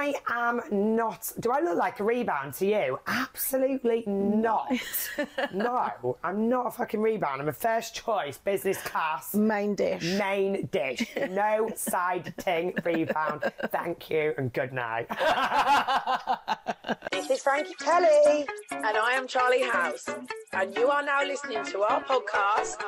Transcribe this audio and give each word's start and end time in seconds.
I 0.00 0.14
am 0.30 0.62
not. 0.96 1.30
Do 1.40 1.50
I 1.50 1.60
look 1.60 1.76
like 1.76 2.00
a 2.00 2.04
rebound 2.04 2.54
to 2.54 2.66
you? 2.66 2.98
Absolutely 3.06 4.02
not. 4.06 4.72
no, 5.52 6.16
I'm 6.24 6.48
not 6.48 6.68
a 6.68 6.70
fucking 6.70 7.02
rebound. 7.02 7.42
I'm 7.42 7.48
a 7.48 7.52
first 7.52 7.94
choice 7.94 8.38
business 8.38 8.78
class 8.78 9.34
Main 9.34 9.74
dish. 9.74 10.02
main 10.14 10.66
dish. 10.72 11.06
No 11.30 11.68
side 11.76 12.32
ting 12.38 12.72
rebound. 12.82 13.42
Thank 13.68 14.08
you 14.08 14.32
and 14.38 14.50
good 14.54 14.72
night. 14.72 15.06
this 17.12 17.28
is 17.28 17.42
Frankie 17.42 17.74
Kelly. 17.74 18.46
And 18.70 18.96
I 18.96 19.12
am 19.12 19.26
Charlie 19.26 19.64
House. 19.64 20.08
And 20.54 20.74
you 20.76 20.88
are 20.88 21.02
now 21.02 21.22
listening 21.24 21.62
to 21.66 21.82
our 21.82 22.02
podcast. 22.04 22.80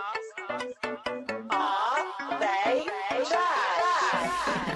Are 1.50 2.38
they 2.40 2.86
trash? 3.26 4.71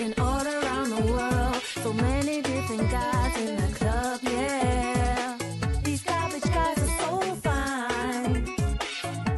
Been 0.00 0.14
all 0.16 0.46
around 0.46 0.88
the 0.88 1.12
world, 1.12 1.56
so 1.56 1.92
many 1.92 2.40
different 2.40 2.90
guys 2.90 3.36
in 3.38 3.54
the 3.54 3.74
club, 3.74 4.18
yeah. 4.22 5.36
These 5.84 6.02
garbage 6.04 6.42
guys 6.44 6.78
are 6.78 6.98
so 7.00 7.20
fine. 7.34 8.46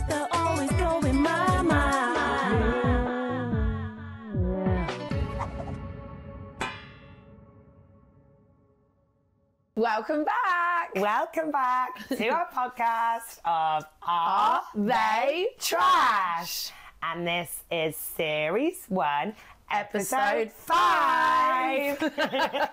They're 0.08 0.28
always 0.30 0.70
blowing 0.74 1.20
my 1.20 1.62
mind. 1.62 2.62
Welcome 9.74 10.22
back. 10.22 10.94
Welcome 10.94 11.50
back 11.50 12.06
to 12.06 12.28
our 12.28 12.46
podcast 12.54 13.40
of 13.44 13.84
Are 14.06 14.62
They 14.76 15.48
Trash? 15.58 16.70
And 17.02 17.26
this 17.26 17.64
is 17.68 17.96
series 17.96 18.84
one, 18.88 19.34
episode 19.72 20.52
five. 20.52 21.98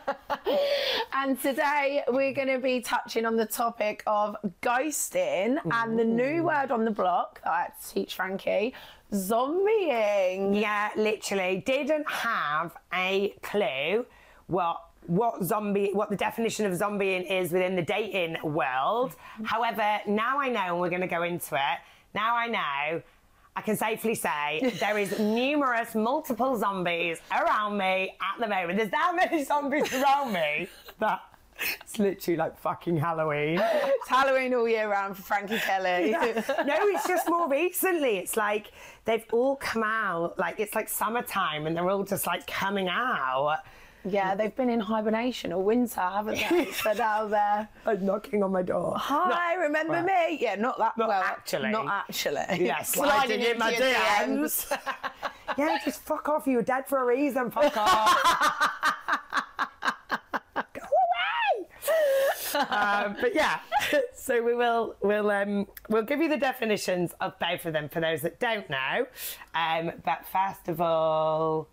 And 1.14 1.40
today 1.42 2.04
we're 2.08 2.34
going 2.34 2.48
to 2.48 2.60
be 2.60 2.80
touching 2.80 3.26
on 3.26 3.36
the 3.36 3.46
topic 3.46 4.04
of 4.08 4.38
ghosting 4.62 5.58
and 5.72 6.00
the 6.00 6.06
new 6.06 6.44
word 6.44 6.72
on 6.72 6.86
the 6.86 6.92
block 6.92 7.42
that 7.44 7.52
I 7.52 7.62
had 7.64 7.74
to 7.82 7.94
teach 7.94 8.16
Frankie, 8.16 8.74
zombieing. 9.12 10.60
Yeah, 10.60 10.90
literally 10.96 11.62
didn't 11.66 12.10
have 12.10 12.78
a 12.94 13.36
clue 13.42 14.06
what 14.48 14.82
what 15.08 15.44
zombie 15.44 15.92
what 15.94 16.10
the 16.10 16.16
definition 16.16 16.66
of 16.66 16.74
zombieing 16.74 17.30
is 17.30 17.52
within 17.52 17.76
the 17.76 17.82
dating 17.82 18.38
world. 18.44 19.12
Mm-hmm. 19.12 19.46
However, 19.46 20.00
now 20.08 20.40
I 20.40 20.50
know 20.50 20.62
and 20.62 20.80
we're 20.80 20.90
going 20.90 21.02
to 21.02 21.08
go 21.08 21.24
into 21.24 21.56
it. 21.56 21.80
Now 22.14 22.36
I 22.36 22.48
know 22.48 23.02
I 23.60 23.62
can 23.62 23.76
safely 23.76 24.16
say 24.16 24.74
there 24.80 24.98
is 24.98 25.20
numerous 25.20 25.94
multiple 25.94 26.56
zombies 26.58 27.20
around 27.30 27.78
me 27.78 28.16
at 28.22 28.40
the 28.40 28.48
moment. 28.48 28.78
There's 28.78 28.90
that 28.92 29.12
many 29.14 29.44
zombies 29.52 29.94
around 29.94 30.32
me 30.32 30.70
that 31.00 31.20
it's 31.84 32.00
literally 32.00 32.38
like 32.38 32.58
fucking 32.58 32.96
Halloween. 32.96 33.60
It's 33.62 34.08
Halloween 34.08 34.54
all 34.54 34.66
year 34.66 34.90
round 34.90 35.18
for 35.18 35.24
Frankie 35.24 35.58
Kelly. 35.58 36.12
no, 36.12 36.38
it's 36.48 37.06
just 37.06 37.30
more 37.30 37.50
recently. 37.50 38.18
It's 38.18 38.38
like 38.38 38.72
they've 39.04 39.26
all 39.34 39.58
come 39.58 39.84
out. 39.84 40.40
Like 40.40 40.62
it's 40.62 40.74
like 40.74 40.88
summertime, 40.88 41.68
and 41.68 41.76
they're 41.76 41.90
all 41.90 42.06
just 42.06 42.28
like 42.28 42.48
coming 42.48 42.88
out. 42.88 43.58
Yeah, 44.06 44.34
they've 44.36 44.56
been 44.56 44.70
in 44.70 44.80
hibernation 44.80 45.52
all 45.52 45.64
winter, 45.64 46.00
haven't 46.00 46.40
they? 46.50 46.72
so 46.72 46.94
now 46.94 47.26
they're, 47.28 47.68
Like 47.86 48.02
knocking 48.02 48.44
on 48.44 48.52
my 48.52 48.62
door. 48.62 48.96
hi, 48.98 49.56
remember 49.56 49.94
well, 49.94 50.04
me? 50.04 50.38
Yeah, 50.40 50.56
not 50.56 50.78
that, 50.78 50.98
not 50.98 51.10
well, 51.10 51.22
actually. 51.22 51.72
Not 51.72 51.88
actually. 51.88 52.66
Yeah, 52.66 52.82
sliding 52.84 53.42
in 53.42 53.58
my 53.58 53.72
your 53.72 53.82
DMs. 53.82 54.78
yeah, 55.58 55.80
just 55.84 56.02
fuck 56.02 56.30
off. 56.30 56.48
You 56.48 56.58
were 56.58 56.64
dead 56.64 56.88
for 56.88 57.02
a 57.02 57.06
reason. 57.06 57.52
Fuck 57.52 57.76
off. 57.76 58.86
Go 60.56 60.82
away. 60.82 62.68
um, 62.70 63.16
but 63.20 63.36
yeah, 63.36 63.60
so 64.14 64.42
we 64.44 64.56
will 64.56 64.96
we'll 65.02 65.30
um, 65.30 65.68
we'll 65.90 66.04
give 66.04 66.22
you 66.22 66.30
the 66.30 66.38
definitions 66.38 67.14
of 67.20 67.38
both 67.40 67.66
of 67.66 67.74
them 67.74 67.90
for 67.90 68.00
those 68.00 68.22
that 68.22 68.40
don't 68.40 68.70
know. 68.70 69.08
Um, 69.54 69.92
but 70.06 70.26
first 70.32 70.68
of 70.68 70.80
all, 70.82 71.68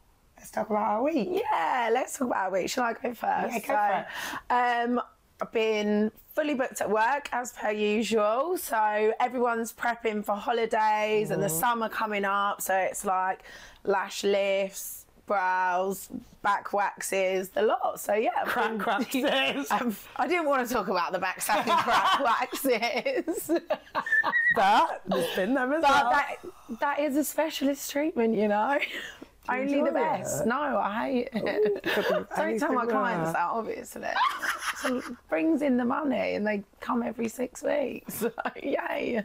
let's 0.46 0.54
talk 0.54 0.70
about 0.70 0.86
our 0.86 1.02
week. 1.02 1.28
Yeah, 1.32 1.90
let's 1.92 2.16
talk 2.16 2.28
about 2.28 2.44
our 2.46 2.50
week. 2.52 2.70
Shall 2.70 2.84
I 2.84 2.92
go 2.92 3.12
first? 3.14 3.66
Yeah, 3.68 4.04
go 4.04 4.04
so, 4.48 4.94
Um, 4.94 5.00
I've 5.40 5.50
been 5.52 6.12
fully 6.36 6.54
booked 6.54 6.80
at 6.80 6.88
work 6.88 7.28
as 7.32 7.52
per 7.52 7.72
usual. 7.72 8.56
So 8.56 9.12
everyone's 9.18 9.72
prepping 9.72 10.24
for 10.24 10.36
holidays 10.36 11.30
and 11.32 11.42
the 11.42 11.48
summer 11.48 11.88
coming 11.88 12.24
up. 12.24 12.60
So 12.62 12.74
it's 12.76 13.04
like 13.04 13.42
lash 13.84 14.22
lifts, 14.22 15.04
brows, 15.26 16.08
back 16.42 16.72
waxes, 16.72 17.48
the 17.48 17.62
lot. 17.62 17.98
So 17.98 18.14
yeah, 18.14 18.44
Crack 18.44 18.78
been- 18.78 18.86
waxes. 18.86 19.70
Um, 19.72 19.96
I 20.16 20.28
didn't 20.28 20.46
want 20.46 20.66
to 20.68 20.72
talk 20.72 20.86
about 20.86 21.10
the 21.12 21.18
back 21.18 21.42
and 21.48 21.68
crack 21.68 22.20
waxes. 22.24 23.50
But 24.54 25.02
there's 25.06 25.34
been 25.34 25.54
them 25.54 25.72
as 25.72 25.82
But 25.82 25.90
well. 25.90 26.10
that 26.12 26.36
that 26.80 26.98
is 27.00 27.16
a 27.16 27.24
specialist 27.24 27.90
treatment, 27.90 28.36
you 28.36 28.46
know. 28.46 28.78
Only 29.48 29.82
the 29.82 29.92
best. 29.92 30.42
it? 30.42 30.46
No, 30.46 30.78
I 30.78 31.10
hate 31.10 31.28
it. 31.32 31.84
Don't 32.36 32.58
tell 32.58 32.72
my 32.72 32.86
clients 32.86 33.32
that, 33.32 33.48
obviously. 33.50 34.08
so 34.78 35.02
brings 35.28 35.62
in 35.62 35.76
the 35.76 35.84
money 35.84 36.34
and 36.34 36.46
they 36.46 36.62
come 36.80 37.02
every 37.02 37.28
six 37.28 37.62
weeks. 37.62 38.24
Yay. 38.62 39.24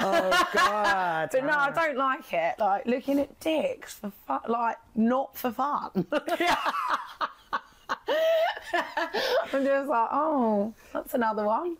oh 0.00 0.48
god. 0.54 1.28
But 1.32 1.44
no, 1.44 1.52
I 1.52 1.70
don't 1.70 1.96
like 1.96 2.32
it. 2.32 2.54
Like 2.58 2.86
looking 2.86 3.18
at 3.18 3.38
dicks 3.40 3.94
for 3.94 4.12
fun, 4.26 4.40
like 4.48 4.76
not 4.94 5.36
for 5.36 5.50
fun. 5.50 6.06
I'm 9.52 9.64
just 9.64 9.88
like, 9.88 10.08
oh, 10.12 10.74
that's 10.92 11.14
another 11.14 11.44
one. 11.44 11.76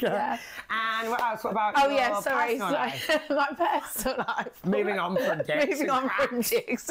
Yeah. 0.00 0.38
And 0.70 1.10
what 1.10 1.20
else? 1.20 1.44
What 1.44 1.50
about 1.52 1.74
Oh 1.76 1.88
your 1.88 1.92
yeah, 1.98 2.20
sorry. 2.20 2.58
personal 2.58 2.70
sorry. 2.70 3.20
my 3.30 3.48
personal 3.82 4.16
life. 4.26 4.64
Moving 4.64 4.98
on 4.98 5.16
from 5.16 5.38
dicks 5.46 5.66
Moving 5.70 5.90
on 5.90 6.08
cracks. 6.08 6.28
from 6.28 6.40
dicks. 6.40 6.90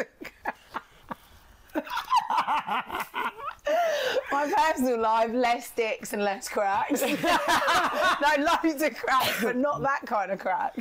my 4.31 4.51
personal 4.55 4.99
life, 4.99 5.31
less 5.33 5.71
dicks 5.71 6.13
and 6.13 6.23
less 6.23 6.47
cracks. 6.49 7.01
no, 7.01 8.43
loads 8.63 8.81
of 8.83 8.95
cracks, 8.95 9.41
but 9.41 9.55
not 9.55 9.81
that 9.81 10.01
kind 10.05 10.31
of 10.31 10.39
crack. 10.39 10.75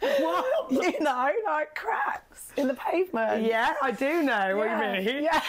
What? 0.00 0.46
you 0.70 1.00
know, 1.00 1.30
like 1.44 1.74
cracks 1.74 2.48
in 2.56 2.68
the 2.68 2.74
pavement. 2.74 3.44
Yeah, 3.44 3.74
I 3.82 3.90
do 3.90 4.22
know 4.22 4.56
what 4.56 4.66
Yeah, 4.66 4.98
you 4.98 5.12
mean. 5.12 5.24
Yeah. 5.24 5.40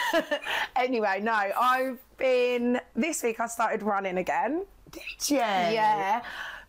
anyway, 0.75 1.19
no, 1.22 1.31
I've 1.31 2.00
been 2.17 2.79
this 2.95 3.23
week. 3.23 3.39
I 3.39 3.47
started 3.47 3.81
running 3.84 4.17
again. 4.17 4.66
Did 4.91 5.03
you? 5.29 5.38
Yeah. 5.38 6.22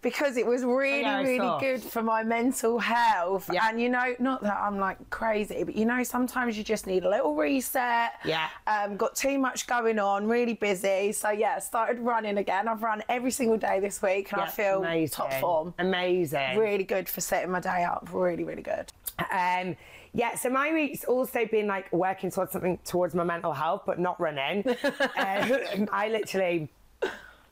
Because 0.02 0.36
it 0.36 0.44
was 0.44 0.64
really, 0.64 1.02
Yeah, 1.02 1.22
really 1.22 1.60
good 1.60 1.80
for 1.80 2.02
my 2.02 2.24
mental 2.24 2.78
health. 2.78 3.48
Yeah. 3.52 3.68
And 3.68 3.80
you 3.80 3.88
know, 3.88 4.14
not 4.18 4.42
that 4.42 4.58
I'm 4.60 4.78
like 4.78 4.98
crazy, 5.10 5.62
but 5.62 5.76
you 5.76 5.84
know, 5.84 6.02
sometimes 6.02 6.58
you 6.58 6.64
just 6.64 6.86
need 6.86 7.04
a 7.04 7.08
little 7.08 7.36
reset. 7.36 8.12
Yeah. 8.24 8.48
Um, 8.66 8.96
got 8.96 9.14
too 9.14 9.38
much 9.38 9.66
going 9.66 9.98
on, 9.98 10.26
really 10.26 10.54
busy. 10.54 11.12
So 11.12 11.30
yeah, 11.30 11.58
started 11.60 12.00
running 12.00 12.38
again. 12.38 12.66
I've 12.66 12.82
run 12.82 13.02
every 13.08 13.30
single 13.30 13.58
day 13.58 13.78
this 13.78 14.02
week 14.02 14.32
and 14.32 14.42
I 14.42 14.48
feel 14.48 14.80
amazing. 14.80 15.14
top 15.16 15.32
form. 15.34 15.74
Amazing. 15.78 16.58
Really 16.58 16.84
good 16.84 17.08
for 17.08 17.20
setting 17.20 17.50
my 17.50 17.60
day 17.60 17.84
up. 17.84 18.08
Really, 18.12 18.44
really 18.44 18.62
good. 18.62 18.92
Um, 19.30 19.76
yeah, 20.14 20.34
so 20.34 20.50
my 20.50 20.72
week's 20.72 21.04
also 21.04 21.46
been 21.46 21.66
like 21.66 21.90
working 21.92 22.30
towards 22.30 22.52
something 22.52 22.78
towards 22.84 23.14
my 23.14 23.24
mental 23.24 23.52
health, 23.52 23.82
but 23.86 23.98
not 23.98 24.20
running. 24.20 24.64
um, 24.84 25.88
I 25.90 26.08
literally, 26.10 26.70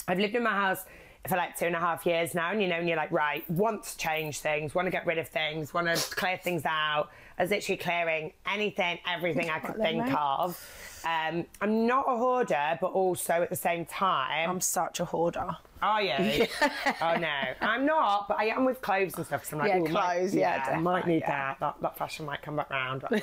I've 0.07 0.19
lived 0.19 0.35
in 0.35 0.43
my 0.43 0.51
house 0.51 0.85
for 1.29 1.37
like 1.37 1.57
two 1.59 1.67
and 1.67 1.77
a 1.77 1.81
half 1.81 2.07
years 2.07 2.35
now, 2.35 2.51
and 2.51 2.63
you 2.63 2.69
know, 2.69 2.77
and 2.77 2.89
you're 2.89 2.97
like, 2.97 3.13
right, 3.13 3.49
want 3.51 3.83
to 3.85 3.97
change 3.99 4.39
things, 4.41 4.75
want 4.75 4.87
to 4.87 4.91
get 4.91 5.05
rid 5.07 5.19
of 5.19 5.29
things, 5.29 5.75
want 5.75 5.87
to 5.87 6.15
clear 6.17 6.39
things 6.43 6.65
out. 6.65 7.11
I 7.39 7.43
was 7.43 7.51
literally 7.51 7.77
clearing 7.79 8.33
anything, 8.51 8.99
everything 9.09 9.51
I 9.51 9.59
could 9.59 9.77
think 9.77 10.05
mate. 10.07 10.15
of. 10.17 10.59
Um, 11.05 11.47
I'm 11.63 11.87
not 11.87 12.05
a 12.09 12.17
hoarder, 12.17 12.79
but 12.81 12.89
also 12.93 13.35
at 13.43 13.49
the 13.51 13.57
same 13.57 13.85
time, 13.87 14.49
I'm 14.51 14.61
such 14.61 15.01
a 15.01 15.05
hoarder. 15.07 15.57
are 15.83 16.03
you? 16.03 16.47
oh 17.03 17.17
no, 17.17 17.33
I'm 17.63 17.87
not, 17.87 18.29
but 18.29 18.39
I 18.39 18.47
am 18.47 18.65
with 18.67 18.81
clothes 18.83 19.15
and 19.17 19.25
stuff. 19.27 19.45
So 19.47 19.57
I'm 19.57 19.63
like, 19.63 19.73
Yeah, 19.73 19.79
might- 19.79 19.91
clothes, 20.19 20.35
yeah, 20.35 20.69
I 20.71 20.79
might 20.79 21.07
need 21.07 21.21
yeah. 21.21 21.55
that. 21.55 21.61
that. 21.61 21.75
That 21.83 21.97
fashion 21.99 22.27
might 22.27 22.43
come 22.43 22.57
back 22.57 22.69
round. 22.71 23.03
but 23.09 23.23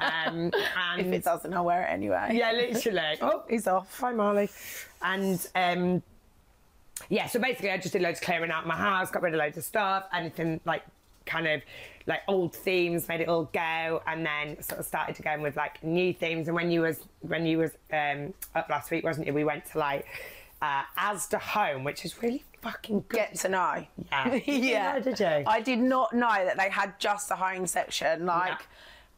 um, 0.00 0.50
and 0.76 1.00
If 1.00 1.06
it 1.12 1.24
doesn't, 1.24 1.52
I'll 1.54 1.64
wear 1.64 1.82
it 1.82 1.90
anyway. 1.90 2.30
yeah, 2.32 2.52
literally. 2.52 3.16
Oh, 3.22 3.42
He's 3.48 3.66
off. 3.66 3.98
Hi, 4.00 4.12
Marley. 4.12 4.50
And 5.02 5.46
um, 5.54 6.02
yeah, 7.08 7.26
so 7.26 7.38
basically, 7.38 7.70
I 7.70 7.76
just 7.76 7.92
did 7.92 8.02
loads 8.02 8.18
of 8.20 8.24
clearing 8.24 8.50
out 8.50 8.66
my 8.66 8.76
house, 8.76 9.10
got 9.10 9.22
rid 9.22 9.34
of 9.34 9.38
loads 9.38 9.56
of 9.56 9.64
stuff, 9.64 10.04
anything 10.12 10.60
like 10.64 10.82
kind 11.24 11.46
of 11.46 11.60
like 12.06 12.20
old 12.28 12.54
themes, 12.54 13.08
made 13.08 13.20
it 13.20 13.28
all 13.28 13.44
go, 13.52 14.02
and 14.06 14.24
then 14.24 14.60
sort 14.62 14.80
of 14.80 14.86
started 14.86 15.16
to 15.16 15.22
go 15.22 15.32
in 15.32 15.42
with 15.42 15.56
like 15.56 15.82
new 15.82 16.12
themes. 16.12 16.48
And 16.48 16.54
when 16.54 16.70
you 16.70 16.82
was 16.82 17.00
when 17.20 17.46
you 17.46 17.58
was 17.58 17.72
um, 17.92 18.32
up 18.54 18.68
last 18.68 18.90
week, 18.90 19.04
wasn't 19.04 19.28
it? 19.28 19.34
We 19.34 19.44
went 19.44 19.66
to 19.72 19.78
like 19.78 20.06
uh, 20.62 20.82
Asda 20.98 21.40
Home, 21.40 21.84
which 21.84 22.04
is 22.04 22.22
really 22.22 22.44
fucking 22.62 23.04
good. 23.08 23.16
get 23.16 23.34
to 23.36 23.48
know. 23.48 23.86
Yeah. 24.10 24.34
yeah. 24.46 24.92
know, 24.94 25.00
did 25.00 25.20
you? 25.20 25.44
I 25.46 25.60
did 25.60 25.80
not 25.80 26.12
know 26.12 26.44
that 26.44 26.56
they 26.56 26.70
had 26.70 26.98
just 26.98 27.28
the 27.28 27.36
home 27.36 27.66
section. 27.66 28.26
Like 28.26 28.60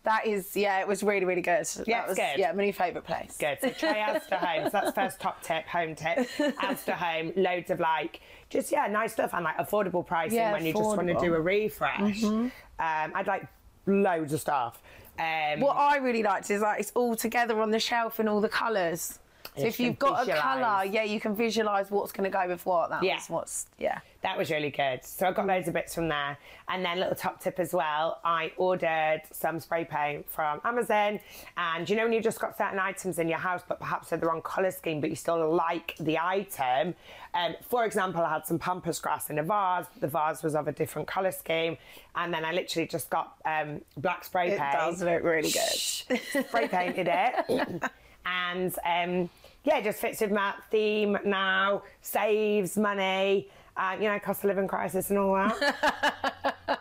that 0.05 0.27
is 0.27 0.57
yeah, 0.57 0.81
it 0.81 0.89
was 0.89 1.03
really 1.03 1.25
really 1.25 1.43
good. 1.43 1.67
Yeah, 1.87 2.01
that 2.01 2.09
was, 2.09 2.17
good. 2.17 2.39
Yeah, 2.39 2.53
my 2.53 2.65
new 2.65 2.73
favourite 2.73 3.07
place. 3.07 3.37
Good. 3.39 3.59
So 3.61 3.71
try 3.71 3.99
Asda 3.99 4.39
Home. 4.39 4.65
So 4.65 4.71
that's 4.71 4.93
first 4.93 5.21
top 5.21 5.43
tip, 5.43 5.67
home 5.67 5.95
tip. 5.95 6.19
Asda 6.39 6.93
Home, 6.95 7.33
loads 7.37 7.71
of 7.71 7.81
like, 7.81 8.21
just 8.49 8.73
yeah, 8.73 8.87
nice 8.87 9.13
stuff 9.13 9.31
and 9.35 9.45
like 9.45 9.57
affordable 9.59 10.07
pricing 10.07 10.39
Yeah, 10.39 10.53
when 10.53 10.65
you 10.65 10.73
just 10.73 10.85
want 10.85 11.09
to 11.09 11.19
do 11.19 11.35
a 11.35 11.41
refresh. 11.41 12.23
Um, 12.25 12.53
I'd 12.79 13.27
like 13.27 13.47
loads 13.87 14.33
of 14.33 14.41
stuff. 14.41 14.83
Um, 15.19 15.61
What 15.61 15.77
I 15.77 15.97
really 15.97 16.23
liked 16.23 16.51
is 16.51 16.63
like 16.63 16.81
it's 16.81 16.93
all 16.95 17.17
together 17.17 17.61
on 17.61 17.71
the 17.71 17.81
shelf 17.81 18.21
in 18.21 18.29
all 18.29 18.41
the 18.41 18.49
colours. 18.49 19.19
So 19.59 19.67
if 19.67 19.81
you've 19.81 19.99
got 19.99 20.29
a 20.29 20.33
colour, 20.35 20.85
yeah, 20.85 21.03
you 21.05 21.21
can 21.21 21.35
visualise 21.35 21.91
what's 21.91 22.13
going 22.13 22.31
to 22.31 22.37
go 22.37 22.47
with 22.49 22.65
what. 22.67 22.91
That 22.91 23.03
Yeah. 23.03 23.17
was 23.17 23.29
what's 23.31 23.67
yeah. 23.79 24.01
That 24.23 24.37
was 24.37 24.51
really 24.51 24.71
good. 24.71 25.05
So 25.05 25.27
I 25.29 25.33
got 25.33 25.47
loads 25.47 25.69
of 25.69 25.75
bits 25.75 25.95
from 25.95 26.09
there. 26.09 26.37
And 26.69 26.85
then 26.85 26.99
little 26.99 27.15
top 27.15 27.41
tip 27.41 27.59
as 27.61 27.73
well, 27.73 28.19
I 28.25 28.53
ordered 28.57 29.23
some 29.31 29.61
spray 29.61 29.85
paint 29.85 30.29
from 30.29 30.61
Amazon. 30.65 31.21
And 31.57 31.89
you 31.89 31.95
know 31.97 32.03
when 32.05 32.13
you've 32.13 32.25
just 32.25 32.41
got 32.41 32.59
certain 32.59 32.79
items 32.81 33.19
in 33.19 33.29
your 33.29 33.39
house, 33.39 33.63
but 33.67 33.79
perhaps 33.79 34.11
they're 34.11 34.19
the 34.19 34.27
wrong 34.27 34.43
colour 34.43 34.71
scheme, 34.73 35.01
but 35.01 35.09
you 35.11 35.17
still 35.17 35.55
like 35.55 35.95
the 36.01 36.19
item. 36.19 36.95
Um, 37.35 37.55
for 37.69 37.85
example, 37.85 38.23
I 38.23 38.31
had 38.35 38.47
some 38.47 38.59
pampas 38.59 38.99
grass 38.99 39.31
in 39.31 39.39
a 39.39 39.43
vase. 39.45 39.87
The 40.01 40.09
vase 40.09 40.43
was 40.43 40.55
of 40.57 40.67
a 40.67 40.73
different 40.73 41.07
colour 41.07 41.33
scheme. 41.33 41.79
And 42.17 42.35
then 42.35 42.45
I 42.45 42.51
literally 42.53 42.89
just 42.89 43.11
got 43.11 43.35
um, 43.45 43.81
black 43.97 44.25
spray 44.25 44.49
It 44.53 44.59
paint. 44.59 44.75
It 44.75 44.79
does 44.79 45.03
look 45.03 45.23
really 45.23 45.51
good. 45.51 46.19
spray 46.49 46.67
painted 46.69 47.09
it. 47.09 47.83
and 48.27 48.75
um, 48.85 49.31
yeah, 49.65 49.81
just 49.81 50.01
fits 50.01 50.21
with 50.21 50.31
my 50.31 50.55
theme 50.71 51.19
now, 51.25 51.83
saves 52.01 52.77
money, 52.77 53.49
uh, 53.77 53.97
you 53.99 54.09
know, 54.09 54.19
cost 54.19 54.45
of 54.45 54.49
living 54.49 54.69
crisis 54.69 55.11
and 55.11 55.19
all 55.19 55.35
that. 55.35 56.55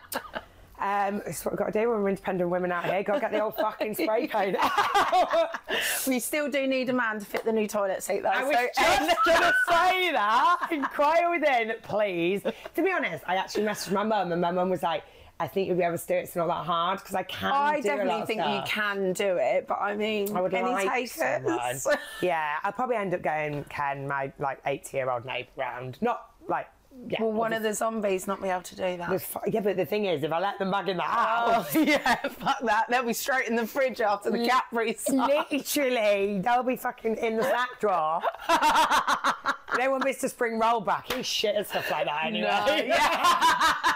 Um, 0.80 1.22
it's 1.26 1.44
what 1.44 1.52
we've 1.52 1.58
got 1.58 1.72
to 1.72 1.80
do 1.80 1.90
when 1.90 2.02
we're 2.02 2.10
independent 2.10 2.50
women 2.50 2.70
out 2.70 2.84
here. 2.84 3.02
Got 3.02 3.14
to 3.14 3.20
get 3.20 3.32
the 3.32 3.40
old 3.42 3.56
fucking 3.56 3.94
spray 3.94 4.26
paint 4.32 4.56
out. 4.60 5.50
we 6.06 6.20
still 6.20 6.48
do 6.48 6.66
need 6.68 6.88
a 6.88 6.92
man 6.92 7.18
to 7.18 7.26
fit 7.26 7.44
the 7.44 7.52
new 7.52 7.66
toilet 7.66 8.02
seat 8.02 8.22
though. 8.22 8.28
I 8.28 8.44
was 8.44 8.54
so- 8.54 8.82
just 8.84 9.24
going 9.24 9.40
to 9.40 9.54
say 9.68 10.12
that. 10.12 10.68
Inquire 10.70 11.30
within, 11.30 11.74
please. 11.82 12.42
To 12.42 12.82
be 12.82 12.92
honest, 12.92 13.24
I 13.26 13.34
actually 13.36 13.64
messaged 13.64 13.92
my 13.92 14.04
mum, 14.04 14.30
and 14.30 14.40
my 14.40 14.52
mum 14.52 14.70
was 14.70 14.84
like, 14.84 15.02
I 15.40 15.46
think 15.46 15.68
you'll 15.68 15.76
be 15.76 15.84
able 15.84 15.98
to 15.98 16.06
do 16.06 16.14
it. 16.14 16.24
It's 16.24 16.36
not 16.36 16.48
that 16.48 16.66
hard 16.66 16.98
because 16.98 17.14
I 17.14 17.22
can. 17.22 17.52
I 17.52 17.80
do 17.80 17.88
a 17.88 17.90
lot 17.90 17.96
definitely 17.98 18.26
think 18.26 18.40
you 18.40 18.62
can 18.66 19.12
do 19.12 19.36
it, 19.36 19.68
but 19.68 19.78
I 19.80 19.94
mean, 19.96 20.36
I 20.36 20.40
would 20.40 20.52
any 20.52 20.70
like 20.70 20.90
takers? 20.90 21.86
yeah, 22.22 22.56
I'll 22.64 22.72
probably 22.72 22.96
end 22.96 23.14
up 23.14 23.22
going 23.22 23.64
Ken, 23.64 24.08
my 24.08 24.32
like 24.38 24.60
80 24.66 24.96
year 24.96 25.10
old 25.10 25.24
neighbour 25.24 25.50
round. 25.56 25.98
Not 26.00 26.30
like, 26.48 26.66
yeah. 27.06 27.22
Will 27.22 27.32
one 27.32 27.52
of 27.52 27.62
the 27.62 27.72
zombies 27.72 28.26
not 28.26 28.42
be 28.42 28.48
able 28.48 28.62
to 28.62 28.74
do 28.74 28.96
that? 28.96 29.22
fu- 29.22 29.38
yeah, 29.46 29.60
but 29.60 29.76
the 29.76 29.84
thing 29.86 30.06
is, 30.06 30.24
if 30.24 30.32
I 30.32 30.40
let 30.40 30.58
them 30.58 30.72
back 30.72 30.88
in 30.88 30.96
the 30.96 31.04
oh. 31.04 31.06
house, 31.06 31.76
Oh, 31.76 31.80
yeah, 31.86 32.16
fuck 32.28 32.58
that. 32.64 32.86
They'll 32.90 33.04
be 33.04 33.12
straight 33.12 33.46
in 33.48 33.54
the 33.54 33.66
fridge 33.66 34.00
after 34.00 34.30
the 34.30 34.44
cat 34.44 34.64
restarts. 34.72 35.50
literally, 35.52 36.40
they'll 36.40 36.64
be 36.64 36.76
fucking 36.76 37.16
in 37.18 37.36
the 37.36 37.44
sack 37.44 37.78
drawer. 37.78 38.20
they 39.76 39.86
want 39.86 40.04
Mr. 40.04 40.28
Spring 40.28 40.58
roll 40.58 40.80
back. 40.80 41.12
He's 41.12 41.26
shit 41.26 41.54
at 41.54 41.68
stuff 41.68 41.88
like 41.90 42.06
that 42.06 42.26
anyway. 42.26 42.88
No, 42.88 43.92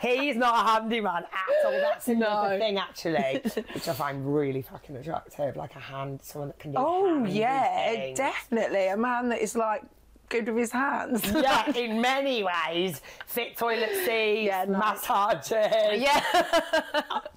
He's 0.00 0.36
not 0.36 0.54
a 0.66 0.70
handyman 0.70 1.24
at 1.24 1.64
all. 1.66 1.72
That's 1.72 2.08
another 2.08 2.50
No. 2.50 2.58
thing, 2.58 2.78
actually, 2.78 3.40
which 3.74 3.88
I 3.88 3.92
find 3.92 4.34
really 4.34 4.62
fucking 4.62 4.96
attractive. 4.96 5.56
Like 5.56 5.76
a 5.76 5.80
hand, 5.80 6.20
someone 6.22 6.48
that 6.48 6.58
can 6.58 6.72
do. 6.72 6.78
Oh 6.78 7.24
yeah, 7.26 7.90
things. 7.92 8.16
definitely. 8.18 8.88
A 8.88 8.96
man 8.96 9.28
that 9.28 9.40
is 9.40 9.54
like 9.56 9.82
good 10.30 10.46
with 10.46 10.56
his 10.58 10.72
hands. 10.72 11.22
yeah, 11.30 11.70
in 11.76 12.00
many 12.00 12.42
ways. 12.44 13.00
Fit 13.26 13.56
toilet 13.56 13.90
seats, 14.04 14.46
Yeah, 14.46 14.64
nice. 14.68 15.06
massages, 15.08 16.00
yeah. 16.02 16.22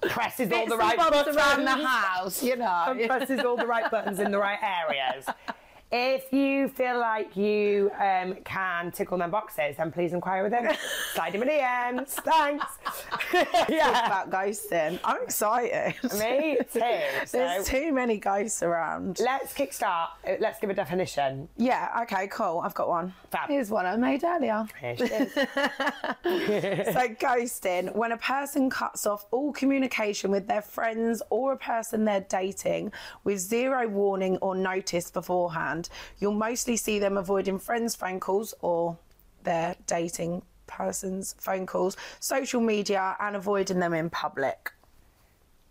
presses 0.02 0.50
all 0.52 0.66
the 0.66 0.76
right 0.76 0.96
buttons 0.96 1.36
around 1.36 1.64
the 1.64 1.70
house, 1.86 2.42
you 2.42 2.56
know. 2.56 2.96
presses 3.06 3.40
all 3.40 3.56
the 3.56 3.66
right 3.66 3.90
buttons 3.90 4.20
in 4.20 4.30
the 4.30 4.38
right 4.38 4.58
areas. 4.62 5.26
If 5.96 6.32
you 6.32 6.66
feel 6.70 6.98
like 6.98 7.36
you 7.36 7.88
um, 8.00 8.34
can 8.44 8.90
tickle 8.90 9.16
them 9.16 9.30
boxes, 9.30 9.76
then 9.76 9.92
please 9.92 10.12
inquire 10.12 10.42
with 10.42 10.50
them. 10.50 10.74
Slide 11.14 11.32
him 11.32 11.42
in 11.42 11.46
the 11.46 11.54
DMs. 11.54 12.08
Thanks. 12.08 12.66
yeah, 13.68 14.04
About 14.04 14.28
ghosting. 14.28 14.98
I'm 15.04 15.22
excited. 15.22 15.94
me 16.18 16.58
too. 16.72 16.80
There's 17.30 17.30
So 17.30 17.62
too 17.62 17.92
many 17.92 18.18
ghosts 18.18 18.64
around. 18.64 19.20
let's 19.20 19.54
kickstart. 19.54 20.08
Let's 20.40 20.58
give 20.58 20.68
a 20.70 20.74
definition. 20.74 21.48
Yeah, 21.58 22.00
okay, 22.02 22.26
cool. 22.26 22.60
I've 22.64 22.74
got 22.74 22.88
one. 22.88 23.14
Fab. 23.34 23.48
Here's 23.48 23.68
one 23.68 23.84
I 23.84 23.96
made 23.96 24.22
earlier. 24.22 24.64
Here 24.80 24.96
she 24.96 25.04
is. 25.04 25.32
so 25.34 27.08
ghosting 27.18 27.92
when 27.96 28.12
a 28.12 28.16
person 28.16 28.70
cuts 28.70 29.06
off 29.06 29.26
all 29.32 29.52
communication 29.52 30.30
with 30.30 30.46
their 30.46 30.62
friends 30.62 31.20
or 31.30 31.52
a 31.52 31.56
person 31.56 32.04
they're 32.04 32.20
dating 32.28 32.92
with 33.24 33.40
zero 33.40 33.88
warning 33.88 34.36
or 34.36 34.54
notice 34.54 35.10
beforehand 35.10 35.88
you'll 36.20 36.32
mostly 36.32 36.76
see 36.76 37.00
them 37.00 37.16
avoiding 37.16 37.58
friends 37.58 37.96
phone 37.96 38.20
calls 38.20 38.54
or 38.60 38.96
their 39.42 39.74
dating 39.88 40.40
person's 40.68 41.34
phone 41.40 41.66
calls 41.66 41.96
social 42.20 42.60
media 42.60 43.16
and 43.18 43.34
avoiding 43.34 43.80
them 43.80 43.94
in 43.94 44.08
public 44.10 44.72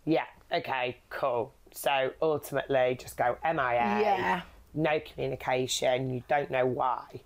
Yeah. 0.03 0.25
Okay. 0.51 0.97
Cool. 1.09 1.53
So 1.71 2.11
ultimately, 2.21 2.97
just 2.99 3.15
go 3.17 3.37
MIA. 3.43 4.01
Yeah. 4.01 4.41
No 4.73 4.99
communication. 4.99 6.13
You 6.13 6.23
don't 6.27 6.51
know 6.51 6.65
why. 6.65 7.21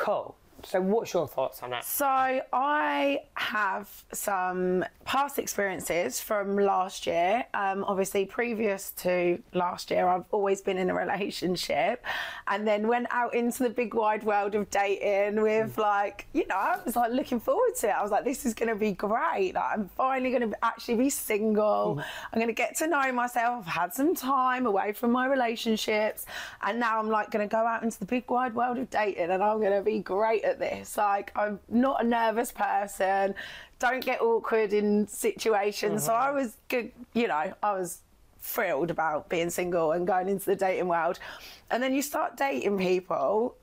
Cool. 0.00 0.39
So 0.66 0.80
what's 0.80 1.12
your 1.12 1.26
thoughts 1.26 1.62
on 1.62 1.72
it? 1.72 1.84
So 1.84 2.40
I 2.52 3.22
have 3.34 3.88
some 4.12 4.84
past 5.04 5.38
experiences 5.38 6.20
from 6.20 6.56
last 6.56 7.06
year. 7.06 7.44
Um, 7.54 7.84
obviously, 7.84 8.26
previous 8.26 8.90
to 8.92 9.42
last 9.54 9.90
year, 9.90 10.06
I've 10.06 10.24
always 10.30 10.60
been 10.60 10.78
in 10.78 10.90
a 10.90 10.94
relationship, 10.94 12.04
and 12.48 12.66
then 12.66 12.88
went 12.88 13.06
out 13.10 13.34
into 13.34 13.62
the 13.62 13.70
big 13.70 13.94
wide 13.94 14.22
world 14.22 14.54
of 14.54 14.70
dating 14.70 15.40
with 15.40 15.78
like, 15.78 16.26
you 16.32 16.46
know, 16.46 16.56
I 16.56 16.78
was 16.84 16.96
like 16.96 17.12
looking 17.12 17.40
forward 17.40 17.74
to 17.76 17.88
it. 17.88 17.92
I 17.92 18.02
was 18.02 18.10
like, 18.10 18.24
this 18.24 18.44
is 18.46 18.54
going 18.54 18.68
to 18.68 18.74
be 18.74 18.92
great. 18.92 19.52
Like, 19.54 19.72
I'm 19.74 19.88
finally 19.96 20.30
going 20.30 20.50
to 20.50 20.64
actually 20.64 20.96
be 20.96 21.10
single. 21.10 22.00
I'm 22.32 22.38
going 22.38 22.48
to 22.48 22.52
get 22.52 22.76
to 22.78 22.86
know 22.86 23.12
myself. 23.12 23.64
I've 23.66 23.72
had 23.72 23.94
some 23.94 24.14
time 24.14 24.66
away 24.66 24.92
from 24.92 25.12
my 25.12 25.26
relationships, 25.26 26.26
and 26.62 26.78
now 26.78 26.98
I'm 26.98 27.08
like 27.08 27.30
going 27.30 27.48
to 27.48 27.50
go 27.50 27.66
out 27.66 27.82
into 27.82 27.98
the 27.98 28.06
big 28.06 28.30
wide 28.30 28.54
world 28.54 28.78
of 28.78 28.90
dating, 28.90 29.30
and 29.30 29.42
I'm 29.42 29.60
going 29.60 29.72
to 29.72 29.82
be 29.82 29.98
great 29.98 30.44
at 30.50 30.58
this. 30.58 30.96
Like, 30.96 31.32
I'm 31.36 31.60
not 31.68 32.04
a 32.04 32.06
nervous 32.06 32.52
person. 32.52 33.34
Don't 33.78 34.04
get 34.04 34.20
awkward 34.20 34.72
in 34.72 35.06
situations. 35.08 36.04
So 36.04 36.12
mm-hmm. 36.12 36.22
I 36.22 36.30
was 36.30 36.56
good, 36.68 36.92
you 37.14 37.28
know, 37.28 37.54
I 37.62 37.72
was 37.72 38.00
thrilled 38.42 38.90
about 38.90 39.28
being 39.28 39.50
single 39.50 39.92
and 39.92 40.06
going 40.06 40.28
into 40.28 40.46
the 40.46 40.56
dating 40.56 40.88
world. 40.88 41.18
And 41.70 41.82
then 41.82 41.94
you 41.94 42.02
start 42.02 42.36
dating 42.36 42.78
people, 42.78 43.54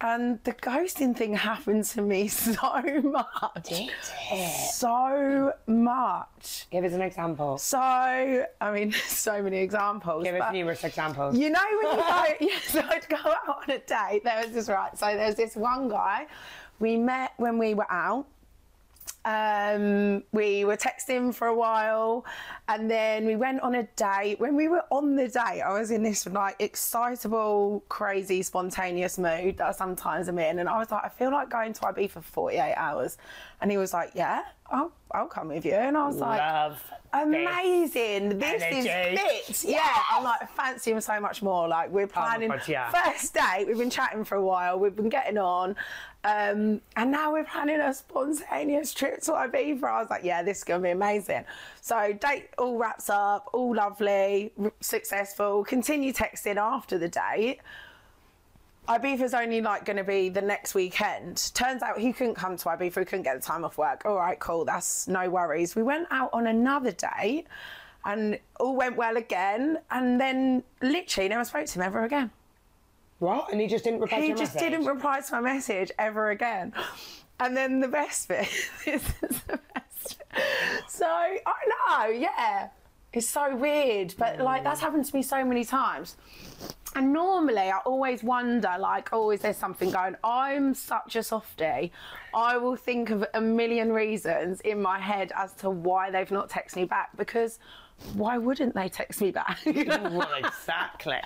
and 0.00 0.42
the 0.44 0.52
ghosting 0.52 1.14
thing 1.16 1.34
happened 1.34 1.84
to 1.84 2.02
me 2.02 2.28
so 2.28 2.54
much. 3.02 3.90
So 4.72 5.52
much. 5.66 6.66
Give 6.70 6.84
us 6.84 6.92
an 6.92 7.02
example. 7.02 7.58
So, 7.58 7.78
I 7.78 8.72
mean, 8.72 8.92
so 9.06 9.42
many 9.42 9.58
examples. 9.58 10.24
Give 10.24 10.36
us 10.36 10.52
numerous 10.52 10.84
examples. 10.84 11.36
you 11.36 11.50
know 11.50 11.60
when 11.82 11.96
you 11.96 12.02
go, 12.02 12.24
yeah, 12.40 12.58
so 12.66 12.80
I'd 12.88 13.08
go 13.08 13.16
out 13.16 13.48
on 13.48 13.70
a 13.70 13.78
date. 13.78 14.24
There 14.24 14.42
was 14.42 14.52
this 14.52 14.68
right. 14.68 14.96
So 14.96 15.06
there's 15.06 15.34
this 15.34 15.56
one 15.56 15.88
guy. 15.88 16.26
We 16.78 16.96
met 16.96 17.32
when 17.36 17.58
we 17.58 17.74
were 17.74 17.90
out. 17.90 18.26
Um, 19.24 20.22
we 20.32 20.64
were 20.64 20.76
texting 20.76 21.34
for 21.34 21.48
a 21.48 21.54
while, 21.54 22.24
and 22.68 22.90
then 22.90 23.26
we 23.26 23.36
went 23.36 23.60
on 23.60 23.74
a 23.74 23.82
date. 23.96 24.40
When 24.40 24.56
we 24.56 24.68
were 24.68 24.84
on 24.90 25.16
the 25.16 25.28
date, 25.28 25.62
I 25.62 25.78
was 25.78 25.90
in 25.90 26.02
this 26.02 26.26
like 26.26 26.56
excitable, 26.58 27.84
crazy, 27.88 28.42
spontaneous 28.42 29.18
mood 29.18 29.58
that 29.58 29.76
sometimes 29.76 30.28
I'm 30.28 30.38
in, 30.38 30.58
and 30.58 30.68
I 30.68 30.78
was 30.78 30.90
like, 30.90 31.04
I 31.04 31.08
feel 31.08 31.30
like 31.30 31.50
going 31.50 31.72
to 31.74 31.80
Ibiza 31.80 32.10
for 32.10 32.22
48 32.22 32.74
hours, 32.76 33.18
and 33.60 33.70
he 33.70 33.76
was 33.76 33.92
like, 33.92 34.12
Yeah, 34.14 34.42
I'll, 34.70 34.92
I'll 35.12 35.26
come 35.26 35.48
with 35.48 35.64
you, 35.64 35.72
and 35.72 35.96
I 35.96 36.06
was 36.06 36.16
like, 36.16 36.38
Love. 36.40 36.82
amazing. 37.12 38.38
This 38.38 38.62
Energy. 38.62 38.88
is 38.88 39.62
fit. 39.62 39.70
Yeah, 39.70 39.88
I'm 40.10 40.24
like 40.24 40.48
fancy 40.54 40.92
him 40.92 41.00
so 41.00 41.18
much 41.20 41.42
more. 41.42 41.68
Like 41.68 41.90
we're 41.90 42.06
planning 42.06 42.48
God, 42.48 42.62
yeah. 42.68 42.90
first 42.90 43.34
date. 43.34 43.66
We've 43.66 43.78
been 43.78 43.90
chatting 43.90 44.24
for 44.24 44.36
a 44.36 44.42
while. 44.42 44.78
We've 44.78 44.94
been 44.94 45.08
getting 45.08 45.38
on, 45.38 45.70
um, 46.24 46.80
and 46.96 47.10
now 47.10 47.32
we're 47.32 47.44
planning 47.44 47.80
a 47.80 47.92
spontaneous 47.94 48.92
trip 48.92 49.20
to 49.22 49.32
Ibiza. 49.32 49.84
I 49.84 50.00
was 50.00 50.10
like, 50.10 50.24
yeah, 50.24 50.42
this 50.42 50.58
is 50.58 50.64
gonna 50.64 50.82
be 50.82 50.90
amazing. 50.90 51.44
So 51.80 52.12
date 52.12 52.50
all 52.58 52.76
wraps 52.76 53.10
up, 53.10 53.48
all 53.52 53.74
lovely, 53.74 54.52
successful. 54.80 55.64
Continue 55.64 56.12
texting 56.12 56.56
after 56.56 56.98
the 56.98 57.08
date. 57.08 57.60
Ibiza's 58.90 59.34
only 59.34 59.60
like 59.60 59.84
going 59.84 59.98
to 59.98 60.04
be 60.04 60.28
the 60.28 60.42
next 60.42 60.74
weekend. 60.74 61.52
Turns 61.54 61.80
out 61.80 61.98
he 61.98 62.12
couldn't 62.12 62.34
come 62.34 62.56
to 62.56 62.64
Ibiza. 62.64 62.98
He 62.98 63.04
couldn't 63.04 63.22
get 63.22 63.40
the 63.40 63.46
time 63.46 63.64
off 63.64 63.78
work. 63.78 64.02
All 64.04 64.16
right, 64.16 64.38
cool. 64.40 64.64
That's 64.64 65.06
no 65.06 65.30
worries. 65.30 65.76
We 65.76 65.84
went 65.84 66.08
out 66.10 66.30
on 66.32 66.48
another 66.48 66.90
date, 66.90 67.46
and 68.04 68.36
all 68.58 68.74
went 68.74 68.96
well 68.96 69.16
again. 69.16 69.78
And 69.92 70.20
then 70.20 70.64
literally 70.82 71.28
never 71.28 71.44
spoke 71.44 71.66
to 71.66 71.78
him 71.78 71.82
ever 71.82 72.04
again. 72.04 72.32
What? 73.20 73.52
And 73.52 73.60
he 73.60 73.68
just 73.68 73.84
didn't 73.84 74.00
reply 74.00 74.18
to 74.18 74.22
he 74.22 74.28
your 74.30 74.36
just 74.36 74.54
message? 74.56 74.70
didn't 74.70 74.86
reply 74.86 75.20
to 75.20 75.32
my 75.34 75.40
message 75.40 75.92
ever 75.98 76.30
again. 76.30 76.72
And 77.42 77.56
then 77.56 77.80
the 77.80 77.88
best 77.88 78.28
bit, 78.28 78.46
this 78.84 79.02
is 79.22 79.40
the 79.48 79.58
best. 79.72 80.22
So 80.88 81.06
I 81.06 81.38
know, 81.46 82.10
yeah, 82.10 82.68
it's 83.14 83.26
so 83.26 83.56
weird, 83.56 84.14
but 84.18 84.38
like 84.40 84.62
that's 84.62 84.80
mm. 84.80 84.82
happened 84.82 85.06
to 85.06 85.16
me 85.16 85.22
so 85.22 85.42
many 85.42 85.64
times. 85.64 86.16
And 86.96 87.12
normally 87.12 87.70
I 87.70 87.78
always 87.86 88.22
wonder, 88.22 88.74
like, 88.78 89.10
oh, 89.12 89.30
is 89.30 89.40
there 89.40 89.54
something 89.54 89.90
going? 89.90 90.16
I'm 90.24 90.74
such 90.74 91.16
a 91.16 91.22
softie. 91.22 91.92
I 92.34 92.56
will 92.56 92.76
think 92.76 93.10
of 93.10 93.24
a 93.34 93.40
million 93.40 93.92
reasons 93.92 94.60
in 94.62 94.82
my 94.82 94.98
head 94.98 95.32
as 95.36 95.52
to 95.54 95.70
why 95.70 96.10
they've 96.10 96.30
not 96.30 96.50
texted 96.50 96.76
me 96.76 96.84
back 96.84 97.16
because 97.16 97.58
why 98.14 98.38
wouldn't 98.38 98.74
they 98.74 98.88
text 98.88 99.20
me 99.20 99.30
back? 99.30 99.58
well, 99.66 100.30
exactly. 100.36 101.20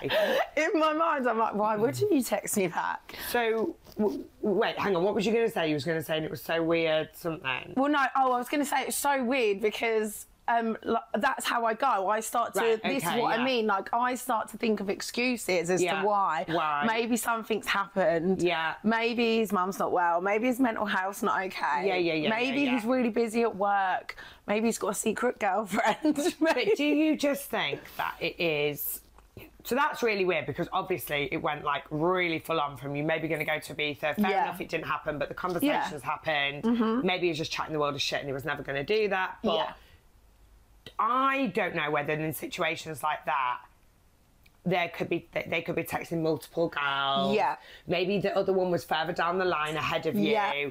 in 0.57 0.79
my 0.79 0.93
mind, 0.93 1.27
I'm 1.27 1.37
like, 1.37 1.55
why 1.55 1.75
wouldn't 1.75 2.11
you 2.11 2.21
text 2.21 2.57
me 2.57 2.67
back? 2.67 3.15
So, 3.31 3.75
w- 3.97 4.23
wait, 4.41 4.77
hang 4.77 4.95
on. 4.95 5.03
What 5.03 5.15
was 5.15 5.25
you 5.25 5.31
going 5.31 5.45
to 5.45 5.51
say? 5.51 5.67
You 5.67 5.73
was 5.73 5.85
going 5.85 5.97
to 5.97 6.03
say 6.03 6.17
and 6.17 6.25
it 6.25 6.31
was 6.31 6.41
so 6.43 6.61
weird 6.61 7.09
something. 7.13 7.73
Well, 7.75 7.91
no. 7.91 8.05
Oh, 8.15 8.33
I 8.33 8.37
was 8.37 8.49
going 8.49 8.63
to 8.63 8.69
say 8.69 8.83
it's 8.83 8.97
so 8.97 9.23
weird 9.23 9.61
because 9.61 10.27
um, 10.47 10.77
like, 10.83 11.01
that's 11.17 11.45
how 11.45 11.65
I 11.65 11.73
go. 11.73 12.07
I 12.09 12.19
start 12.19 12.53
to. 12.53 12.59
Right, 12.59 12.83
this 12.83 13.03
is 13.03 13.09
what 13.09 13.35
yeah. 13.35 13.41
I 13.41 13.43
mean. 13.43 13.65
Like 13.67 13.89
I 13.93 14.15
start 14.15 14.49
to 14.49 14.57
think 14.57 14.79
of 14.79 14.89
excuses 14.89 15.69
as 15.69 15.81
Yeah, 15.81 16.01
to 16.01 16.07
why. 16.07 16.45
why. 16.47 16.83
Maybe 16.85 17.17
something's 17.17 17.67
happened. 17.67 18.41
Yeah. 18.41 18.75
Maybe 18.83 19.37
his 19.39 19.51
mum's 19.51 19.79
not 19.79 19.91
well. 19.91 20.21
Maybe 20.21 20.47
his 20.47 20.59
mental 20.59 20.85
health's 20.85 21.23
not 21.23 21.43
okay. 21.45 21.87
Yeah, 21.87 21.95
yeah, 21.95 22.13
yeah, 22.13 22.29
Maybe 22.29 22.61
yeah, 22.61 22.75
he's 22.75 22.85
really 22.85 23.09
busy 23.09 23.41
at 23.41 23.55
work. 23.55 24.15
Maybe 24.47 24.67
he's 24.67 24.77
got 24.77 24.89
a 24.89 24.95
secret 24.95 25.39
girlfriend. 25.39 26.35
But 26.39 26.57
do 26.77 26.83
you 26.85 27.17
just 27.17 27.49
think 27.49 27.79
that 27.97 28.15
it 28.19 28.39
is? 28.39 29.01
So 29.63 29.73
that's 29.73 30.03
really 30.03 30.25
weird 30.25 30.45
because 30.45 30.67
obviously 30.71 31.27
it 31.31 31.37
went 31.37 31.63
like 31.63 31.83
really 31.89 32.37
full 32.37 32.61
on 32.61 32.77
from 32.77 32.95
you 32.95 33.03
maybe 33.03 33.27
going 33.27 33.39
to 33.39 33.45
go 33.45 33.57
to 33.57 33.73
Ibiza. 33.73 34.15
Fair 34.15 34.15
enough, 34.17 34.61
it 34.61 34.69
didn't 34.69 34.85
happen, 34.85 35.17
but 35.17 35.27
the 35.27 35.33
conversations 35.33 36.03
happened. 36.03 37.03
Maybe 37.03 37.23
he 37.23 37.29
was 37.29 37.39
just 37.39 37.51
chatting 37.51 37.73
the 37.73 37.79
world 37.79 37.95
of 37.95 38.01
shit 38.01 38.19
and 38.19 38.27
he 38.27 38.33
was 38.33 38.45
never 38.45 38.61
going 38.61 38.75
to 38.75 38.83
do 38.83 39.09
that. 39.09 39.37
But 39.43 39.55
Yeah. 39.55 39.73
I 40.99 41.47
don't 41.47 41.75
know 41.75 41.91
whether 41.91 42.13
in 42.13 42.33
situations 42.33 43.03
like 43.03 43.25
that, 43.25 43.59
there 44.65 44.89
could 44.89 45.09
be 45.09 45.27
they- 45.33 45.61
could 45.61 45.75
be 45.75 45.83
texting 45.83 46.21
multiple 46.21 46.69
girls. 46.69 47.35
Yeah. 47.35 47.55
Maybe 47.87 48.19
the 48.19 48.35
other 48.35 48.53
one 48.53 48.71
was 48.71 48.83
further 48.83 49.13
down 49.13 49.37
the 49.37 49.45
line 49.45 49.75
ahead 49.77 50.05
of 50.07 50.15
you. 50.15 50.31
Yeah. 50.31 50.69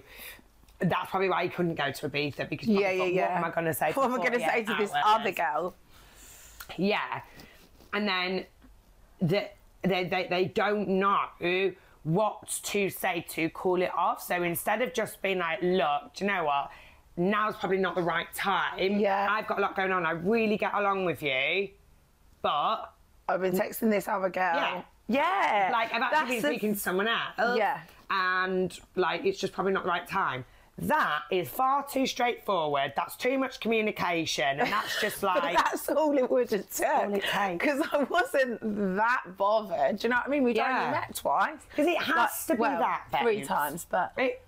That's 0.81 1.11
probably 1.11 1.31
why 1.31 1.43
you 1.43 1.51
couldn't 1.51 1.77
go 1.77 1.93
to 1.93 2.09
Ibiza 2.09 2.49
because 2.49 2.67
yeah, 2.69 2.91
yeah, 2.91 2.99
thought, 2.99 3.13
yeah. 3.13 3.29
What 3.29 3.37
am 3.39 3.45
I 3.45 3.51
going 3.51 3.67
to 3.67 3.75
say? 3.75 3.93
What 3.93 4.05
am 4.07 4.15
I 4.15 4.17
going 4.19 4.33
to 4.33 4.41
say 4.41 4.65
to 4.65 4.75
this 4.75 4.91
other 5.05 5.31
girl? 5.31 5.75
Yeah. 6.77 7.21
And 7.93 8.09
then 8.09 8.47
the, 9.23 9.49
they, 9.83 10.05
they, 10.05 10.27
they 10.29 10.45
don't 10.47 10.89
know 10.89 11.73
what 12.03 12.61
to 12.65 12.91
say 12.91 13.25
to 13.31 13.49
call 13.51 13.81
it 13.81 13.91
off. 13.97 14.23
So 14.23 14.43
instead 14.43 14.83
of 14.83 14.93
just 14.93 15.23
being 15.23 15.39
like, 15.39 15.61
look, 15.63 16.15
do 16.15 16.25
you 16.25 16.31
know 16.31 16.45
what? 16.45 16.71
Now's 17.17 17.55
probably 17.57 17.79
not 17.79 17.95
the 17.95 18.03
right 18.03 18.27
time. 18.35 18.99
Yeah. 18.99 19.29
I've 19.31 19.47
got 19.47 19.59
a 19.59 19.61
lot 19.61 19.77
going 19.77 19.93
on. 19.93 20.05
I 20.05 20.13
really 20.13 20.57
get 20.57 20.75
along 20.75 21.05
with 21.05 21.23
you. 21.23 21.69
But, 22.43 22.93
I've 23.29 23.41
been 23.41 23.55
texting 23.55 23.91
this 23.91 24.09
other 24.09 24.29
girl. 24.29 24.55
Yeah. 24.55 24.83
Yeah. 25.07 25.71
like, 25.73 25.93
I've 25.95 26.03
actually 26.03 26.19
been 26.19 26.29
That's 26.29 26.43
the- 26.43 26.49
speaking 26.49 26.75
to 26.75 26.81
someone 26.81 27.09
else. 27.09 27.57
Yeah. 27.59 27.81
And, 28.11 28.77
like, 28.97 29.25
it's 29.25 29.39
just 29.39 29.53
probably 29.53 29.73
not 29.73 29.85
the 29.85 29.89
right 29.91 30.07
time. 30.09 30.45
That 30.77 31.21
is 31.31 31.49
far 31.49 31.87
too 31.87 32.05
straightforward. 32.05 32.95
That's 32.97 33.15
too 33.15 33.39
much 33.39 33.61
communication. 33.61 34.59
And 34.59 34.73
that's 34.73 35.01
just 35.01 35.23
like. 35.23 35.57
that's 35.57 35.89
all 35.89 36.19
it 36.19 36.29
would 36.29 36.51
have 36.51 36.69
took. 36.69 37.13
Because 37.13 37.81
I 37.93 38.03
wasn't 38.11 38.59
that 38.97 39.23
bothered. 39.37 40.01
Do 40.01 40.07
you 40.07 40.11
know 40.11 40.17
what 40.17 40.27
I 40.27 40.31
mean? 40.31 40.43
We'd 40.43 40.57
Yeah. 40.57 40.79
only 40.81 40.91
met 40.91 41.15
twice. 41.15 41.59
Because 41.71 41.87
it 41.87 41.99
has 42.03 42.47
to 42.47 42.55
be 42.55 42.61
well, 42.61 42.81
that, 42.81 43.05
Three 43.23 43.45
times, 43.45 43.87
but 43.89 44.13
It, 44.19 44.43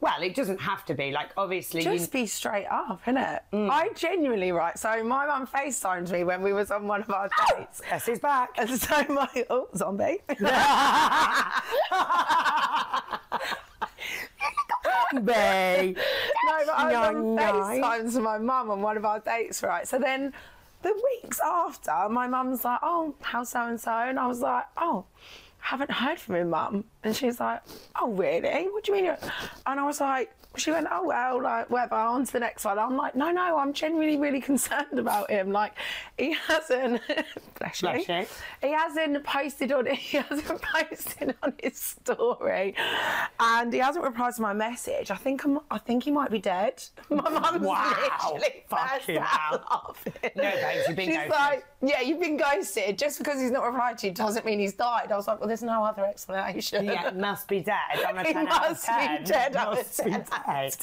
well, 0.00 0.22
it 0.22 0.34
doesn't 0.34 0.60
have 0.60 0.84
to 0.86 0.94
be. 0.94 1.10
Like, 1.10 1.30
obviously, 1.36 1.84
you, 1.84 1.92
just 1.92 2.10
be 2.10 2.24
straight 2.26 2.66
up, 2.66 3.02
innit? 3.04 3.40
Mm. 3.52 3.68
I 3.70 3.90
genuinely, 3.94 4.50
right, 4.50 4.78
so 4.78 5.04
my 5.04 5.26
mum 5.26 5.46
FaceTimed 5.46 6.10
me 6.10 6.24
when 6.24 6.40
we 6.42 6.54
was 6.54 6.70
on 6.70 6.86
one 6.86 7.02
of 7.02 7.10
our 7.10 7.28
dates. 7.50 7.82
Yes, 7.86 8.06
he's 8.06 8.18
back. 8.18 8.50
And 8.56 8.70
so 8.80 9.04
my, 9.08 9.28
oh, 9.50 9.68
zombie. 9.76 10.20
Bay. 15.24 15.94
No, 16.46 16.58
but 16.66 16.74
I 16.74 16.86
was 16.86 16.94
on. 16.94 17.14
FaceTime 17.36 18.12
to 18.14 18.20
my 18.20 18.38
mum 18.38 18.70
on 18.70 18.80
one 18.80 18.96
of 18.96 19.04
our 19.04 19.20
dates, 19.20 19.62
right? 19.62 19.86
So 19.86 19.98
then 19.98 20.32
the 20.82 20.94
weeks 21.22 21.40
after, 21.44 22.08
my 22.08 22.26
mum's 22.26 22.64
like, 22.64 22.78
oh, 22.82 23.14
how's 23.20 23.50
so 23.50 23.66
and 23.66 23.78
so? 23.78 23.92
And 23.92 24.18
I 24.18 24.26
was 24.26 24.40
like, 24.40 24.64
oh, 24.78 25.04
haven't 25.60 25.90
heard 25.90 26.18
from 26.18 26.36
him, 26.36 26.50
mum. 26.50 26.84
And 27.04 27.14
she's 27.16 27.40
like, 27.40 27.62
oh, 28.00 28.10
really? 28.12 28.68
What 28.68 28.84
do 28.84 28.92
you 28.92 28.96
mean? 28.96 29.04
you're-" 29.06 29.18
And 29.66 29.80
I 29.80 29.84
was 29.86 30.00
like, 30.00 30.32
she 30.56 30.72
went, 30.72 30.88
oh, 30.90 31.04
well, 31.06 31.40
like, 31.40 31.70
whatever, 31.70 31.94
on 31.94 32.26
to 32.26 32.32
the 32.32 32.40
next 32.40 32.64
one. 32.64 32.76
I'm 32.76 32.96
like, 32.96 33.14
no, 33.14 33.30
no, 33.30 33.56
I'm 33.56 33.72
genuinely 33.72 34.16
really 34.16 34.40
concerned 34.52 34.98
about 34.98 35.30
him. 35.30 35.52
Like, 35.52 35.74
he 36.18 36.32
hasn't, 36.48 37.00
bless, 37.58 37.80
Bless 37.80 38.08
you. 38.08 38.26
He 38.60 38.72
hasn't 38.72 39.22
posted 39.22 39.70
on 39.70 39.86
he 39.94 40.16
hasn't 40.18 40.60
posted 40.62 41.36
on 41.42 41.54
his 41.62 41.76
story, 41.78 42.74
and 43.38 43.72
he 43.72 43.78
hasn't 43.78 44.04
replied 44.04 44.34
to 44.34 44.42
my 44.42 44.52
message. 44.52 45.10
I 45.12 45.16
think 45.16 45.44
I'm, 45.44 45.60
I 45.70 45.78
think 45.78 46.02
he 46.02 46.10
might 46.10 46.30
be 46.32 46.40
dead. 46.40 46.82
My 47.08 47.28
mum's 47.30 47.64
Wow. 47.64 47.94
literally 48.34 48.64
Fucking 48.68 49.18
out 49.18 49.26
hell. 49.28 49.64
laughing. 49.70 50.30
No, 50.34 50.42
babes, 50.50 50.88
you've 50.88 50.96
been 50.96 51.08
She's 51.10 51.30
like, 51.30 51.64
yeah, 51.82 52.00
you've 52.00 52.20
been 52.20 52.36
ghosted. 52.36 52.98
Just 52.98 53.18
because 53.18 53.40
he's 53.40 53.50
not 53.50 53.64
replied 53.64 53.98
to 53.98 54.08
you 54.08 54.12
doesn't 54.12 54.44
mean 54.44 54.58
he's 54.58 54.74
died. 54.74 55.10
I 55.12 55.16
was 55.16 55.26
like, 55.26 55.40
well, 55.40 55.48
there's 55.48 55.62
no 55.62 55.82
other 55.84 56.04
explanation. 56.04 56.84
Yeah, 56.84 57.10
must 57.10 57.48
be 57.48 57.60
dead. 57.60 57.76
I'm 58.06 58.18
a 58.18 58.24
He 58.26 58.32
10 58.32 58.48
out 58.48 58.64
of 58.64 58.70
must 58.70 58.86
be 58.86 59.24
dead 59.24 59.54
Must 59.54 60.04
be 60.04 60.10
dead. 60.10 60.76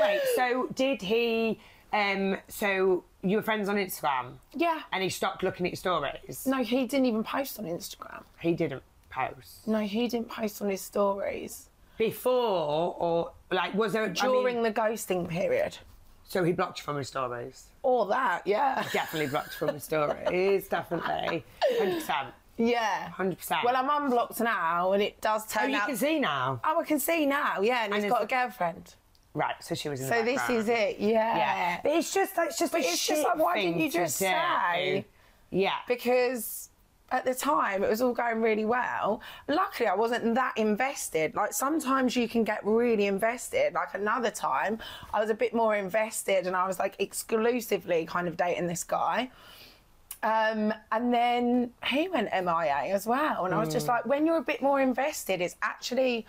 Wait, 0.00 0.20
so 0.36 0.68
did 0.74 1.00
he? 1.02 1.58
Um, 1.92 2.36
so 2.48 3.04
you 3.22 3.36
were 3.36 3.42
friends 3.42 3.68
on 3.68 3.76
Instagram, 3.76 4.34
yeah. 4.54 4.82
and 4.92 5.02
he 5.02 5.08
stopped 5.08 5.42
looking 5.42 5.66
at 5.66 5.72
your 5.72 5.76
stories. 5.76 6.46
No, 6.46 6.62
he 6.62 6.86
didn't 6.86 7.06
even 7.06 7.24
post 7.24 7.58
on 7.58 7.64
Instagram. 7.64 8.22
He 8.38 8.52
didn't 8.52 8.82
post 9.10 9.66
No, 9.66 9.80
he 9.80 10.06
didn't 10.08 10.28
post 10.28 10.62
on 10.62 10.70
his 10.70 10.80
stories 10.80 11.68
before, 11.98 12.94
or 12.98 13.32
like 13.50 13.74
was 13.74 13.92
there 13.92 14.04
I 14.04 14.06
mean, 14.06 14.14
during 14.14 14.62
the 14.62 14.72
ghosting 14.72 15.28
period. 15.28 15.76
So 16.30 16.44
he 16.44 16.52
blocked 16.52 16.78
you 16.78 16.84
from 16.84 16.96
his 16.96 17.08
stories. 17.08 17.64
All 17.82 18.04
that, 18.06 18.42
yeah. 18.46 18.84
Definitely 18.92 19.30
blocked 19.30 19.52
from 19.54 19.74
his 19.74 19.82
stories. 19.82 20.68
Definitely, 20.78 21.44
hundred 21.76 21.94
percent. 21.94 22.28
Yeah. 22.56 23.10
100%. 23.16 23.64
Well, 23.64 23.74
I'm 23.74 24.02
unblocked 24.04 24.38
now, 24.40 24.92
and 24.92 25.02
it 25.02 25.18
does 25.22 25.46
turn 25.46 25.62
Oh, 25.62 25.64
turn 25.64 25.70
you 25.70 25.76
out. 25.78 25.86
can 25.88 25.96
see 25.96 26.20
now. 26.20 26.60
Oh, 26.62 26.80
I 26.80 26.84
can 26.84 27.00
see 27.00 27.24
now. 27.24 27.60
Yeah, 27.62 27.84
and, 27.84 27.94
And 27.94 28.02
he's 28.02 28.12
got 28.12 28.22
a 28.22 28.26
girlfriend. 28.26 28.94
Right, 29.32 29.54
so 29.60 29.74
she 29.74 29.88
was 29.88 30.00
in 30.02 30.08
So 30.08 30.22
this 30.22 30.48
is 30.50 30.68
it. 30.68 30.98
Yeah. 30.98 31.36
Yeah, 31.36 31.80
but 31.82 31.92
it's 31.92 32.12
just 32.12 32.32
it's 32.36 32.58
just 32.58 32.72
But 32.72 32.82
it's 32.82 33.06
just 33.06 33.24
like, 33.24 33.38
why 33.38 33.60
didn't 33.62 33.80
you 33.80 33.90
just 33.90 34.16
say? 34.16 35.06
Yeah, 35.50 35.72
Because 35.88 36.68
at 37.10 37.24
the 37.24 37.34
time 37.34 37.82
it 37.82 37.90
was 37.90 38.00
all 38.00 38.12
going 38.12 38.40
really 38.40 38.64
well. 38.64 39.20
Luckily, 39.48 39.88
I 39.88 39.94
wasn't 39.94 40.34
that 40.34 40.56
invested. 40.56 41.34
Like 41.34 41.52
sometimes 41.52 42.16
you 42.16 42.28
can 42.28 42.44
get 42.44 42.64
really 42.64 43.06
invested. 43.06 43.74
Like 43.74 43.94
another 43.94 44.30
time, 44.30 44.78
I 45.12 45.20
was 45.20 45.30
a 45.30 45.34
bit 45.34 45.52
more 45.54 45.74
invested, 45.76 46.46
and 46.46 46.54
I 46.56 46.66
was 46.66 46.78
like 46.78 46.94
exclusively 46.98 48.06
kind 48.06 48.28
of 48.28 48.36
dating 48.36 48.66
this 48.66 48.84
guy. 48.84 49.30
Um, 50.22 50.74
and 50.92 51.12
then 51.14 51.70
he 51.86 52.08
went 52.08 52.28
MIA 52.32 52.92
as 52.94 53.06
well, 53.06 53.46
and 53.46 53.54
I 53.54 53.58
was 53.58 53.72
just 53.72 53.86
Hmm. 53.86 53.92
like, 53.92 54.06
when 54.06 54.26
you're 54.26 54.36
a 54.36 54.42
bit 54.42 54.60
more 54.60 54.80
invested, 54.80 55.40
it's 55.40 55.56
actually 55.62 56.26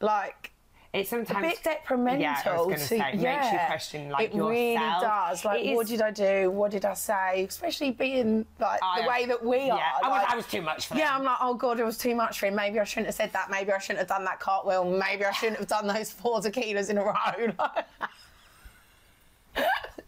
like 0.00 0.52
it's 0.94 1.10
sometimes 1.10 1.44
a 1.44 1.48
bit 1.50 1.62
detrimental 1.62 2.20
Yeah, 2.22 2.40
I 2.46 2.50
was 2.56 2.66
going 2.66 2.78
to 2.78 2.84
say, 2.84 2.96
it 2.98 3.16
yeah, 3.16 3.40
makes 3.40 3.52
you 3.52 3.58
question 3.66 4.08
like 4.08 4.34
it 4.34 4.36
really 4.38 4.74
does. 4.74 5.44
Like 5.44 5.64
It 5.64 5.74
what 5.76 5.84
is- 5.84 5.90
did 5.90 6.00
i 6.02 6.10
do? 6.10 6.50
What 6.50 6.70
did 6.70 6.84
i 6.86 6.94
say? 6.94 7.44
Especially 7.48 7.90
being 7.90 8.46
like 8.58 8.80
I- 8.82 9.02
the 9.02 9.08
way 9.08 9.26
that 9.26 9.44
we 9.44 9.66
yeah, 9.66 9.74
are 9.74 10.04
I 10.04 10.08
was, 10.08 10.26
I 10.30 10.36
was 10.36 10.46
too 10.46 10.62
much 10.62 10.86
for 10.86 10.94
him. 10.94 11.00
yeah 11.00 11.14
i'm 11.14 11.24
like 11.24 11.36
oh 11.42 11.52
god 11.54 11.78
it 11.78 11.84
was 11.84 11.98
too 11.98 12.14
much 12.14 12.38
for 12.40 12.46
him. 12.46 12.54
Maybe 12.54 12.80
i 12.80 12.84
shouldn't 12.84 13.06
have 13.06 13.14
said 13.16 13.32
that. 13.34 13.50
Maybe 13.50 13.70
i 13.70 13.78
shouldn't 13.78 13.98
have 13.98 14.08
done 14.08 14.24
that 14.24 14.40
cartwheel. 14.40 14.84
Maybe 14.84 15.24
i 15.26 15.32
shouldn't 15.32 15.58
have 15.58 15.68
done 15.68 15.86
those 15.86 16.10
four 16.10 16.40
tequilas 16.40 16.88
in 16.88 16.96
a 16.98 17.04
row. 17.04 17.12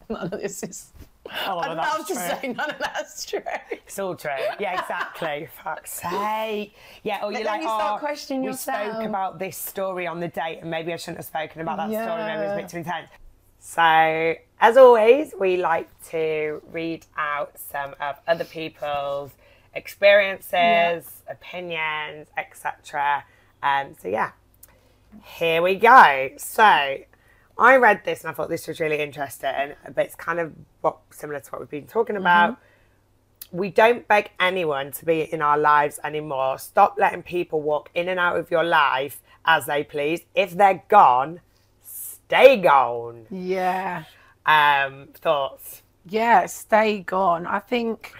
None 0.08 0.32
of 0.32 0.40
this 0.40 0.62
is 0.62 0.86
Oh, 1.46 1.58
i'd 1.58 1.76
love 1.76 2.06
to 2.06 2.14
true. 2.14 2.22
say 2.22 2.54
none 2.56 2.70
of 2.70 2.78
that's 2.78 3.24
true 3.24 3.40
It's 3.70 3.98
all 3.98 4.14
true. 4.14 4.30
Yeah, 4.58 4.80
exactly. 4.80 5.48
Fuck's 5.64 5.94
sake. 5.94 6.74
Yeah, 7.02 7.24
or 7.24 7.32
you're 7.32 7.42
then 7.42 7.46
like, 7.46 7.62
you 7.62 7.68
start 7.68 8.00
oh, 8.00 8.04
questioning 8.04 8.42
we 8.42 8.48
yourself. 8.48 8.92
spoke 8.92 9.04
about 9.04 9.38
this 9.38 9.56
story 9.56 10.06
on 10.06 10.20
the 10.20 10.28
date, 10.28 10.58
and 10.60 10.70
maybe 10.70 10.92
I 10.92 10.96
shouldn't 10.96 11.18
have 11.18 11.26
spoken 11.26 11.60
about 11.62 11.76
that 11.78 11.90
story. 11.90 12.22
Maybe 12.22 12.42
it 12.42 12.44
was 12.44 12.52
a 12.52 12.56
bit 12.56 12.68
too 12.68 12.76
intense. 12.78 13.08
So, 13.58 14.34
as 14.60 14.76
always, 14.76 15.34
we 15.38 15.56
like 15.56 15.88
to 16.10 16.62
read 16.72 17.06
out 17.16 17.58
some 17.58 17.94
of 18.00 18.16
other 18.26 18.44
people's 18.44 19.32
experiences, 19.74 21.22
opinions, 21.28 22.28
etc. 22.36 23.24
Um, 23.62 23.94
so 24.00 24.08
yeah, 24.08 24.32
here 25.22 25.62
we 25.62 25.74
go. 25.74 26.30
So, 26.38 26.98
I 27.60 27.76
read 27.76 28.04
this 28.04 28.22
and 28.22 28.30
I 28.30 28.32
thought 28.32 28.48
this 28.48 28.66
was 28.66 28.80
really 28.80 29.00
interesting, 29.00 29.74
but 29.94 30.06
it's 30.06 30.14
kind 30.14 30.40
of 30.40 30.52
what, 30.80 30.96
similar 31.10 31.40
to 31.40 31.50
what 31.50 31.60
we've 31.60 31.70
been 31.70 31.86
talking 31.86 32.16
about. 32.16 32.56
we 33.52 33.68
don't 33.68 34.06
beg 34.08 34.30
anyone 34.40 34.92
to 34.92 35.04
be 35.04 35.22
in 35.32 35.42
our 35.42 35.58
lives 35.58 35.98
anymore. 36.02 36.58
Stop 36.58 36.96
letting 36.98 37.22
people 37.22 37.60
walk 37.60 37.90
in 37.94 38.08
and 38.08 38.18
out 38.18 38.36
of 38.38 38.50
your 38.50 38.64
life 38.64 39.20
as 39.44 39.66
they 39.66 39.84
please. 39.84 40.22
If 40.34 40.52
they're 40.52 40.82
gone, 40.88 41.40
stay 41.82 42.56
gone. 42.56 43.26
Yeah. 43.30 44.04
Um, 44.46 45.08
thoughts? 45.14 45.82
Yeah, 46.06 46.46
stay 46.46 47.00
gone. 47.00 47.46
I 47.46 47.58
think 47.58 48.14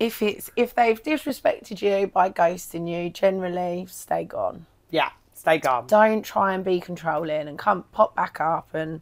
if 0.00 0.22
it's 0.22 0.50
if 0.56 0.74
they've 0.74 1.00
disrespected 1.00 1.80
you 1.80 2.08
by 2.08 2.30
ghosting 2.30 2.88
you, 2.90 3.10
generally 3.10 3.86
stay 3.88 4.24
gone. 4.24 4.66
Yeah, 4.90 5.10
stay 5.42 5.58
gone. 5.58 5.84
Don't 5.88 6.22
try 6.22 6.54
and 6.54 6.64
be 6.64 6.78
controlling 6.78 7.48
and 7.48 7.58
come 7.58 7.82
pop 7.90 8.14
back 8.14 8.40
up 8.40 8.68
and 8.74 9.00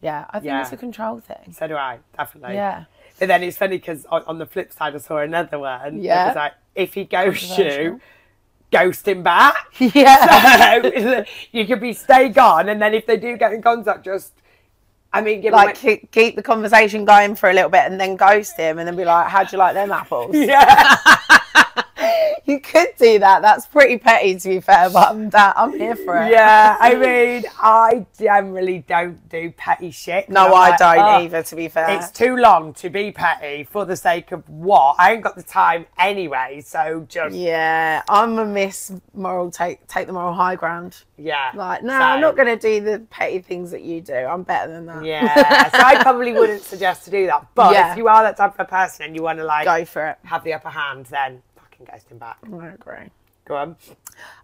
yeah, 0.00 0.26
I 0.30 0.38
think 0.38 0.44
Yeah. 0.44 0.60
it's 0.62 0.70
a 0.72 0.76
control 0.76 1.18
thing. 1.18 1.52
So 1.52 1.66
do 1.66 1.74
I, 1.76 1.98
definitely. 2.16 2.54
Yeah. 2.54 2.84
But 3.18 3.26
then 3.26 3.42
it's 3.42 3.56
funny 3.56 3.78
because 3.78 4.04
on, 4.06 4.22
on 4.26 4.38
the 4.38 4.46
flip 4.46 4.72
side, 4.72 4.94
I 4.94 4.98
saw 4.98 5.18
another 5.18 5.58
one. 5.58 6.00
Yeah. 6.00 6.26
It 6.26 6.28
was 6.28 6.36
like, 6.36 6.52
if 6.76 6.94
he 6.94 7.02
ghosts 7.04 7.58
you, 7.58 8.00
ghost 8.70 9.08
him 9.08 9.24
back. 9.24 9.56
Yeah. 9.80 10.80
So 10.82 11.24
you 11.52 11.66
could 11.66 11.80
be 11.80 11.92
stay 11.92 12.28
gone, 12.28 12.68
and 12.68 12.80
then 12.80 12.94
if 12.94 13.04
they 13.06 13.16
do 13.16 13.36
get 13.36 13.52
in 13.52 13.60
contact, 13.62 14.04
just, 14.04 14.32
I 15.12 15.22
mean, 15.22 15.40
give 15.40 15.52
like 15.52 15.76
keep 15.76 16.36
the 16.36 16.42
conversation 16.42 17.04
going 17.04 17.34
for 17.34 17.50
a 17.50 17.52
little 17.54 17.70
bit 17.70 17.82
and 17.90 17.98
then 18.00 18.14
ghost 18.14 18.56
him 18.56 18.78
and 18.78 18.86
then 18.86 18.94
be 18.96 19.04
like, 19.04 19.26
How'd 19.28 19.50
you 19.52 19.58
like 19.58 19.74
them 19.74 19.90
apples? 19.90 20.36
yeah. 20.36 20.96
You 22.46 22.60
could 22.60 22.88
do 22.98 23.18
that. 23.20 23.40
That's 23.40 23.66
pretty 23.66 23.96
petty 23.96 24.38
to 24.38 24.48
be 24.50 24.60
fair, 24.60 24.90
but 24.90 25.08
I'm 25.08 25.30
that 25.30 25.54
I'm 25.56 25.72
here 25.72 25.96
for 25.96 26.22
it. 26.22 26.30
Yeah, 26.30 26.76
I 26.78 26.94
mean, 27.04 27.44
I 27.58 28.04
generally 28.18 28.80
don't 28.86 29.26
do 29.30 29.50
petty 29.56 29.90
shit. 29.90 30.28
No, 30.28 30.44
I'm 30.46 30.50
like, 30.50 30.78
don't 30.78 30.98
"Oh, 30.98 31.24
either, 31.24 31.42
to 31.42 31.56
be 31.56 31.68
fair. 31.68 31.88
It's 31.96 32.10
too 32.10 32.36
long 32.36 32.74
to 32.74 32.90
be 32.90 33.12
petty 33.12 33.64
for 33.64 33.86
the 33.86 33.96
sake 33.96 34.30
of 34.32 34.46
what? 34.46 34.96
I 34.98 35.14
ain't 35.14 35.22
got 35.22 35.36
the 35.36 35.42
time 35.42 35.86
anyway, 35.98 36.60
so 36.64 37.06
just, 37.08 37.34
yeah. 37.34 38.02
I'm 38.10 38.38
a 38.38 38.44
miss 38.44 38.92
moral 39.14 39.50
take 39.50 39.86
take 39.86 40.06
the 40.06 40.12
moral 40.12 40.34
high 40.34 40.56
ground. 40.56 41.02
Yeah, 41.16 41.50
like, 41.54 41.82
no, 41.82 41.94
I'm 41.94 42.20
not 42.20 42.36
gonna 42.36 42.56
do 42.58 42.80
the 42.82 42.98
petty 43.08 43.38
things 43.38 43.70
that 43.70 43.80
you 43.82 44.02
do. 44.02 44.14
I'm 44.14 44.42
better 44.42 44.70
than 44.70 44.84
that. 44.86 45.02
Yeah, 45.02 45.70
so 45.70 45.78
I 45.78 46.02
probably 46.02 46.32
wouldn't 46.34 46.62
suggest 46.62 47.06
to 47.06 47.10
do 47.10 47.26
that. 47.28 47.46
But 47.54 47.72
Yeah. 47.72 47.92
if 47.92 47.96
you 47.98 48.08
are 48.08 48.22
that 48.22 48.36
type 48.36 48.58
of 48.60 48.68
person 48.68 49.06
and 49.06 49.16
you 49.16 49.22
want 49.22 49.38
to 49.38 49.44
like 49.44 49.64
Go 49.64 49.84
for 49.86 50.08
it. 50.08 50.18
have 50.24 50.44
the 50.44 50.52
upper 50.52 50.68
hand, 50.68 51.06
then 51.06 51.40
fucking 51.84 51.94
ghost 51.94 52.10
him 52.10 52.18
back. 52.18 52.38
I 52.52 52.68
agree. 52.68 53.10
Go 53.46 53.56
on. 53.56 53.76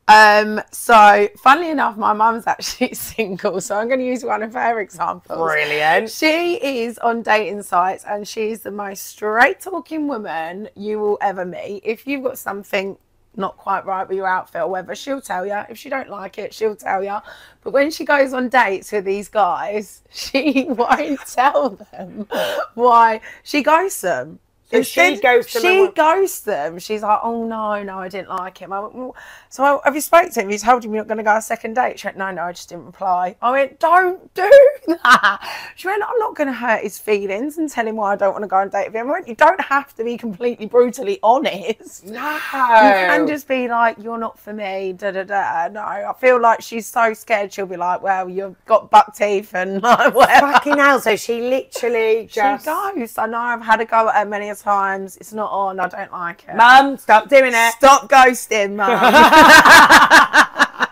Um, 0.09 0.61
so 0.73 1.29
funnily 1.39 1.71
enough, 1.71 1.97
my 1.97 2.13
mum's 2.13 2.47
actually 2.47 2.93
single, 2.95 3.61
so 3.61 3.77
I'm 3.77 3.89
gonna 3.89 4.03
use 4.03 4.25
one 4.25 4.43
of 4.43 4.53
her 4.53 4.81
examples. 4.81 5.39
Brilliant. 5.39 6.11
She 6.11 6.57
is 6.57 6.99
on 6.99 7.23
dating 7.23 7.63
sites 7.63 8.05
and 8.07 8.29
she's 8.29 8.61
the 8.61 8.71
most 8.71 9.07
straight 9.07 9.61
talking 9.61 10.07
woman 10.07 10.69
you 10.77 10.99
will 10.99 11.19
ever 11.23 11.47
meet. 11.47 11.83
If 11.85 12.07
you've 12.07 12.23
got 12.23 12.39
something 12.39 12.99
not 13.37 13.57
quite 13.57 13.87
right 13.87 14.07
with 14.07 14.17
your 14.17 14.27
outfit 14.27 14.61
or 14.61 14.69
whatever, 14.69 14.95
she'll 14.95 15.21
tell 15.23 15.47
you. 15.47 15.63
If 15.71 15.79
she 15.79 15.89
don't 15.89 16.11
like 16.11 16.37
it, 16.37 16.53
she'll 16.53 16.77
tell 16.77 17.03
you. 17.03 17.19
But 17.63 17.73
when 17.73 17.91
she 17.91 18.05
goes 18.05 18.35
on 18.35 18.51
dates 18.51 18.93
with 18.93 19.07
these 19.07 19.29
guys, 19.29 20.03
she 20.11 20.67
won't 20.69 21.21
tell 21.27 21.71
them 21.93 22.27
why 22.75 23.23
she 23.45 23.63
ghosts 23.63 24.03
them. 24.03 24.41
So 24.71 24.83
she 24.83 25.01
goes 25.17 25.21
ghosts 25.21 25.53
them 25.55 25.63
She 25.63 25.81
what- 25.81 25.95
ghosts 25.97 26.41
them. 26.41 26.79
She's 26.79 27.03
like, 27.03 27.19
"Oh 27.23 27.45
no, 27.45 27.83
no, 27.83 27.99
I 27.99 28.09
didn't 28.09 28.29
like 28.29 28.59
him." 28.59 28.73
I 28.73 28.81
went, 28.81 28.95
well, 28.95 29.17
"So 29.49 29.65
I- 29.65 29.81
have 29.85 29.95
you 29.95 30.01
spoke 30.01 30.31
to 30.31 30.41
him? 30.43 30.51
You 30.51 30.59
told 30.59 30.85
him 30.85 30.93
you're 30.95 31.03
not 31.03 31.09
going 31.09 31.19
to 31.19 31.25
go 31.25 31.37
a 31.37 31.43
second 31.43 31.75
date?" 31.75 31.99
She 31.99 32.07
went, 32.07 32.17
"No, 32.17 32.31
no, 32.31 32.43
I 32.45 32.53
just 32.53 32.69
didn't 32.69 32.87
reply." 32.87 33.37
I 33.43 33.51
went, 33.51 33.79
"Don't 33.81 34.33
do 34.35 34.51
that." 34.87 35.41
She 35.77 35.89
went, 35.89 36.03
"I'm 36.03 36.19
not 36.19 36.37
going 36.37 36.47
to 36.49 36.53
hurt 36.55 36.83
his 36.83 36.99
feelings 36.99 37.59
and 37.59 37.69
tell 37.69 37.87
him 37.87 37.97
why 37.97 38.13
I 38.13 38.17
don't 38.17 38.33
want 38.33 38.43
to 38.45 38.49
go 38.49 38.57
on 38.57 38.69
a 38.69 38.71
date 38.71 38.87
with 38.89 38.97
him." 38.97 39.09
I 39.09 39.13
went, 39.13 39.29
"You 39.29 39.35
don't 39.35 39.61
have 39.61 39.95
to 39.97 40.05
be 40.05 40.17
completely 40.17 40.67
brutally 40.67 41.19
honest. 41.23 42.05
No. 42.07 42.21
You 42.31 42.41
can 42.51 43.27
just 43.27 43.49
be 43.49 43.69
like, 43.69 43.97
you're 43.99 44.19
not 44.19 44.39
for 44.39 44.53
me, 44.53 44.93
da 44.93 45.11
da 45.11 45.23
da. 45.25 45.69
No, 45.69 45.81
I 45.81 46.13
feel 46.19 46.41
like 46.41 46.61
she's 46.61 46.87
so 46.87 47.13
scared 47.15 47.53
she'll 47.53 47.67
be 47.67 47.77
like, 47.77 48.03
well, 48.03 48.29
you've 48.29 48.63
got 48.67 48.91
buck 48.91 49.15
teeth 49.17 49.55
and 49.55 49.83
like 49.83 50.15
whatever. 50.15 50.53
fucking 50.53 50.79
hell. 50.79 51.01
So 51.01 51.17
she 51.17 51.41
literally 51.43 52.29
just. 52.31 52.65
She 52.65 52.71
goes. 52.71 53.19
I 53.19 53.27
know 53.27 53.39
I've 53.39 53.63
had 53.63 53.81
a 53.81 53.85
go 53.85 54.09
at 54.09 54.15
her 54.17 54.25
many 54.25 54.49
times. 54.63 55.17
It's 55.17 55.33
not 55.33 55.51
on. 55.51 55.81
I 55.81 55.89
don't 55.89 56.13
like 56.13 56.45
it. 56.49 56.55
Mum, 56.57 56.97
stop 56.97 57.29
doing 57.29 57.53
it. 57.55 57.73
Stop 57.73 58.09
ghosting, 58.09 58.77
mum. 58.77 58.91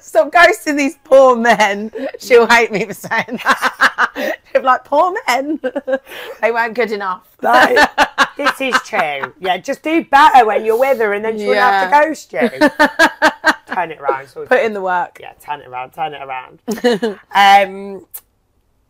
Stop 0.00 0.30
ghosting 0.30 0.76
these 0.76 0.96
poor 1.02 1.34
men. 1.34 1.90
She'll 2.20 2.46
hate 2.46 2.70
me 2.70 2.84
for 2.84 2.94
saying 2.94 3.40
that. 3.42 4.38
She'll 4.52 4.60
be 4.60 4.66
like, 4.66 4.84
poor 4.84 5.12
men. 5.26 5.58
they 6.40 6.52
weren't 6.52 6.74
good 6.74 6.92
enough. 6.92 7.26
This 8.36 8.60
is 8.60 8.74
true. 8.82 9.34
Yeah, 9.40 9.56
just 9.58 9.82
do 9.82 10.04
better 10.04 10.46
when 10.46 10.64
you're 10.64 10.78
with 10.78 10.98
her, 10.98 11.12
and 11.12 11.24
then 11.24 11.38
she 11.38 11.46
won't 11.46 11.58
have 11.58 11.90
to 11.90 12.06
ghost 12.06 12.32
you. 12.32 12.48
turn 13.74 13.90
it 13.90 14.00
around. 14.00 14.28
So 14.28 14.46
Put 14.46 14.62
in 14.62 14.72
the 14.74 14.80
work. 14.80 15.18
yeah, 15.20 15.32
turn 15.40 15.60
it 15.60 15.66
around, 15.66 15.90
turn 15.92 16.14
it 16.14 16.22
around. 16.22 16.60
um, 17.34 18.06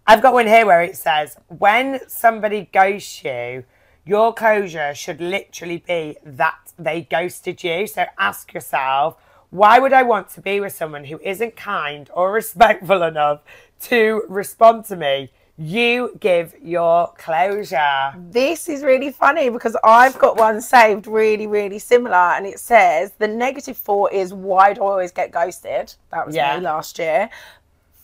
I've 0.07 0.21
got 0.21 0.35
one 0.35 0.47
here 0.47 0.67
where 0.67 0.83
it 0.83 0.97
says, 0.97 1.37
when 1.49 2.01
somebody 2.09 2.69
ghosts 2.73 3.25
you, 3.25 3.65
your 4.05 4.35
closure 4.35 4.95
should 4.95 5.21
literally 5.21 5.79
be 5.79 6.17
that 6.25 6.73
they 6.79 7.03
ghosted 7.03 7.65
you. 7.65 7.87
So 7.87 8.07
ask 8.19 8.53
yourself, 8.53 9.17
why 9.51 9.79
would 9.79 9.93
I 9.93 10.03
want 10.03 10.31
to 10.31 10.41
be 10.41 10.61
with 10.61 10.75
someone 10.75 11.05
who 11.05 11.19
isn't 11.21 11.57
kind 11.57 12.11
or 12.13 12.33
respectful 12.41 13.03
enough 13.03 13.41
to 13.83 14.23
respond 14.29 14.85
to 14.87 14.97
me? 14.97 15.31
You 15.57 16.17
give 16.19 16.57
your 16.61 17.13
closure. 17.17 18.13
This 18.31 18.69
is 18.69 18.83
really 18.83 19.13
funny 19.13 19.51
because 19.51 19.77
I've 19.85 20.19
got 20.19 20.37
one 20.37 20.61
saved 20.61 21.07
really, 21.07 21.47
really 21.47 21.79
similar, 21.79 22.17
and 22.17 22.45
it 22.45 22.59
says 22.59 23.13
the 23.19 23.75
four 23.77 24.13
is 24.13 24.35
why 24.35 24.73
do 24.73 24.83
I 24.83 24.87
always 24.91 25.13
get 25.13 25.31
ghosted? 25.31 25.95
That 26.11 26.27
was 26.27 26.35
Yeah. 26.35 26.57
me 26.57 26.65
last 26.65 26.99
year. 26.99 27.31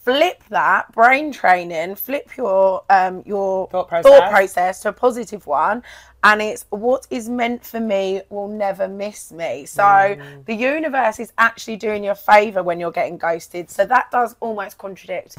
Flip 0.04 0.42
that 0.48 0.90
brain 0.92 1.30
training. 1.30 1.94
Flip 1.94 2.36
your 2.36 2.82
um 2.88 3.22
your 3.26 3.68
Thought 3.68 3.88
process. 3.88 4.30
process 4.30 4.80
to 4.80 4.88
a 4.88 4.92
positive 4.92 5.46
one, 5.46 5.82
and 6.24 6.40
it's 6.40 6.64
what 6.70 7.06
is 7.10 7.28
meant 7.28 7.64
for 7.64 7.80
me 7.80 8.22
will 8.30 8.48
never 8.48 8.88
miss 8.88 9.30
me. 9.30 9.66
So 9.66 9.82
Mm. 9.82 10.44
the 10.46 10.54
universe 10.54 11.20
is 11.20 11.32
actually 11.36 11.76
doing 11.76 12.02
you 12.04 12.12
a 12.12 12.14
favor 12.14 12.62
when 12.62 12.80
you're 12.80 12.90
getting 12.92 13.18
ghosted. 13.18 13.70
So 13.70 13.84
that 13.86 14.10
does 14.10 14.36
almost 14.40 14.78
contradict 14.78 15.36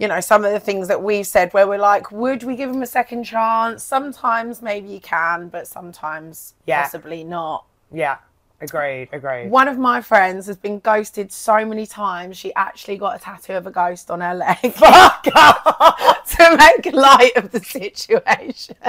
you 0.00 0.06
know, 0.06 0.20
some 0.20 0.44
of 0.44 0.52
the 0.52 0.60
things 0.60 0.86
that 0.86 1.02
we've 1.02 1.26
said 1.26 1.52
where 1.52 1.66
we're 1.66 1.76
like, 1.76 2.12
would 2.12 2.44
we 2.44 2.54
give 2.54 2.70
him 2.70 2.82
a 2.82 2.86
second 2.86 3.24
chance? 3.24 3.82
Sometimes 3.82 4.62
maybe 4.62 4.86
you 4.88 5.00
can, 5.00 5.48
but 5.48 5.66
sometimes 5.66 6.54
Yeah. 6.66 6.82
possibly 6.84 7.24
not. 7.24 7.64
Yeah, 7.90 8.18
agreed, 8.60 9.08
agreed. 9.12 9.50
One 9.50 9.68
of 9.68 9.78
my 9.78 10.00
friends 10.00 10.46
has 10.46 10.56
been 10.56 10.78
ghosted 10.80 11.32
so 11.32 11.64
many 11.64 11.86
times, 11.86 12.36
she 12.36 12.54
actually 12.54 12.96
got 12.96 13.16
a 13.16 13.18
tattoo 13.18 13.54
of 13.54 13.66
a 13.66 13.70
ghost 13.70 14.10
on 14.10 14.20
her 14.20 14.34
leg 14.34 14.58
to 14.62 16.56
make 16.56 16.94
light 16.94 17.32
of 17.36 17.50
the 17.50 17.60
situation. 17.60 18.76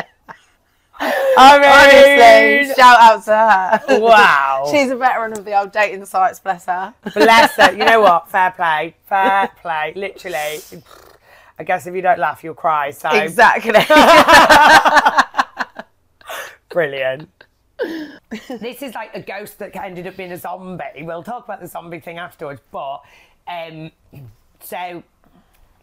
I 1.01 2.57
Honestly, 2.57 2.75
shout 2.75 2.99
out 2.99 3.23
to 3.25 3.31
her. 3.31 3.99
Wow. 3.99 4.67
She's 4.71 4.91
a 4.91 4.97
veteran 4.97 5.31
of 5.31 5.45
the 5.45 5.57
old 5.57 5.71
dating 5.71 6.05
sites, 6.05 6.39
bless 6.39 6.65
her. 6.65 6.93
Bless 7.13 7.55
her. 7.55 7.71
You 7.71 7.85
know 7.85 8.01
what? 8.01 8.29
Fair 8.29 8.51
play. 8.51 8.95
Fair 9.05 9.49
play. 9.61 9.93
Literally. 9.95 10.59
I 11.57 11.63
guess 11.63 11.87
if 11.87 11.95
you 11.95 12.01
don't 12.01 12.19
laugh, 12.19 12.43
you'll 12.43 12.53
cry. 12.53 12.91
So 12.91 13.09
Exactly. 13.09 13.71
brilliant. 16.69 17.38
This 18.47 18.81
is 18.81 18.93
like 18.93 19.15
a 19.15 19.21
ghost 19.21 19.59
that 19.59 19.75
ended 19.75 20.07
up 20.07 20.17
being 20.17 20.31
a 20.31 20.37
zombie. 20.37 21.01
We'll 21.01 21.23
talk 21.23 21.45
about 21.45 21.61
the 21.61 21.67
zombie 21.67 21.99
thing 21.99 22.17
afterwards. 22.17 22.61
But 22.71 23.01
um, 23.47 23.91
so 24.59 25.03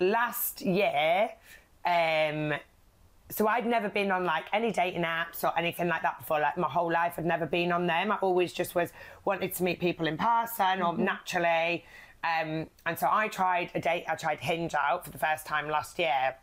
last 0.01 0.63
year, 0.63 1.31
um, 1.85 2.55
so 3.29 3.49
I'd 3.49 3.67
never 3.67 3.89
been 3.89 4.11
on 4.11 4.25
like 4.25 4.45
any 4.53 4.71
dating 4.71 5.03
apps 5.03 5.43
or 5.43 5.57
anything 5.59 5.89
like 5.89 6.03
that 6.03 6.19
before. 6.19 6.41
Like 6.41 6.57
my 6.57 6.69
whole 6.69 6.93
life, 6.93 7.15
I'd 7.19 7.27
never 7.27 7.47
been 7.47 7.73
on 7.73 7.87
them. 7.87 8.13
I 8.13 8.17
always 8.17 8.53
just 8.53 8.75
was 8.75 8.93
wanted 9.25 9.55
to 9.55 9.65
meet 9.65 9.81
people 9.81 10.07
in 10.07 10.17
person 10.17 10.83
or 10.83 10.97
naturally. 10.97 11.85
Um, 12.23 12.69
and 12.85 12.99
so 12.99 13.09
I 13.11 13.29
tried 13.29 13.71
a 13.75 13.81
date. 13.81 14.05
I 14.09 14.15
tried 14.15 14.41
Hinge 14.41 14.75
out 14.75 15.05
for 15.05 15.11
the 15.11 15.19
first 15.19 15.47
time 15.47 15.69
last 15.69 15.99
year, 15.99 16.37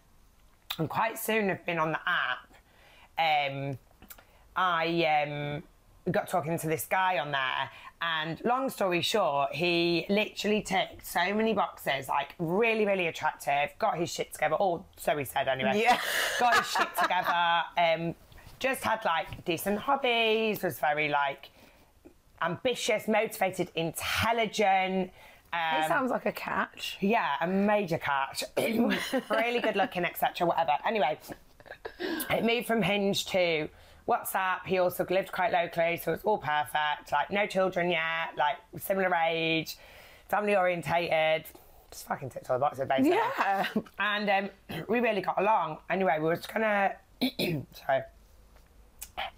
and 0.77 0.89
quite 0.89 1.17
soon 1.17 1.49
I've 1.49 1.65
been 1.65 1.79
on 1.79 1.91
the 1.91 1.99
app. 2.05 2.49
Um, 3.17 3.77
I 4.55 5.23
um, 5.27 5.63
got 6.11 6.27
talking 6.27 6.57
to 6.59 6.67
this 6.67 6.85
guy 6.85 7.19
on 7.19 7.31
there, 7.31 7.69
and 8.01 8.41
long 8.43 8.69
story 8.69 9.01
short, 9.01 9.53
he 9.53 10.05
literally 10.09 10.61
ticked 10.61 11.05
so 11.05 11.33
many 11.33 11.53
boxes, 11.53 12.09
like 12.09 12.35
really, 12.37 12.85
really 12.85 13.07
attractive, 13.07 13.69
got 13.79 13.97
his 13.97 14.11
shit 14.11 14.33
together, 14.33 14.55
or 14.55 14.83
so 14.97 15.17
he 15.17 15.23
said 15.23 15.47
anyway. 15.47 15.81
Yeah. 15.81 15.99
got 16.39 16.57
his 16.57 16.67
shit 16.67 16.87
together, 17.01 17.63
um, 17.77 18.15
just 18.59 18.83
had 18.83 19.03
like 19.05 19.45
decent 19.45 19.79
hobbies, 19.79 20.63
was 20.63 20.79
very 20.79 21.07
like 21.07 21.49
ambitious, 22.41 23.07
motivated, 23.07 23.71
intelligent. 23.75 25.11
Um, 25.53 25.87
sounds 25.87 26.11
like 26.11 26.25
a 26.25 26.31
catch. 26.31 26.97
yeah, 26.99 27.35
a 27.39 27.47
major 27.47 27.97
catch. 27.97 28.43
really 28.57 29.61
good 29.61 29.75
looking, 29.75 30.03
etc. 30.03 30.45
Whatever. 30.45 30.73
Anyway, 30.85 31.17
it 32.29 32.43
moved 32.43 32.67
from 32.67 32.81
Hinge 32.81 33.25
to 33.27 33.69
WhatsApp. 34.07 34.65
He 34.65 34.77
also 34.79 35.05
lived 35.09 35.31
quite 35.31 35.51
locally, 35.53 35.97
so 35.97 36.13
it's 36.13 36.23
all 36.23 36.37
perfect. 36.37 37.11
Like 37.11 37.31
no 37.31 37.45
children 37.47 37.89
yet, 37.89 38.29
like 38.37 38.57
similar 38.81 39.13
age, 39.15 39.77
family 40.29 40.55
orientated. 40.55 41.45
Just 41.91 42.07
fucking 42.07 42.29
ticked 42.31 42.49
all 42.49 42.57
the 42.57 42.61
boxes, 42.61 42.87
basically. 42.87 43.11
Yeah. 43.11 43.65
And 43.99 44.29
um, 44.69 44.83
we 44.89 44.99
really 44.99 45.21
got 45.21 45.39
along. 45.39 45.77
Anyway, 45.89 46.15
we 46.17 46.25
were 46.25 46.35
just 46.35 46.51
gonna. 46.53 46.93
sorry. 47.71 48.01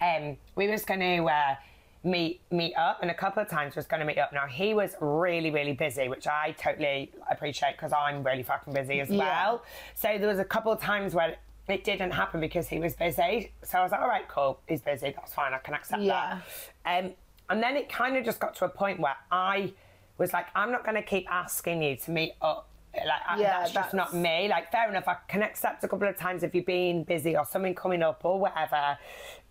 Um, 0.02 0.38
we 0.56 0.70
was 0.70 0.86
gonna 0.86 1.24
uh, 1.26 1.56
meet 2.04 2.40
meet 2.52 2.74
up, 2.76 3.00
and 3.02 3.12
a 3.12 3.14
couple 3.14 3.44
of 3.44 3.50
times 3.50 3.76
we 3.76 3.80
was 3.82 3.88
gonna 3.88 4.06
meet 4.06 4.18
up. 4.18 4.32
Now 4.32 4.48
he 4.48 4.74
was 4.74 4.96
really 5.02 5.52
really 5.52 5.74
busy, 5.74 6.08
which 6.08 6.28
I 6.28 6.56
totally 6.58 7.12
appreciate 7.30 7.74
because 7.74 7.92
I'm 7.92 8.24
really 8.24 8.44
fucking 8.44 8.74
busy 8.74 9.02
as 9.02 9.10
Yeah. 9.10 9.18
well. 9.20 9.64
So 9.96 10.18
there 10.18 10.30
was 10.30 10.40
a 10.40 10.46
couple 10.46 10.72
of 10.72 10.80
times 10.80 11.14
where 11.14 11.36
it 11.68 11.84
didn't 11.84 12.12
happen 12.12 12.40
because 12.40 12.68
he 12.68 12.80
was 12.80 12.94
busy. 12.96 13.52
So 13.64 13.80
I 13.80 13.84
was 13.84 13.92
like, 13.92 14.02
all 14.02 14.08
right, 14.08 14.28
cool, 14.28 14.60
he's 14.68 14.82
busy, 14.82 15.12
that's 15.16 15.34
fine, 15.34 15.54
I 15.54 15.58
can 15.60 15.74
accept 15.74 16.02
Yeah. 16.02 16.42
that. 16.86 17.06
Um, 17.06 17.12
and 17.50 17.62
then 17.62 17.76
it 17.76 17.90
kind 17.90 18.18
of 18.18 18.24
just 18.26 18.40
got 18.40 18.56
to 18.56 18.66
a 18.66 18.70
point 18.70 19.00
where 19.00 19.16
I 19.32 19.74
was 20.18 20.34
like, 20.34 20.48
I'm 20.56 20.72
not 20.72 20.84
going 20.84 20.96
to 20.96 21.02
keep 21.04 21.30
asking 21.32 21.82
you 21.84 21.96
to 21.98 22.12
meet 22.12 22.34
up. 22.42 22.68
Like 22.96 23.40
Yeah, 23.40 23.60
that's 23.60 23.72
just 23.74 23.94
not 23.94 24.14
me. 24.14 24.48
Like 24.48 24.72
fair 24.72 24.90
enough, 24.90 25.08
I 25.08 25.16
can 25.28 25.44
accept 25.44 25.84
a 25.84 25.88
couple 25.88 26.08
of 26.08 26.18
times 26.18 26.44
if 26.44 26.56
you've 26.56 26.66
been 26.66 27.04
busy 27.04 27.36
or 27.36 27.46
something 27.46 27.76
coming 27.76 28.02
up 28.02 28.22
or 28.24 28.40
whatever. 28.40 28.98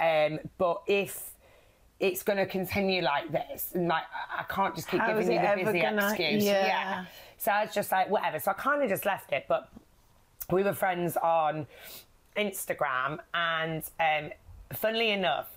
Um, 0.00 0.38
but 0.56 0.82
if 0.86 1.30
it's 2.00 2.22
going 2.22 2.38
to 2.38 2.46
continue 2.46 3.02
like 3.02 3.30
this, 3.30 3.72
and 3.74 3.86
like 3.88 4.04
I 4.36 4.44
can't 4.44 4.74
just 4.74 4.88
keep 4.88 5.00
How 5.00 5.08
giving 5.08 5.30
you 5.30 5.38
the 5.40 5.64
busy 5.64 5.80
gonna- 5.80 6.06
excuse. 6.08 6.42
yeah. 6.44 7.04
So 7.36 7.52
I 7.52 7.64
was 7.66 7.74
just 7.74 7.92
like, 7.92 8.08
whatever. 8.08 8.38
So 8.38 8.50
I 8.52 8.54
kind 8.54 8.82
of 8.82 8.88
just 8.88 9.04
left 9.04 9.30
it, 9.32 9.44
but 9.46 9.68
we 10.50 10.62
were 10.62 10.74
friends 10.74 11.16
on 11.16 11.66
Instagram, 12.36 13.18
and 13.32 13.82
um, 14.00 14.30
funnily 14.72 15.10
enough, 15.10 15.48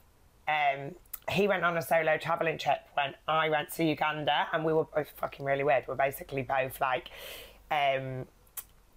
um, 0.47 0.95
he 1.29 1.47
went 1.47 1.63
on 1.63 1.77
a 1.77 1.81
solo 1.81 2.17
traveling 2.17 2.57
trip 2.57 2.79
when 2.93 3.13
I 3.27 3.49
went 3.49 3.71
to 3.73 3.83
Uganda, 3.83 4.47
and 4.53 4.63
we 4.63 4.73
were 4.73 4.85
both 4.85 5.09
fucking 5.17 5.45
really 5.45 5.63
weird. 5.63 5.85
We're 5.87 5.95
basically 5.95 6.43
both 6.43 6.79
like. 6.79 7.09
Um, 7.69 8.27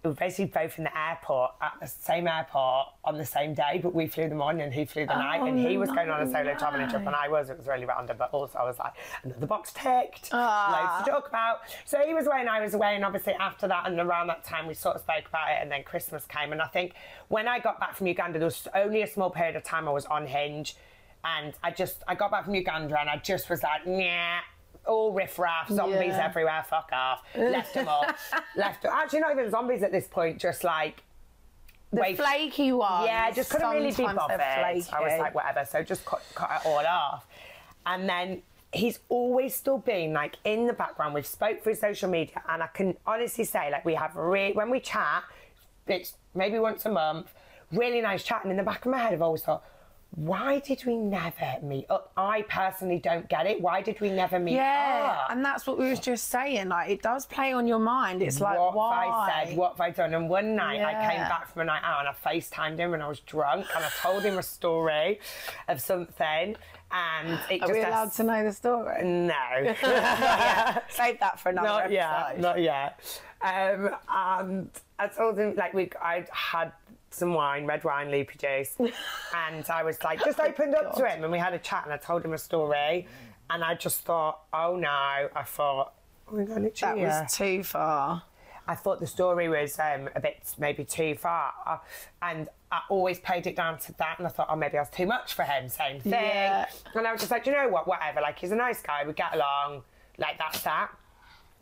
we 0.03 0.09
were 0.09 0.15
basically 0.15 0.45
both 0.45 0.77
in 0.79 0.83
the 0.83 0.97
airport 0.97 1.51
at 1.61 1.73
the 1.79 1.85
same 1.85 2.27
airport 2.27 2.87
on 3.03 3.17
the 3.17 3.25
same 3.25 3.53
day, 3.53 3.79
but 3.81 3.93
we 3.93 4.07
flew 4.07 4.27
the 4.27 4.35
morning 4.35 4.63
and 4.63 4.73
he 4.73 4.83
flew 4.83 5.05
the 5.05 5.13
night, 5.13 5.47
and 5.47 5.59
he 5.59 5.77
oh, 5.77 5.79
was 5.79 5.89
going 5.91 6.09
on 6.09 6.21
a 6.21 6.31
solo 6.31 6.55
traveling 6.55 6.89
trip, 6.89 7.05
and 7.05 7.15
I 7.15 7.27
was. 7.27 7.49
It 7.49 7.57
was 7.57 7.67
really 7.67 7.85
random, 7.85 8.17
but 8.17 8.31
also 8.31 8.57
I 8.57 8.63
was 8.63 8.79
like, 8.79 8.93
another 9.23 9.45
box 9.45 9.71
ticked, 9.73 10.29
ah. 10.31 10.97
loads 10.97 11.05
to 11.05 11.11
talk 11.11 11.29
about. 11.29 11.59
So 11.85 11.99
he 11.99 12.13
was 12.13 12.25
away 12.25 12.37
and 12.39 12.49
I 12.49 12.61
was 12.61 12.73
away, 12.73 12.95
and 12.95 13.05
obviously 13.05 13.33
after 13.33 13.67
that 13.67 13.87
and 13.87 13.99
around 13.99 14.27
that 14.27 14.43
time 14.43 14.67
we 14.67 14.73
sort 14.73 14.95
of 14.95 15.01
spoke 15.01 15.27
about 15.27 15.51
it, 15.51 15.59
and 15.61 15.71
then 15.71 15.83
Christmas 15.83 16.25
came, 16.25 16.51
and 16.51 16.61
I 16.61 16.67
think 16.67 16.93
when 17.27 17.47
I 17.47 17.59
got 17.59 17.79
back 17.79 17.95
from 17.95 18.07
Uganda, 18.07 18.39
there 18.39 18.47
was 18.47 18.67
only 18.73 19.03
a 19.03 19.07
small 19.07 19.29
period 19.29 19.55
of 19.55 19.63
time 19.63 19.87
I 19.87 19.91
was 19.91 20.05
on 20.05 20.25
Hinge, 20.25 20.75
and 21.23 21.53
I 21.63 21.71
just 21.71 22.03
I 22.07 22.15
got 22.15 22.31
back 22.31 22.45
from 22.45 22.55
Uganda 22.55 22.99
and 22.99 23.09
I 23.09 23.17
just 23.17 23.49
was 23.49 23.61
like, 23.63 23.81
yeah. 23.85 24.39
All 24.87 25.13
riffraff, 25.13 25.69
zombies 25.69 25.99
Yeah. 26.09 26.25
everywhere, 26.25 26.65
fuck 26.67 26.89
off. 26.91 27.21
Left 27.35 27.73
them 27.73 27.87
all. 27.87 28.05
Left 28.55 28.81
them. 28.81 28.91
Actually, 28.93 29.19
not 29.19 29.31
even 29.31 29.49
zombies 29.51 29.83
at 29.83 29.91
this 29.91 30.07
point, 30.07 30.39
just 30.39 30.63
like 30.63 31.03
The 31.91 32.01
wait- 32.01 32.17
flaky 32.17 32.71
one. 32.71 33.05
yeah, 33.05 33.29
just 33.31 33.51
couldn't 33.51 33.69
really 33.69 33.91
be 33.91 34.03
bothered. 34.03 34.41
I 34.41 34.73
was 34.73 34.89
like, 34.91 35.35
whatever. 35.35 35.65
So 35.65 35.83
just 35.83 36.03
cut, 36.05 36.23
cut 36.33 36.49
it 36.61 36.67
all 36.67 36.85
off. 36.85 37.27
And 37.85 38.09
then 38.09 38.41
he's 38.73 38.99
always 39.09 39.53
still 39.53 39.77
been 39.77 40.13
like 40.13 40.37
in 40.45 40.65
the 40.65 40.73
background. 40.73 41.13
We've 41.13 41.25
spoke 41.27 41.61
through 41.63 41.75
social 41.75 42.09
media, 42.09 42.41
and 42.49 42.63
I 42.63 42.67
can 42.67 42.97
honestly 43.05 43.43
say, 43.43 43.69
like, 43.71 43.85
we 43.85 43.93
have 43.95 44.15
re- 44.15 44.53
when 44.53 44.69
we 44.71 44.79
chat, 44.79 45.23
it's 45.87 46.15
maybe 46.33 46.57
once 46.57 46.85
a 46.85 46.89
month, 46.91 47.31
really 47.71 48.01
nice 48.01 48.23
chat. 48.23 48.41
And 48.43 48.51
in 48.51 48.57
the 48.57 48.63
back 48.63 48.85
of 48.85 48.91
my 48.91 48.97
head, 48.97 49.13
I've 49.13 49.21
always 49.21 49.43
thought. 49.43 49.63
Why 50.13 50.59
did 50.59 50.83
we 50.85 50.97
never 50.97 51.57
meet 51.63 51.85
up? 51.89 52.11
I 52.17 52.41
personally 52.49 52.99
don't 52.99 53.29
get 53.29 53.47
it. 53.47 53.61
Why 53.61 53.81
did 53.81 54.01
we 54.01 54.09
never 54.09 54.39
meet 54.39 54.55
Yeah, 54.55 55.19
up? 55.23 55.31
and 55.31 55.43
that's 55.43 55.65
what 55.65 55.79
we 55.79 55.89
was 55.89 56.01
just 56.01 56.27
saying. 56.27 56.67
Like, 56.67 56.89
it 56.89 57.01
does 57.01 57.25
play 57.25 57.53
on 57.53 57.65
your 57.65 57.79
mind. 57.79 58.21
It's 58.21 58.41
like, 58.41 58.59
what 58.59 58.75
why? 58.75 59.05
have 59.05 59.13
I 59.13 59.45
said? 59.45 59.57
What 59.57 59.71
have 59.71 59.79
I 59.81 59.89
done? 59.91 60.13
And 60.13 60.29
one 60.29 60.53
night 60.55 60.81
I 60.81 61.09
came 61.09 61.21
back 61.21 61.47
from 61.51 61.61
a 61.61 61.65
night 61.65 61.81
out 61.85 62.05
and 62.05 62.09
I 62.09 62.29
FaceTimed 62.29 62.77
him 62.77 62.93
and 62.93 63.01
I 63.01 63.07
was 63.07 63.21
drunk 63.21 63.65
and 63.73 63.85
I 63.85 63.89
told 64.01 64.23
him 64.23 64.37
a 64.37 64.43
story 64.43 65.19
of 65.69 65.79
something 65.79 66.57
and 66.91 67.39
it 67.49 67.61
Are 67.61 67.67
just 67.67 67.71
we 67.73 67.81
allowed 67.83 68.11
to 68.11 68.23
know 68.23 68.43
the 68.43 68.51
story? 68.51 69.03
no. 69.05 69.75
Save 70.89 71.19
that 71.21 71.39
for 71.39 71.49
another 71.49 71.67
not 71.67 71.79
episode. 71.83 71.93
yet. 71.93 72.39
Not 72.41 72.59
yet. 72.61 73.21
Um, 73.41 73.95
and 74.09 74.69
I 74.99 75.07
told 75.07 75.39
him 75.39 75.55
like 75.55 75.73
we 75.73 75.89
I 76.01 76.25
had 76.33 76.73
some 77.11 77.33
wine, 77.33 77.65
red 77.65 77.83
wine, 77.83 78.09
loopy 78.09 78.37
juice, 78.37 78.75
and 79.35 79.69
I 79.69 79.83
was 79.83 80.01
like 80.03 80.23
just 80.23 80.39
opened 80.39 80.75
up 80.75 80.95
to 80.95 81.05
him 81.07 81.23
and 81.23 81.31
we 81.31 81.37
had 81.37 81.53
a 81.53 81.59
chat 81.59 81.83
and 81.83 81.93
I 81.93 81.97
told 81.97 82.25
him 82.25 82.33
a 82.33 82.37
story, 82.37 83.07
and 83.49 83.63
I 83.63 83.75
just 83.75 84.01
thought, 84.01 84.41
oh 84.53 84.75
no, 84.75 84.87
I 84.89 85.43
thought. 85.45 85.93
Oh 86.31 86.35
my 86.35 86.43
god, 86.45 86.71
That 86.79 86.97
was 86.97 87.33
too 87.33 87.63
far. 87.63 88.23
I 88.67 88.75
thought 88.75 88.99
the 88.99 89.07
story 89.07 89.49
was 89.49 89.77
um, 89.79 90.07
a 90.15 90.19
bit 90.21 90.37
maybe 90.57 90.85
too 90.85 91.15
far, 91.15 91.81
and 92.21 92.47
I 92.71 92.81
always 92.89 93.19
played 93.19 93.47
it 93.47 93.55
down 93.55 93.79
to 93.79 93.93
that. 93.97 94.17
And 94.17 94.25
I 94.27 94.29
thought, 94.29 94.47
oh, 94.49 94.55
maybe 94.55 94.77
I 94.77 94.81
was 94.81 94.89
too 94.89 95.05
much 95.05 95.33
for 95.33 95.43
him. 95.43 95.67
Same 95.67 95.99
thing. 95.99 96.13
Yeah. 96.13 96.67
And 96.95 97.05
I 97.05 97.11
was 97.11 97.19
just 97.19 97.31
like, 97.31 97.45
you 97.45 97.51
know 97.51 97.67
what? 97.67 97.85
Whatever. 97.87 98.21
Like, 98.21 98.39
he's 98.39 98.51
a 98.51 98.55
nice 98.55 98.81
guy. 98.81 99.03
We 99.05 99.13
get 99.13 99.35
along. 99.35 99.83
Like, 100.17 100.37
that's 100.37 100.61
that. 100.61 100.89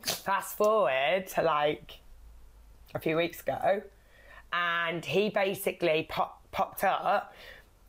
Fast 0.02 0.56
forward 0.56 1.26
to 1.34 1.42
like 1.42 1.98
a 2.94 2.98
few 3.00 3.16
weeks 3.16 3.40
ago, 3.40 3.82
and 4.52 5.04
he 5.04 5.30
basically 5.30 6.06
pop, 6.08 6.42
popped 6.52 6.84
up 6.84 7.32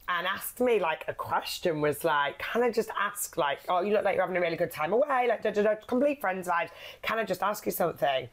and 0.07 0.27
asked 0.27 0.59
me 0.59 0.79
like 0.79 1.05
a 1.07 1.13
question 1.13 1.81
was 1.81 2.03
like, 2.03 2.39
can 2.39 2.63
I 2.63 2.71
just 2.71 2.89
ask 2.99 3.37
like, 3.37 3.59
oh, 3.69 3.81
you 3.81 3.93
look 3.93 4.03
like 4.03 4.15
you're 4.15 4.23
having 4.23 4.37
a 4.37 4.41
really 4.41 4.57
good 4.57 4.71
time 4.71 4.93
away, 4.93 5.25
like 5.27 5.43
da 5.43 5.51
da 5.51 5.63
da, 5.63 5.75
complete 5.87 6.19
friends 6.19 6.47
vibes. 6.47 6.69
Can 7.01 7.19
I 7.19 7.23
just 7.23 7.41
ask 7.41 7.65
you 7.65 7.71
something? 7.71 8.27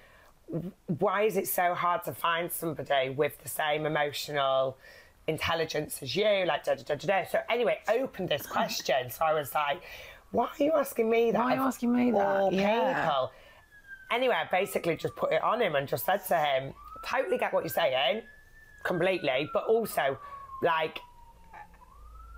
Why 0.98 1.22
is 1.22 1.36
it 1.36 1.46
so 1.46 1.74
hard 1.74 2.04
to 2.04 2.14
find 2.14 2.50
somebody 2.50 3.10
with 3.10 3.40
the 3.42 3.48
same 3.48 3.86
emotional 3.86 4.76
intelligence 5.26 6.02
as 6.02 6.16
you? 6.16 6.44
Like 6.46 6.64
da 6.64 6.74
da 6.74 6.82
da 6.82 6.94
da. 6.94 7.06
da. 7.06 7.28
So 7.30 7.38
anyway, 7.50 7.78
opened 7.88 8.30
this 8.30 8.46
question. 8.46 9.10
So 9.10 9.24
I 9.24 9.34
was 9.34 9.54
like, 9.54 9.82
why 10.30 10.48
are 10.58 10.62
you 10.62 10.72
asking 10.72 11.08
me 11.08 11.30
that? 11.30 11.38
Why 11.38 11.52
are 11.52 11.56
you 11.56 11.62
asking 11.62 11.92
me 11.94 12.10
that? 12.12 12.52
Yeah. 12.52 13.04
people? 13.04 13.32
Anyway, 14.10 14.34
I 14.34 14.48
basically 14.50 14.96
just 14.96 15.14
put 15.16 15.32
it 15.32 15.42
on 15.42 15.60
him 15.60 15.74
and 15.74 15.86
just 15.86 16.06
said 16.06 16.26
to 16.28 16.36
him, 16.38 16.72
totally 17.10 17.38
get 17.38 17.52
what 17.52 17.64
you're 17.64 17.70
saying, 17.70 18.22
completely, 18.84 19.48
but 19.52 19.64
also, 19.64 20.18
like, 20.62 20.98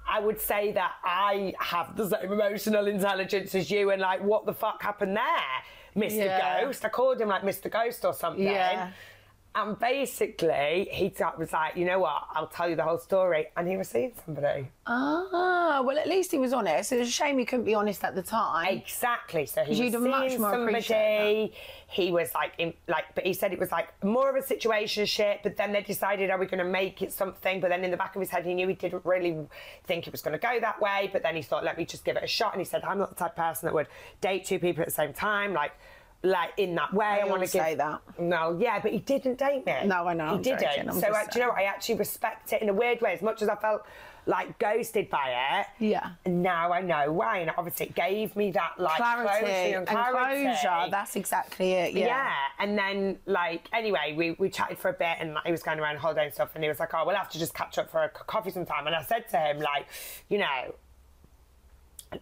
I 0.09 0.21
would 0.21 0.41
say 0.41 0.73
that 0.73 0.93
I 1.05 1.55
have 1.61 1.97
the 1.97 2.09
same 2.09 2.33
emotional 2.33 2.87
intelligence 2.87 3.55
as 3.55 3.71
you, 3.71 3.91
and 3.91 4.01
like, 4.03 4.23
what 4.23 4.47
the 4.47 4.53
fuck 4.53 4.83
happened 4.83 5.17
there, 5.17 5.63
Mr. 5.97 6.17
Yeah. 6.17 6.63
Ghost? 6.65 6.85
I 6.85 6.89
called 6.89 7.21
him 7.21 7.29
like 7.29 7.43
Mr. 7.43 7.71
Ghost 7.71 8.05
or 8.05 8.13
something. 8.13 8.43
Yeah. 8.43 8.91
And 9.53 9.77
basically, 9.81 10.89
he 10.93 11.13
was 11.37 11.53
like, 11.53 11.77
you 11.77 11.85
know 11.85 11.99
what? 11.99 12.23
I'll 12.35 12.47
tell 12.47 12.71
you 12.71 12.77
the 12.77 12.85
whole 12.85 12.99
story. 12.99 13.49
And 13.57 13.67
he 13.67 13.77
was 13.77 13.89
seeing 13.89 14.13
somebody. 14.25 14.69
Ah, 14.87 15.83
well, 15.85 15.99
at 15.99 16.07
least 16.07 16.31
he 16.31 16.39
was 16.39 16.53
honest. 16.53 16.93
It's 16.93 17.09
a 17.09 17.11
shame 17.11 17.37
he 17.37 17.45
couldn't 17.45 17.65
be 17.65 17.75
honest 17.75 18.05
at 18.05 18.15
the 18.15 18.23
time. 18.23 18.69
Exactly. 18.69 19.47
So 19.47 19.65
he 19.65 19.91
was 19.91 19.95
much 19.95 20.29
seeing 20.29 20.41
more 20.41 20.53
somebody. 20.53 21.53
He 21.89 22.13
was 22.13 22.33
like, 22.33 22.53
in, 22.59 22.75
like, 22.87 23.07
but 23.17 23.27
he 23.27 23.35
said 23.35 23.53
it 23.53 23.59
was 23.59 23.73
like 23.73 23.89
more 24.05 24.31
of 24.31 24.37
a 24.37 24.47
situation 24.47 25.05
shit. 25.05 25.41
But 25.43 25.57
then 25.57 25.73
they 25.73 25.83
decided, 25.83 26.31
are 26.31 26.39
we 26.39 26.47
going 26.47 26.65
to 26.65 26.71
make 26.71 27.03
it 27.03 27.13
something? 27.13 27.61
But 27.61 27.71
then 27.71 27.83
in 27.83 27.91
the 27.91 27.97
back 27.97 28.15
of 28.15 28.21
his 28.21 28.31
head, 28.31 28.47
he 28.47 28.55
knew 28.55 28.69
he 28.69 28.75
didn't 28.75 29.05
really 29.05 29.37
think 29.83 30.07
it 30.07 30.13
was 30.13 30.23
going 30.23 30.39
to 30.39 30.39
go 30.39 30.61
that 30.61 30.81
way. 30.81 31.11
But 31.13 31.25
then 31.25 31.35
he 31.35 31.43
thought, 31.43 31.65
let 31.65 31.77
me 31.77 31.85
just 31.85 32.05
give 32.05 32.17
it 32.17 32.23
a 32.23 32.29
shot. 32.29 32.53
And 32.53 32.61
he 32.61 32.65
said, 32.65 32.85
I'm 32.85 32.99
not 32.99 33.09
the 33.09 33.17
type 33.17 33.33
of 33.33 33.37
person 33.37 33.67
that 33.67 33.75
would 33.75 33.89
date 34.21 34.45
two 34.45 34.61
people 34.61 34.83
at 34.83 34.87
the 34.87 34.95
same 34.95 35.13
time, 35.13 35.53
like. 35.53 35.73
Like 36.23 36.51
in 36.59 36.75
that 36.75 36.93
way, 36.93 37.07
I 37.07 37.23
They 37.25 37.31
want 37.31 37.41
to 37.45 37.51
give. 37.51 37.63
say 37.65 37.75
that. 37.77 38.03
No, 38.19 38.59
yeah, 38.61 38.79
but 38.81 38.93
he 38.93 38.99
didn't 38.99 39.39
date 39.39 39.65
me. 39.65 39.75
No, 39.87 40.07
I 40.07 40.13
know, 40.13 40.27
He 40.27 40.33
I'm 40.35 40.43
didn't. 40.43 40.93
so 40.93 41.07
uh, 41.09 41.25
do 41.33 41.39
you 41.39 41.45
know 41.47 41.51
what? 41.53 41.59
I 41.59 41.63
actually 41.65 41.95
respect 41.95 42.53
it 42.53 42.61
in 42.61 42.69
a 42.69 42.75
weird 42.75 43.01
way. 43.01 43.15
As 43.15 43.23
much 43.23 43.41
as 43.41 43.49
I 43.49 43.55
felt 43.57 43.87
like 44.27 44.59
ghosted 44.59 45.09
by 45.09 45.33
it, 45.61 45.67
Yeah. 45.83 46.11
Now 46.27 46.73
I 46.75 46.83
know 46.83 47.11
why, 47.11 47.39
and 47.39 47.51
obviously 47.57 47.87
it 47.87 47.95
gave 47.95 48.37
me 48.37 48.51
that 48.51 48.73
like 48.77 48.97
clarity 48.99 49.29
clarity 49.41 49.73
and 49.73 49.87
clarity. 49.87 50.43
closure. 50.45 50.91
That's 50.91 51.17
exactly 51.17 51.73
it. 51.73 51.95
Yeah. 51.95 52.07
yeah. 52.09 52.35
and 52.59 52.77
then 52.77 53.19
like 53.25 53.67
anyway, 53.73 54.13
we, 54.15 54.33
we 54.33 54.51
chatted 54.51 54.79
for 54.79 54.91
a 54.91 54.93
bit, 54.93 55.17
and 55.21 55.33
like, 55.33 55.45
he 55.47 55.51
was 55.53 55.63
going 55.63 55.81
around 55.81 55.97
holiday 55.97 56.27
and 56.27 56.35
stuff, 56.35 56.51
and 56.55 56.63
he 56.63 56.69
was 56.69 56.79
like, 56.79 56.93
"Oh, 56.93 57.05
we'll 57.07 57.17
have 57.17 57.31
to 57.31 57.39
just 57.39 57.55
catch 57.55 57.79
up 57.79 57.91
for 57.91 58.03
a 58.05 58.11
coffee 58.11 58.51
sometime." 58.51 58.87
And 58.87 58.95
I 58.95 59.03
said 59.05 59.27
to 59.31 59.39
him, 59.39 59.59
like, 59.59 59.87
you 60.29 60.37
know, 60.37 60.75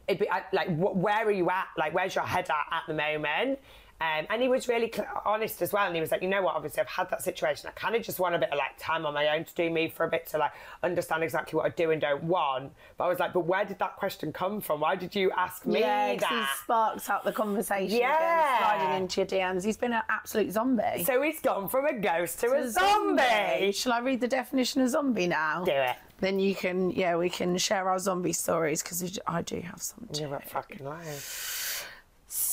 it'd 0.06 0.20
be 0.20 0.30
I- 0.30 0.44
like, 0.52 0.68
wh- 0.68 0.96
where 0.96 1.26
are 1.26 1.32
you 1.32 1.50
at? 1.50 1.66
Like, 1.76 1.94
where's 1.94 2.14
your 2.14 2.24
head 2.24 2.48
at 2.48 2.76
at 2.76 2.82
the 2.86 2.94
moment? 2.94 3.58
Um, 4.00 4.26
and 4.30 4.40
he 4.40 4.46
was 4.48 4.68
really 4.68 4.92
honest 5.26 5.60
as 5.60 5.72
well. 5.72 5.86
And 5.86 5.94
he 5.94 6.00
was 6.00 6.12
like, 6.12 6.22
you 6.22 6.28
know 6.28 6.40
what? 6.42 6.54
Obviously, 6.54 6.80
I've 6.80 6.86
had 6.88 7.10
that 7.10 7.20
situation. 7.20 7.68
I 7.68 7.72
kind 7.72 7.96
of 7.96 8.02
just 8.02 8.20
want 8.20 8.36
a 8.36 8.38
bit 8.38 8.52
of 8.52 8.56
like 8.58 8.78
time 8.78 9.04
on 9.04 9.12
my 9.12 9.36
own 9.36 9.44
to 9.44 9.54
do 9.56 9.70
me 9.70 9.88
for 9.88 10.04
a 10.04 10.08
bit 10.08 10.26
to 10.28 10.38
like 10.38 10.52
understand 10.84 11.24
exactly 11.24 11.56
what 11.56 11.66
I 11.66 11.70
do 11.70 11.90
and 11.90 12.00
don't 12.00 12.22
want. 12.22 12.72
But 12.96 13.04
I 13.04 13.08
was 13.08 13.18
like, 13.18 13.32
but 13.32 13.40
where 13.46 13.64
did 13.64 13.80
that 13.80 13.96
question 13.96 14.32
come 14.32 14.60
from? 14.60 14.80
Why 14.80 14.94
did 14.94 15.16
you 15.16 15.32
ask 15.36 15.66
me 15.66 15.80
Yeah, 15.80 16.14
that? 16.14 16.28
he 16.30 16.62
sparks 16.62 17.10
up 17.10 17.24
the 17.24 17.32
conversation 17.32 17.98
Yeah. 17.98 18.14
again, 18.16 18.58
sliding 18.78 19.02
into 19.02 19.20
your 19.20 19.26
DMs. 19.26 19.64
He's 19.64 19.76
been 19.76 19.92
an 19.92 20.02
absolute 20.08 20.52
zombie. 20.52 21.02
So 21.04 21.20
he's 21.20 21.40
gone 21.40 21.68
from 21.68 21.86
a 21.86 21.94
ghost 21.98 22.38
to 22.40 22.52
a 22.52 22.70
zombie. 22.70 23.72
Shall 23.72 23.92
I 23.94 23.98
read 23.98 24.20
the 24.20 24.28
definition 24.28 24.80
of 24.82 24.90
zombie 24.90 25.26
now? 25.26 25.64
Do 25.64 25.72
it. 25.72 25.96
Then 26.20 26.38
you 26.38 26.54
can, 26.54 26.90
yeah, 26.90 27.16
we 27.16 27.30
can 27.30 27.58
share 27.58 27.88
our 27.88 27.98
zombie 27.98 28.32
stories 28.32 28.82
because 28.82 29.18
I 29.26 29.42
do 29.42 29.60
have 29.60 29.82
some 29.82 30.08
too. 30.12 30.22
You're 30.22 30.36
a 30.36 30.40
fucking 30.42 30.84
liar. 30.84 31.02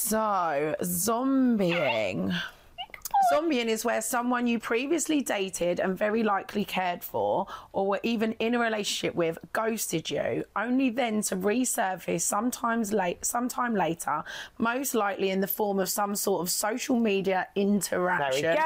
So, 0.08 0.76
zombieing. 0.84 2.32
Zombieing 3.34 3.66
is 3.66 3.84
where 3.84 4.04
someone 4.04 4.46
you 4.46 4.60
previously 4.60 5.22
dated 5.22 5.80
and 5.80 5.98
very 5.98 6.22
likely 6.22 6.64
cared 6.64 7.04
for, 7.04 7.48
or 7.74 7.88
were 7.88 8.00
even 8.04 8.34
in 8.34 8.54
a 8.54 8.60
relationship 8.60 9.16
with, 9.16 9.40
ghosted 9.52 10.12
you, 10.12 10.46
only 10.56 10.92
then 10.92 11.24
to 11.24 11.36
resurface 11.36 12.22
sometimes 12.22 12.94
late, 12.94 13.26
sometime 13.26 13.74
later, 13.74 14.24
most 14.60 14.94
likely 14.94 15.32
in 15.32 15.42
the 15.42 15.48
form 15.48 15.80
of 15.80 15.90
some 15.90 16.16
sort 16.16 16.42
of 16.42 16.52
social 16.52 17.00
media 17.00 17.48
interaction 17.56 18.58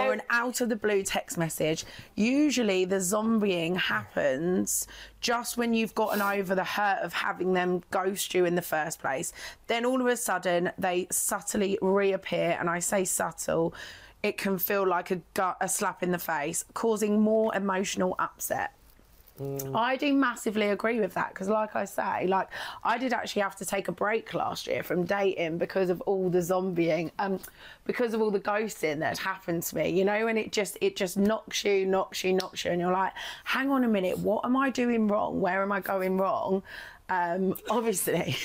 or 0.00 0.12
an 0.12 0.22
out 0.30 0.60
of 0.60 0.68
the 0.68 0.74
blue 0.74 1.04
text 1.04 1.38
message. 1.38 1.84
Usually, 2.16 2.84
the 2.84 2.96
zombieing 2.96 3.76
happens 3.76 4.88
just 5.20 5.56
when 5.56 5.74
you've 5.74 5.94
gotten 5.94 6.22
over 6.22 6.54
the 6.54 6.64
hurt 6.64 6.98
of 7.02 7.12
having 7.12 7.52
them 7.52 7.82
ghost 7.90 8.34
you 8.34 8.44
in 8.44 8.54
the 8.54 8.62
first 8.62 9.00
place. 9.00 9.32
Then 9.66 9.84
all 9.84 10.00
of 10.00 10.06
a 10.06 10.16
sudden, 10.16 10.70
they 10.78 11.06
subtly 11.10 11.78
reappear, 11.82 12.56
and 12.58 12.70
I 12.70 12.78
say 12.78 13.04
subtle. 13.04 13.74
It 14.22 14.38
can 14.38 14.58
feel 14.58 14.86
like 14.86 15.10
a, 15.10 15.20
gut, 15.34 15.56
a 15.60 15.68
slap 15.68 16.02
in 16.02 16.10
the 16.10 16.18
face, 16.18 16.64
causing 16.74 17.20
more 17.20 17.54
emotional 17.54 18.14
upset. 18.18 18.72
I 19.74 19.96
do 19.96 20.12
massively 20.12 20.68
agree 20.68 21.00
with 21.00 21.14
that 21.14 21.30
because, 21.30 21.48
like 21.48 21.76
I 21.76 21.84
say, 21.84 22.26
like 22.26 22.48
I 22.84 22.98
did 22.98 23.12
actually 23.12 23.42
have 23.42 23.56
to 23.56 23.64
take 23.64 23.88
a 23.88 23.92
break 23.92 24.34
last 24.34 24.66
year 24.66 24.82
from 24.82 25.04
dating 25.04 25.58
because 25.58 25.90
of 25.90 26.00
all 26.02 26.28
the 26.30 26.38
zombieing, 26.38 27.10
um, 27.18 27.38
because 27.84 28.14
of 28.14 28.20
all 28.20 28.30
the 28.30 28.40
ghosting 28.40 28.98
that 29.00 29.18
happened 29.18 29.62
to 29.64 29.76
me. 29.76 29.90
You 29.90 30.04
know, 30.04 30.26
and 30.26 30.38
it 30.38 30.52
just 30.52 30.78
it 30.80 30.96
just 30.96 31.16
knocks 31.16 31.64
you, 31.64 31.86
knocks 31.86 32.24
you, 32.24 32.32
knocks 32.32 32.64
you, 32.64 32.70
and 32.72 32.80
you're 32.80 32.92
like, 32.92 33.12
hang 33.44 33.70
on 33.70 33.84
a 33.84 33.88
minute, 33.88 34.18
what 34.18 34.44
am 34.44 34.56
I 34.56 34.70
doing 34.70 35.08
wrong? 35.08 35.40
Where 35.40 35.62
am 35.62 35.72
I 35.72 35.80
going 35.80 36.18
wrong? 36.18 36.62
Um, 37.10 37.56
obviously, 37.70 38.36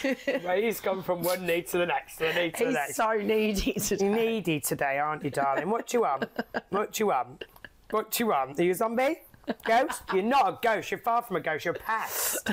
Well, 0.44 0.58
he's 0.58 0.80
gone 0.80 1.04
from 1.04 1.22
one 1.22 1.46
knee 1.46 1.64
to 1.64 1.78
the 1.80 1.86
next, 1.86 2.18
to 2.18 2.26
the 2.26 2.34
knee 2.34 2.52
to 2.52 2.58
the 2.60 2.66
he's 2.66 2.74
next. 2.74 2.96
so 2.96 3.12
needy 3.14 3.74
today. 3.74 4.06
You're 4.06 4.16
needy 4.16 4.60
today, 4.62 5.00
aren't 5.00 5.24
you, 5.24 5.32
darling? 5.32 5.70
What 5.70 5.92
you 5.94 6.02
want? 6.02 6.26
What 6.70 7.00
you 7.00 7.08
want? 7.08 7.46
What 7.90 8.20
you 8.20 8.28
want? 8.28 8.60
Are 8.60 8.64
you 8.64 8.72
a 8.72 8.76
zombie? 8.76 9.20
Ghost? 9.66 10.02
You're 10.14 10.24
not 10.24 10.48
a 10.48 10.60
ghost. 10.62 10.92
You're 10.92 11.00
far 11.00 11.22
from 11.22 11.36
a 11.38 11.40
ghost. 11.42 11.66
You're 11.66 11.76
a 11.76 11.80
pest. 11.80 12.46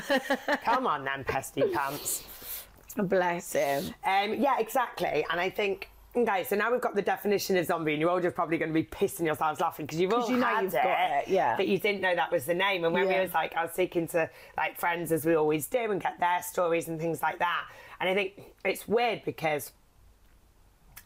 Come 0.64 0.86
on, 0.86 1.04
then, 1.04 1.24
pesty 1.24 1.62
pants. 1.72 2.24
Bless 2.96 3.52
him. 3.52 3.94
Um, 4.04 4.34
yeah, 4.34 4.58
exactly. 4.58 5.24
And 5.30 5.40
I 5.40 5.48
think, 5.50 5.88
okay, 6.16 6.42
so 6.44 6.56
now 6.56 6.72
we've 6.72 6.80
got 6.80 6.96
the 6.96 7.02
definition 7.02 7.56
of 7.56 7.66
zombie, 7.66 7.92
and 7.92 8.00
you're 8.00 8.10
all 8.10 8.20
just 8.20 8.34
probably 8.34 8.58
going 8.58 8.70
to 8.70 8.74
be 8.74 8.84
pissing 8.84 9.26
yourselves 9.26 9.60
laughing 9.60 9.86
because 9.86 10.00
you've 10.00 10.12
all 10.12 10.28
you 10.28 10.36
know 10.36 10.46
had 10.46 10.64
you've 10.64 10.74
it, 10.74 10.82
got 10.82 11.10
it, 11.10 11.28
yeah. 11.28 11.56
But 11.56 11.68
you 11.68 11.78
didn't 11.78 12.00
know 12.00 12.14
that 12.14 12.32
was 12.32 12.46
the 12.46 12.54
name. 12.54 12.84
And 12.84 12.92
when 12.92 13.06
we 13.06 13.14
was 13.14 13.32
like, 13.32 13.56
I 13.56 13.62
was 13.62 13.72
speaking 13.72 14.08
to 14.08 14.28
like 14.56 14.78
friends 14.78 15.12
as 15.12 15.24
we 15.24 15.34
always 15.34 15.66
do 15.66 15.92
and 15.92 16.02
get 16.02 16.18
their 16.18 16.42
stories 16.42 16.88
and 16.88 17.00
things 17.00 17.22
like 17.22 17.38
that. 17.38 17.66
And 18.00 18.08
I 18.08 18.14
think 18.14 18.40
it's 18.64 18.88
weird 18.88 19.22
because 19.24 19.72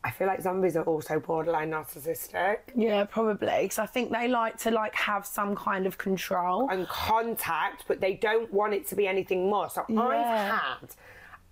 I 0.05 0.11
feel 0.11 0.27
like 0.27 0.43
zombies 0.43 0.77
are 0.77 0.85
also 0.85 1.19
borderline 1.19 1.71
narcissistic. 1.71 2.59
Yeah, 2.77 3.05
probably 3.05 3.63
because 3.63 3.79
I 3.79 3.87
think 3.87 4.13
they 4.13 4.29
like 4.29 4.59
to 4.59 4.71
like 4.71 4.95
have 4.95 5.25
some 5.25 5.57
kind 5.57 5.87
of 5.87 5.97
control. 5.97 6.69
and 6.71 6.87
contact, 6.89 7.85
but 7.89 8.01
they 8.01 8.15
don't 8.15 8.53
want 8.53 8.75
it 8.75 8.87
to 8.89 8.95
be 8.97 9.09
anything 9.09 9.49
more. 9.49 9.71
So 9.71 9.83
Yeah. 9.89 10.01
I've 10.01 10.51
had 10.51 10.95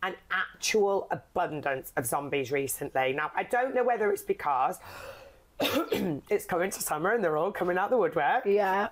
an 0.03 0.15
actual 0.31 1.09
abundance 1.11 1.93
of 1.97 2.05
zombies 2.05 2.53
recently. 2.53 3.15
Now, 3.15 3.31
I 3.35 3.45
don't 3.45 3.75
know 3.75 3.85
whether 3.85 4.13
it's 4.13 4.23
because 4.23 4.79
it's 5.61 6.45
coming 6.45 6.71
to 6.71 6.81
summer 6.83 7.13
and 7.15 7.25
they're 7.25 7.37
all 7.39 7.53
coming 7.53 7.79
out 7.79 7.89
the 7.91 7.97
woodwork, 7.97 8.45
Yeah, 8.45 8.89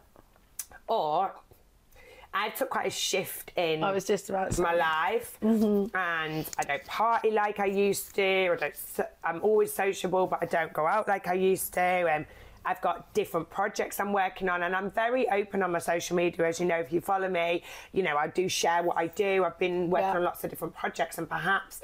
or 0.89 1.35
I 2.33 2.51
took 2.51 2.71
quite 2.71 2.87
a 2.87 2.91
shift 2.91 3.53
in 3.57 3.83
I 3.83 3.91
was 3.93 4.05
just 4.05 4.31
about 4.31 4.57
my 4.59 4.75
life, 4.75 5.37
mm-hmm. 5.43 5.97
and 5.97 6.49
I 6.59 6.63
don't 6.63 6.85
party 6.87 7.31
like 7.33 7.59
I 7.59 7.67
used 7.67 8.15
to. 8.15 8.53
I 8.53 8.57
don't. 8.57 8.75
I'm 9.25 9.43
always 9.43 9.73
sociable, 9.73 10.27
but 10.27 10.39
I 10.43 10.47
don't 10.47 10.73
go 10.73 10.87
out 10.87 11.09
like 11.09 11.27
I 11.27 11.35
used 11.35 11.75
to. 11.75 11.81
And 11.81 12.27
I've 12.65 12.81
got 12.83 13.13
different 13.15 13.51
projects 13.51 13.99
I'm 13.99 14.13
working 14.13 14.49
on, 14.49 14.63
and 14.63 14.77
I'm 14.77 14.91
very 14.93 15.29
open 15.31 15.63
on 15.63 15.73
my 15.73 15.81
social 15.81 16.17
media. 16.17 16.47
As 16.47 16.61
you 16.61 16.67
know, 16.67 16.79
if 16.79 16.93
you 16.93 17.01
follow 17.01 17.29
me, 17.29 17.65
you 17.93 18.03
know 18.05 18.17
I 18.17 18.29
do 18.29 18.49
share 18.49 18.83
what 18.85 18.97
I 18.97 19.09
do. 19.09 19.45
I've 19.45 19.59
been 19.59 19.91
working 19.91 20.09
Yeah. 20.09 20.17
on 20.17 20.25
lots 20.25 20.45
of 20.45 20.51
different 20.51 20.75
projects, 20.75 21.19
and 21.19 21.29
perhaps 21.29 21.81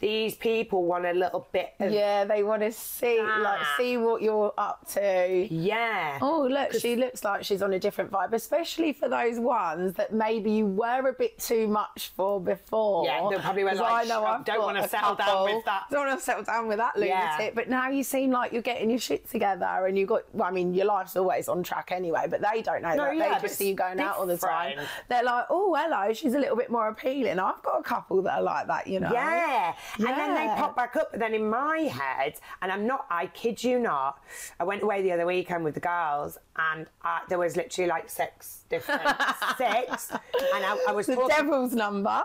these 0.00 0.34
people 0.34 0.84
want 0.84 1.04
a 1.06 1.12
little 1.12 1.46
bit 1.52 1.74
of 1.78 1.92
Yeah, 1.92 2.24
they 2.24 2.42
want 2.42 2.62
to 2.62 2.72
see 2.72 3.20
like 3.20 3.60
Ah. 3.60 3.74
see 3.76 3.96
what 3.96 4.22
you're 4.22 4.52
up 4.56 4.86
to. 4.94 5.46
yeah. 5.50 6.18
Oh, 6.22 6.42
look, 6.50 6.72
she 6.74 6.96
looks 6.96 7.22
like 7.22 7.44
she's 7.44 7.62
on 7.62 7.72
a 7.74 7.78
different 7.78 8.10
vibe, 8.10 8.32
especially 8.32 8.92
for 8.92 9.08
those 9.08 9.38
ones 9.38 9.94
that 9.94 10.12
maybe 10.12 10.50
you 10.50 10.66
were 10.66 11.06
a 11.08 11.12
bit 11.12 11.38
too 11.38 11.68
much 11.68 12.12
for 12.16 12.40
before. 12.40 13.04
Yeah, 13.04 13.28
they 13.30 13.36
probably 13.38 13.64
were 13.64 13.74
like, 13.74 14.04
I 14.06 14.08
know 14.08 14.24
I've 14.24 14.44
don't 14.44 14.62
wanna 14.62 14.80
a 14.82 14.88
settle 14.88 15.14
down 15.14 15.44
with 15.44 15.64
that." 15.66 15.84
Don't 15.90 16.06
want 16.06 16.18
to 16.18 16.24
settle 16.24 16.44
down 16.44 16.66
with 16.68 16.78
that 16.78 16.94
Yeah. 16.96 17.32
lunatic. 17.36 17.54
But 17.54 17.68
now 17.68 17.88
you 17.90 18.02
seem 18.02 18.30
like 18.30 18.52
you're 18.52 18.62
getting 18.62 18.90
your 18.90 18.98
shit 18.98 19.28
together 19.30 19.86
and 19.86 19.98
you 19.98 20.06
got, 20.06 20.22
well, 20.34 20.48
I 20.48 20.50
mean, 20.50 20.72
your 20.74 20.86
life's 20.86 21.16
always 21.16 21.48
on 21.48 21.62
track 21.62 21.92
anyway, 21.92 22.26
but 22.28 22.40
they 22.40 22.62
don't 22.62 22.82
know 22.82 22.94
No, 22.94 23.04
that. 23.04 23.16
yeah, 23.16 23.34
they 23.34 23.40
just 23.42 23.56
see 23.56 23.68
you 23.68 23.74
going 23.74 24.00
out 24.00 24.16
all 24.16 24.26
the 24.26 24.38
time. 24.38 24.78
They're 25.08 25.22
like, 25.22 25.46
oh, 25.50 25.74
hello, 25.74 26.12
she's 26.12 26.34
a 26.34 26.38
little 26.38 26.56
bit 26.56 26.70
more 26.70 26.88
appealing. 26.88 27.38
I've 27.38 27.62
got 27.62 27.78
a 27.80 27.82
couple 27.82 28.22
that 28.22 28.34
are 28.38 28.42
like 28.42 28.66
that, 28.68 28.86
you 28.86 29.00
know? 29.00 29.10
Yeah. 29.12 29.74
And 29.98 30.06
then 30.06 30.34
they 30.34 30.46
pop 30.60 30.76
back 30.76 30.96
up. 30.96 31.10
But 31.10 31.20
then 31.20 31.34
in 31.34 31.48
my 31.48 31.78
head, 31.80 32.34
and 32.62 32.70
I'm 32.72 32.86
not, 32.86 33.06
I 33.10 33.26
kid 33.26 33.62
you 33.62 33.78
not, 33.78 34.20
I 34.58 34.64
went 34.64 34.82
away 34.82 35.02
the 35.02 35.12
other 35.12 35.26
weekend 35.26 35.64
with 35.64 35.74
the 35.74 35.80
girls 35.80 36.38
and 36.56 36.86
I, 37.02 37.22
there 37.28 37.38
was 37.38 37.56
literally 37.56 37.88
like 37.88 38.08
six 38.10 38.64
different, 38.68 39.02
six. 39.58 40.10
And 40.12 40.64
I, 40.64 40.78
I 40.88 40.92
was 40.92 41.06
The 41.06 41.14
talking. 41.14 41.36
devil's 41.36 41.74
number. 41.74 42.22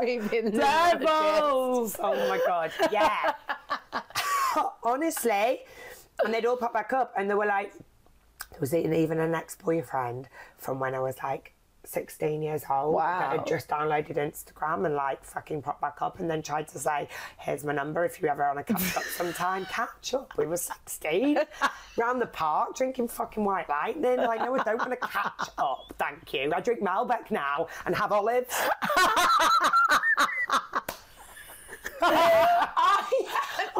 Sorry, 0.00 0.18
Devils! 0.50 1.96
Oh 2.00 2.28
my 2.28 2.40
God. 2.46 2.70
Yeah. 2.90 3.32
Honestly. 4.82 5.60
And 6.24 6.32
they'd 6.32 6.46
all 6.46 6.56
pop 6.56 6.72
back 6.72 6.92
up 6.92 7.12
and 7.16 7.28
they 7.30 7.34
were 7.34 7.46
like, 7.46 7.72
there 8.50 8.60
was 8.60 8.74
even 8.74 9.18
an 9.18 9.34
ex 9.34 9.56
boyfriend 9.56 10.28
from 10.58 10.78
when 10.78 10.94
I 10.94 11.00
was 11.00 11.16
like 11.22 11.53
16 11.86 12.42
years 12.42 12.62
old 12.70 12.94
that 12.98 13.30
Wow. 13.30 13.30
had 13.38 13.46
just 13.46 13.68
downloaded 13.68 14.16
Instagram 14.16 14.86
and 14.86 14.94
like 14.94 15.24
fucking 15.24 15.62
popped 15.62 15.80
back 15.80 16.00
up 16.00 16.18
and 16.20 16.30
then 16.30 16.42
tried 16.42 16.68
to 16.68 16.78
say, 16.78 17.08
here's 17.38 17.64
my 17.64 17.72
number 17.72 18.04
if 18.04 18.20
you 18.22 18.28
ever 18.28 18.42
want 18.54 18.66
to 18.66 18.72
catch 18.74 18.96
up 18.96 19.02
sometime. 19.04 19.66
Catch 19.66 20.14
up. 20.14 20.32
We 20.38 20.46
were 20.46 20.56
16 20.56 21.38
round 21.96 22.20
the 22.22 22.26
park 22.26 22.74
drinking 22.76 23.08
fucking 23.08 23.44
white 23.44 23.68
lightning. 23.68 24.16
Like, 24.18 24.40
no, 24.40 24.54
I 24.54 24.62
don't 24.64 24.78
want 24.78 24.90
to 24.90 24.96
catch 24.96 25.48
up. 25.58 25.92
Thank 25.98 26.32
you. 26.32 26.52
I 26.54 26.60
drink 26.60 26.80
Malbec 26.80 27.30
now 27.30 27.68
and 27.86 27.94
have 27.94 28.12
olives. 28.12 28.54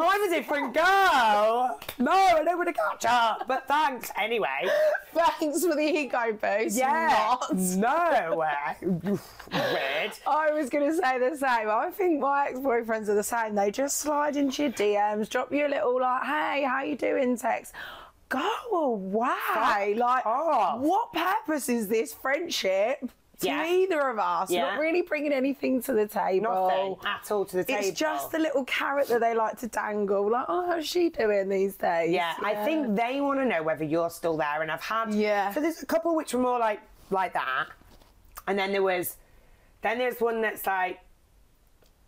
I'm 0.07 0.23
a 0.23 0.29
different 0.29 0.73
girl. 0.73 1.79
No, 1.99 2.11
I 2.11 2.41
don't 2.43 2.57
want 2.57 2.67
to 2.69 2.73
catch 2.73 3.05
up. 3.05 3.47
But 3.47 3.67
thanks 3.67 4.11
anyway. 4.19 4.67
Thanks 5.13 5.63
for 5.65 5.75
the 5.75 5.81
ego 5.81 6.37
boost. 6.39 6.77
Yeah. 6.77 7.35
Not. 7.51 7.55
No. 7.55 8.41
uh, 8.41 8.73
Weird. 8.81 10.11
I 10.27 10.51
was 10.51 10.69
going 10.69 10.89
to 10.89 10.95
say 10.95 11.19
the 11.19 11.35
same. 11.37 11.69
I 11.69 11.89
think 11.91 12.19
my 12.19 12.47
ex-boyfriends 12.49 13.07
are 13.09 13.15
the 13.15 13.23
same. 13.23 13.55
They 13.55 13.71
just 13.71 13.97
slide 13.99 14.35
into 14.35 14.63
your 14.63 14.71
DMs, 14.71 15.29
drop 15.29 15.51
you 15.51 15.65
a 15.65 15.69
little 15.69 15.99
like, 15.99 16.23
"Hey, 16.23 16.63
how 16.67 16.83
you 16.83 16.95
doing?" 16.95 17.37
text. 17.37 17.73
Go 18.29 18.49
away. 18.71 19.93
like, 19.95 20.25
off. 20.25 20.79
what 20.79 21.13
purpose 21.13 21.69
is 21.69 21.87
this 21.87 22.13
friendship 22.13 23.09
to 23.45 23.51
Yeah. 23.51 23.65
either 23.65 24.09
of 24.09 24.19
us? 24.19 24.51
Yeah. 24.51 24.61
Not 24.71 24.79
really 24.79 25.01
bringing 25.01 25.33
anything 25.33 25.81
to 25.83 25.93
the 25.93 26.07
table. 26.07 26.43
Nothing 26.51 26.97
at 27.05 27.31
all 27.31 27.45
to 27.45 27.57
the 27.57 27.63
table. 27.63 27.79
It's 27.83 27.97
just 27.99 28.31
the 28.31 28.39
little 28.39 28.63
carrot 28.65 29.07
that 29.07 29.21
they 29.21 29.33
like 29.33 29.57
to 29.59 29.67
dangle. 29.67 30.29
Like, 30.29 30.45
oh, 30.47 30.65
how's 30.67 30.85
she 30.87 31.09
doing 31.09 31.49
these 31.49 31.75
days? 31.75 32.11
Yeah, 32.11 32.33
I 32.43 32.55
think 32.65 32.95
they 32.95 33.21
want 33.21 33.39
to 33.39 33.45
know 33.45 33.63
whether 33.63 33.83
you're 33.83 34.09
still 34.09 34.37
there, 34.37 34.61
and 34.61 34.71
I've 34.71 34.83
had 34.83 35.13
Yeah. 35.13 35.51
So 35.53 35.61
there's 35.61 35.81
a 35.81 35.85
couple 35.85 36.15
which 36.15 36.33
were 36.33 36.41
more 36.41 36.59
like 36.59 36.81
like 37.11 37.33
that, 37.33 37.67
and 38.47 38.57
then 38.57 38.71
there 38.71 38.81
was, 38.83 39.17
then 39.81 39.97
there's 39.99 40.19
one 40.19 40.41
that's 40.41 40.65
like, 40.65 40.99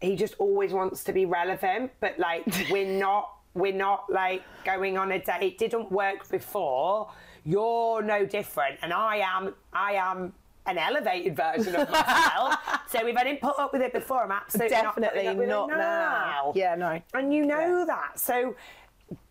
he 0.02 0.16
just 0.16 0.36
always 0.40 0.74
wants 0.74 1.04
to 1.06 1.14
be 1.14 1.26
relevant, 1.26 1.92
but 2.00 2.18
like 2.20 2.44
we're 2.72 3.00
not 3.00 3.32
we're 3.54 3.74
not 3.74 4.10
like 4.12 4.44
going 4.64 4.98
on 4.98 5.12
a 5.12 5.20
date. 5.20 5.42
It 5.42 5.58
didn't 5.58 5.92
work 5.92 6.28
before. 6.30 7.10
You're 7.44 8.02
no 8.02 8.26
different, 8.26 8.78
and 8.82 8.92
I 8.94 9.18
am 9.18 9.56
I 9.74 9.94
am 9.94 10.34
an 10.68 10.78
elevated 10.78 11.36
version 11.36 11.76
of 11.76 11.90
myself. 11.90 12.56
so 12.90 13.08
if 13.08 13.18
I 13.18 13.24
didn't 13.24 13.42
put 13.42 13.58
up 13.58 13.74
with 13.74 13.82
it 13.82 13.94
before, 13.94 14.24
I'm 14.24 14.32
absolutely 14.32 14.70
Definitely 14.70 15.02
not, 15.02 15.14
putting 15.14 15.28
up 15.30 15.38
with 15.38 15.50
not 15.50 15.70
it 15.72 15.78
now. 15.78 16.54
Yeah, 16.56 16.76
no. 16.76 17.02
And 17.14 17.34
you 17.34 17.46
know 17.46 17.86
that. 17.86 18.20
So 18.20 18.56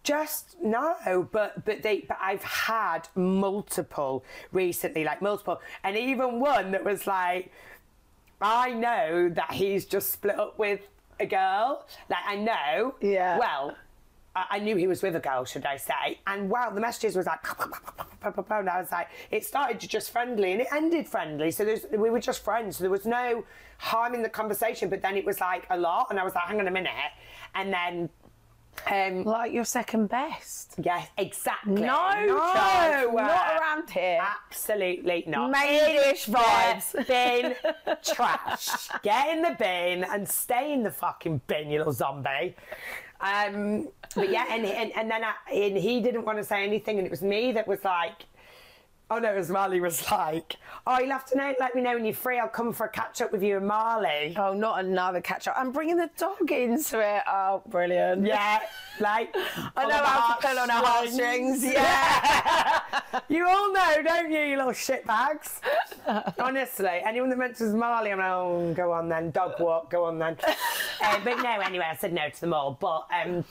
just 0.03 0.57
no, 0.63 1.29
but 1.31 1.65
but 1.65 1.83
they 1.83 2.01
but 2.09 2.19
I've 2.21 2.43
had 2.43 3.09
multiple 3.15 4.25
recently, 4.53 5.05
like 5.05 5.21
multiple, 5.21 5.61
and 5.85 5.97
even 5.97 6.41
one 6.41 6.71
that 6.73 6.85
was 6.85 7.07
like, 7.07 7.53
I 8.41 8.73
know 8.73 9.29
that 9.29 9.53
he's 9.53 9.85
just 9.85 10.11
split 10.11 10.39
up 10.39 10.59
with 10.59 10.81
a 11.21 11.27
girl. 11.27 11.87
Like 12.09 12.25
I 12.27 12.37
know. 12.37 12.95
Yeah. 13.01 13.39
Well. 13.39 13.77
I 14.51 14.59
knew 14.59 14.77
he 14.77 14.87
was 14.87 15.03
with 15.03 15.17
a 15.17 15.21
girl, 15.21 15.45
should 15.45 15.65
I 15.65 15.77
say? 15.77 16.21
And 16.27 16.51
wow, 16.51 16.71
the 16.71 16.81
messages 16.81 17.17
was 17.17 17.27
like, 17.27 17.41
and 18.23 18.69
I 18.69 18.81
was 18.81 18.93
like, 18.93 19.09
it 19.31 19.45
started 19.45 19.81
just 19.81 20.11
friendly 20.11 20.53
and 20.53 20.61
it 20.61 20.69
ended 20.73 21.09
friendly. 21.09 21.51
So 21.51 21.65
there's, 21.65 21.87
we 21.91 22.11
were 22.11 22.21
just 22.21 22.45
friends. 22.45 22.77
So 22.77 22.85
there 22.85 22.91
was 22.91 23.07
no 23.07 23.45
harm 23.79 24.15
in 24.15 24.23
the 24.23 24.29
conversation. 24.29 24.89
But 24.89 25.03
then 25.03 25.17
it 25.17 25.25
was 25.25 25.41
like 25.41 25.67
a 25.71 25.77
lot, 25.77 26.09
and 26.11 26.19
I 26.19 26.25
was 26.25 26.35
like, 26.35 26.45
hang 26.45 26.61
on 26.61 26.69
a 26.69 26.71
minute. 26.71 26.93
And 27.55 27.73
then, 27.73 28.11
um, 28.91 29.25
Like 29.25 29.53
your 29.53 29.65
second 29.65 30.09
best. 30.09 30.75
Yes, 30.83 31.09
exactly. 31.17 31.75
No, 31.75 32.27
no, 32.27 32.39
chance, 32.53 33.13
not 33.15 33.61
around 33.61 33.91
here. 33.91 34.21
Absolutely 34.23 35.25
not. 35.27 35.51
Main 35.51 35.97
dish 35.97 36.27
vibes. 36.27 37.07
Bin 37.07 37.55
trash. 38.05 38.89
Get 39.03 39.35
in 39.35 39.43
the 39.43 39.57
bin 39.59 40.05
and 40.05 40.29
stay 40.29 40.73
in 40.73 40.83
the 40.83 40.91
fucking 40.91 41.41
bin, 41.47 41.71
you 41.71 41.79
little 41.79 41.93
zombie. 41.93 42.55
Um, 43.21 43.89
but 44.15 44.31
yeah, 44.31 44.47
and 44.51 44.65
and, 44.65 44.93
and 44.97 45.11
then 45.11 45.23
I, 45.25 45.35
and 45.53 45.77
he 45.77 46.01
didn't 46.01 46.25
want 46.25 46.39
to 46.39 46.45
say 46.45 46.63
anything, 46.65 46.99
and 46.99 47.07
it 47.07 47.11
was 47.11 47.23
me 47.23 47.53
that 47.53 47.67
was 47.67 47.85
like. 47.85 48.27
Oh 49.09 49.19
no, 49.19 49.33
was 49.37 49.51
Marley 49.51 49.81
was 49.81 50.11
like, 50.11 50.57
oh, 50.85 50.99
you'll 50.99 51.11
have 51.13 51.25
to 51.27 51.37
know, 51.39 51.55
let 51.61 51.77
me 51.77 51.81
know 51.83 51.95
when 51.95 52.05
you're 52.05 52.13
free. 52.13 52.41
I'll 52.41 52.49
come 52.49 52.73
for 52.73 52.87
a 52.87 52.89
catch 52.89 53.23
up 53.23 53.31
with 53.31 53.41
you 53.41 53.57
and 53.59 53.67
Marley. 53.69 54.35
Oh, 54.37 54.53
not 54.53 54.85
another 54.85 55.21
catch 55.21 55.47
up. 55.47 55.55
I'm 55.57 55.71
bringing 55.71 55.97
the 55.97 56.11
dog 56.19 56.51
into 56.51 56.99
it. 57.01 57.23
Oh, 57.29 57.63
brilliant. 57.69 58.27
Yeah, 58.27 58.59
like 58.99 59.33
I 59.77 59.87
know 59.87 59.95
how 60.03 60.35
to 60.35 60.47
pull 60.49 60.59
on 60.59 60.69
her 60.71 60.83
heartstrings. 60.85 61.65
Yeah. 61.65 62.81
You 63.29 63.47
all 63.49 63.73
know, 63.73 64.03
don't 64.05 64.31
you, 64.31 64.41
you 64.41 64.57
little 64.57 64.73
shitbags? 64.73 65.61
Honestly, 66.39 67.01
anyone 67.05 67.31
that 67.31 67.39
mentions 67.39 67.75
Marley, 67.75 68.13
I'm 68.13 68.19
like, 68.19 68.29
oh, 68.31 68.75
go 68.75 68.93
on 68.93 69.09
then, 69.09 69.31
dog 69.31 69.59
walk, 69.59 69.91
go 69.91 70.05
on 70.05 70.19
then. 70.19 70.37
uh, 71.03 71.19
but 71.25 71.39
no, 71.43 71.61
anyway, 71.61 71.87
I 71.91 71.97
said 71.97 72.13
no 72.13 72.29
to 72.29 72.41
them 72.41 72.53
all. 72.53 72.77
But 72.79 73.07
um, 73.25 73.45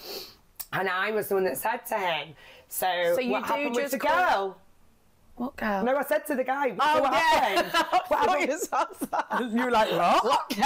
and 0.71 0.87
I 0.89 1.11
was 1.11 1.27
the 1.29 1.35
one 1.35 1.43
that 1.45 1.57
said 1.57 1.85
to 1.87 1.95
him. 1.97 2.35
So, 2.67 2.85
So 3.15 3.21
you 3.21 3.31
what 3.31 3.43
do 3.43 3.47
happened 3.53 3.75
with 3.75 3.79
just 3.85 3.91
the 3.93 3.99
call- 3.99 4.15
girl? 4.47 4.57
What 5.35 5.57
girl? 5.57 5.83
No, 5.83 5.97
I 5.97 6.03
said 6.03 6.25
to 6.27 6.35
the 6.35 6.43
guy. 6.45 6.73
Oh, 6.79 7.01
what 7.01 7.11
yeah. 7.11 7.61
happened? 7.61 8.05
what 8.07 8.29
happened? 8.29 9.51
You 9.53 9.65
were 9.65 9.71
like, 9.71 9.91
what? 9.91 10.57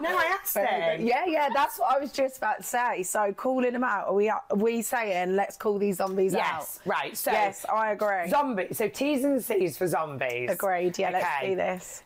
no, 0.00 0.08
I 0.18 0.36
asked 0.40 0.56
him. 0.56 1.06
Yeah, 1.06 1.24
yeah, 1.26 1.48
that's 1.54 1.78
what 1.78 1.94
I 1.94 2.00
was 2.00 2.10
just 2.10 2.38
about 2.38 2.58
to 2.58 2.62
say. 2.64 3.04
So 3.04 3.32
calling 3.32 3.72
them 3.72 3.84
out, 3.84 4.08
are 4.08 4.14
we 4.14 4.28
are 4.28 4.42
we 4.56 4.82
saying 4.82 5.36
let's 5.36 5.56
call 5.56 5.78
these 5.78 5.98
zombies 5.98 6.32
Yes, 6.32 6.44
out? 6.44 6.58
Yes, 6.58 6.80
right. 6.84 7.16
So 7.16 7.30
Yes, 7.30 7.66
I 7.72 7.92
agree. 7.92 8.28
Zombies. 8.28 8.76
So 8.76 8.88
T's 8.88 9.22
and 9.22 9.42
C's 9.42 9.78
for 9.78 9.86
zombies. 9.86 10.50
Agreed. 10.50 10.98
Yeah, 10.98 11.10
let's 11.10 11.46
do 11.46 11.54
this. 11.54 12.02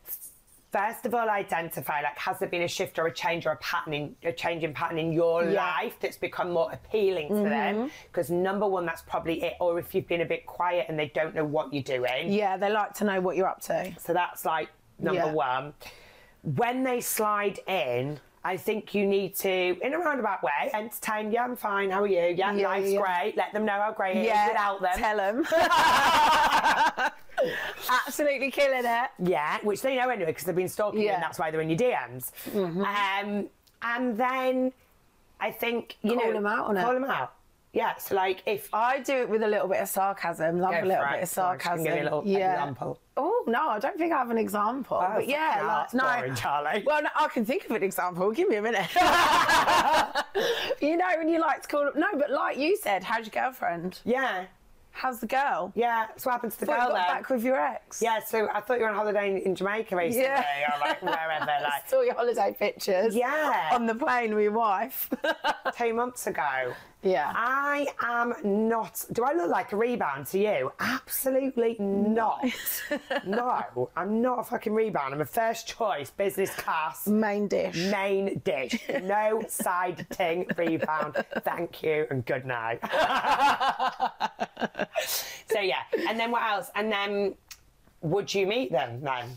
First 0.76 1.06
of 1.06 1.14
all 1.14 1.28
identify 1.30 2.02
like 2.02 2.18
has 2.18 2.38
there 2.38 2.48
been 2.48 2.62
a 2.62 2.68
shift 2.68 2.98
or 2.98 3.06
a 3.06 3.12
change 3.12 3.46
or 3.46 3.52
a 3.52 3.56
pattern 3.56 3.94
in 3.94 4.16
a 4.24 4.32
change 4.32 4.62
in 4.62 4.74
pattern 4.74 4.98
in 4.98 5.12
your 5.12 5.44
Yeah. 5.44 5.64
life 5.64 5.96
that's 6.00 6.18
become 6.18 6.50
more 6.52 6.70
appealing 6.72 7.28
to 7.28 7.34
them 7.48 7.74
mm-hmm. 7.76 7.88
because 8.08 8.30
number 8.30 8.66
one 8.66 8.84
that's 8.84 9.02
probably 9.02 9.42
it 9.42 9.54
or 9.60 9.78
if 9.78 9.94
you've 9.94 10.08
been 10.08 10.20
a 10.20 10.26
bit 10.26 10.44
quiet 10.44 10.86
and 10.88 10.98
they 10.98 11.08
don't 11.14 11.34
know 11.34 11.44
what 11.44 11.72
you're 11.72 11.82
doing 11.82 12.30
Yeah, 12.30 12.56
they 12.56 12.70
like 12.70 12.92
to 12.94 13.04
know 13.04 13.20
what 13.20 13.36
you're 13.36 13.48
up 13.48 13.60
to. 13.62 13.94
so 13.98 14.12
that's 14.12 14.44
like 14.44 14.68
number 14.98 15.20
Yeah. 15.20 15.32
one 15.32 15.72
when 16.42 16.84
they 16.84 17.00
slide 17.00 17.58
in 17.66 18.20
I 18.46 18.56
think 18.56 18.94
you 18.94 19.06
need 19.08 19.34
to, 19.38 19.76
in 19.82 19.92
a 19.92 19.98
roundabout 19.98 20.40
way, 20.40 20.70
entertain. 20.72 21.32
Yeah, 21.32 21.42
I'm 21.42 21.56
fine. 21.56 21.90
How 21.90 22.04
are 22.04 22.06
you? 22.06 22.32
Yeah, 22.36 22.52
Yeah, 22.54 22.68
life's 22.68 22.92
yeah. 22.92 23.00
great. 23.00 23.34
Let 23.36 23.52
them 23.52 23.64
know 23.64 23.72
how 23.72 23.92
great 23.92 24.18
it 24.18 24.20
is 24.20 24.26
Yeah, 24.28 24.48
without 24.50 24.80
them. 24.80 24.98
tell 24.98 25.16
them. 25.16 27.10
Absolutely 28.06 28.52
killing 28.52 28.84
it. 28.84 29.10
Yeah, 29.18 29.58
which 29.64 29.82
they 29.82 29.96
know 29.96 30.08
anyway 30.10 30.26
because 30.30 30.44
they've 30.44 30.54
been 30.54 30.68
stalking 30.68 31.00
you, 31.00 31.08
and 31.10 31.20
that's 31.20 31.40
why 31.40 31.50
they're 31.50 31.60
in 31.60 31.70
your 31.70 31.78
DMs. 31.78 32.30
Um, 32.54 33.48
and 33.82 34.16
then 34.16 34.72
I 35.40 35.50
think 35.50 35.96
you 36.02 36.14
Call 36.14 36.26
know, 36.28 36.32
them 36.34 36.46
out 36.46 36.66
on 36.66 36.76
it. 36.76 36.82
Call 36.84 36.94
them 36.94 37.04
out. 37.04 37.34
Yeah. 37.72 37.96
So 37.96 38.14
like 38.14 38.44
if 38.46 38.72
I 38.72 39.00
do 39.00 39.14
it 39.14 39.28
with 39.28 39.42
a 39.42 39.48
little 39.48 39.66
bit 39.66 39.80
of 39.82 39.88
sarcasm. 39.88 40.60
Love 40.60 40.72
a 40.72 40.86
little 40.86 41.02
for 41.02 41.10
bit 41.10 41.18
it. 41.18 41.22
of 41.24 41.28
sarcasm. 41.28 41.84
give 41.84 41.94
a 41.98 42.02
little 42.04 42.22
yeah. 42.24 42.52
example. 42.52 43.00
Oh 43.18 43.44
no, 43.46 43.68
I 43.70 43.78
don't 43.78 43.96
think 43.96 44.12
I 44.12 44.18
have 44.18 44.30
an 44.30 44.38
example. 44.38 44.98
Oh, 45.00 45.12
but 45.14 45.26
yeah, 45.28 45.62
like, 45.66 45.94
no. 45.94 46.04
boring, 46.04 46.34
Charlie. 46.34 46.82
Well, 46.86 47.02
no, 47.02 47.08
I 47.18 47.28
can 47.28 47.44
think 47.46 47.64
of 47.64 47.70
an 47.70 47.82
example. 47.82 48.30
Give 48.30 48.48
me 48.48 48.56
a 48.56 48.62
minute. 48.62 48.88
you 50.80 50.96
know 50.96 51.08
when 51.16 51.28
you 51.28 51.40
like 51.40 51.62
to 51.62 51.68
call 51.68 51.86
up. 51.88 51.96
no, 51.96 52.06
but 52.14 52.30
like 52.30 52.58
you 52.58 52.76
said, 52.76 53.02
how's 53.04 53.26
your 53.26 53.42
girlfriend? 53.42 54.00
yeah, 54.04 54.44
How's 54.92 55.20
the 55.20 55.26
girl? 55.26 55.72
yeah. 55.74 56.06
So 56.16 56.28
what 56.30 56.32
happened 56.34 56.52
to 56.52 56.60
the 56.60 56.66
Thought 56.66 56.72
you 56.74 56.78
girl 56.86 56.88
got 56.88 57.06
then? 57.06 57.16
back 57.16 57.28
with 57.30 57.44
your 57.44 57.56
ex. 57.60 58.00
Yeah. 58.00 58.20
So 58.24 58.48
I 58.52 58.60
thought 58.60 58.78
you 58.78 58.84
were 58.84 58.88
on 58.90 58.94
holiday 58.96 59.30
in, 59.30 59.36
in 59.38 59.54
Jamaica 59.54 59.94
recently, 59.94 60.24
Yeah. 60.26 60.74
or 60.74 60.80
like 60.80 61.02
wherever, 61.02 61.44
like 61.62 61.86
Saw 61.88 62.00
your 62.00 62.14
holiday 62.14 62.56
pictures. 62.58 63.14
Yeah. 63.14 63.70
On 63.72 63.84
the 63.86 63.94
plane 63.94 64.34
with 64.34 64.44
your 64.44 64.52
wife. 64.52 65.10
two 65.78 65.92
months 65.92 66.26
ago. 66.26 66.72
Yeah. 67.02 67.32
I 67.34 67.86
am 68.02 68.34
not. 68.68 69.04
Do 69.12 69.24
I 69.24 69.32
look 69.34 69.50
like 69.50 69.72
a 69.72 69.76
rebound 69.76 70.26
to 70.28 70.38
you? 70.38 70.72
Absolutely 70.80 71.76
not. 71.78 72.44
no, 73.26 73.88
I'm 73.96 74.22
not 74.22 74.40
a 74.40 74.44
fucking 74.44 74.74
rebound. 74.74 75.14
I'm 75.14 75.20
a 75.20 75.24
first 75.24 75.66
choice 75.68 76.10
business 76.10 76.50
class 76.50 77.06
Main 77.06 77.48
dish. 77.48 77.76
main 77.90 78.40
dish. 78.44 78.78
No 79.02 79.42
side 79.48 80.06
ting 80.10 80.46
rebound. 80.56 81.24
Thank 81.42 81.82
you 81.82 82.06
and 82.10 82.24
good 82.26 82.44
night. 82.44 82.80
so 85.06 85.60
yeah, 85.60 85.82
and 86.08 86.18
then 86.18 86.30
what 86.30 86.42
else? 86.42 86.70
And 86.74 86.90
then 86.90 87.34
would 88.00 88.32
you 88.34 88.46
meet 88.46 88.72
them 88.72 89.00
then? 89.00 89.30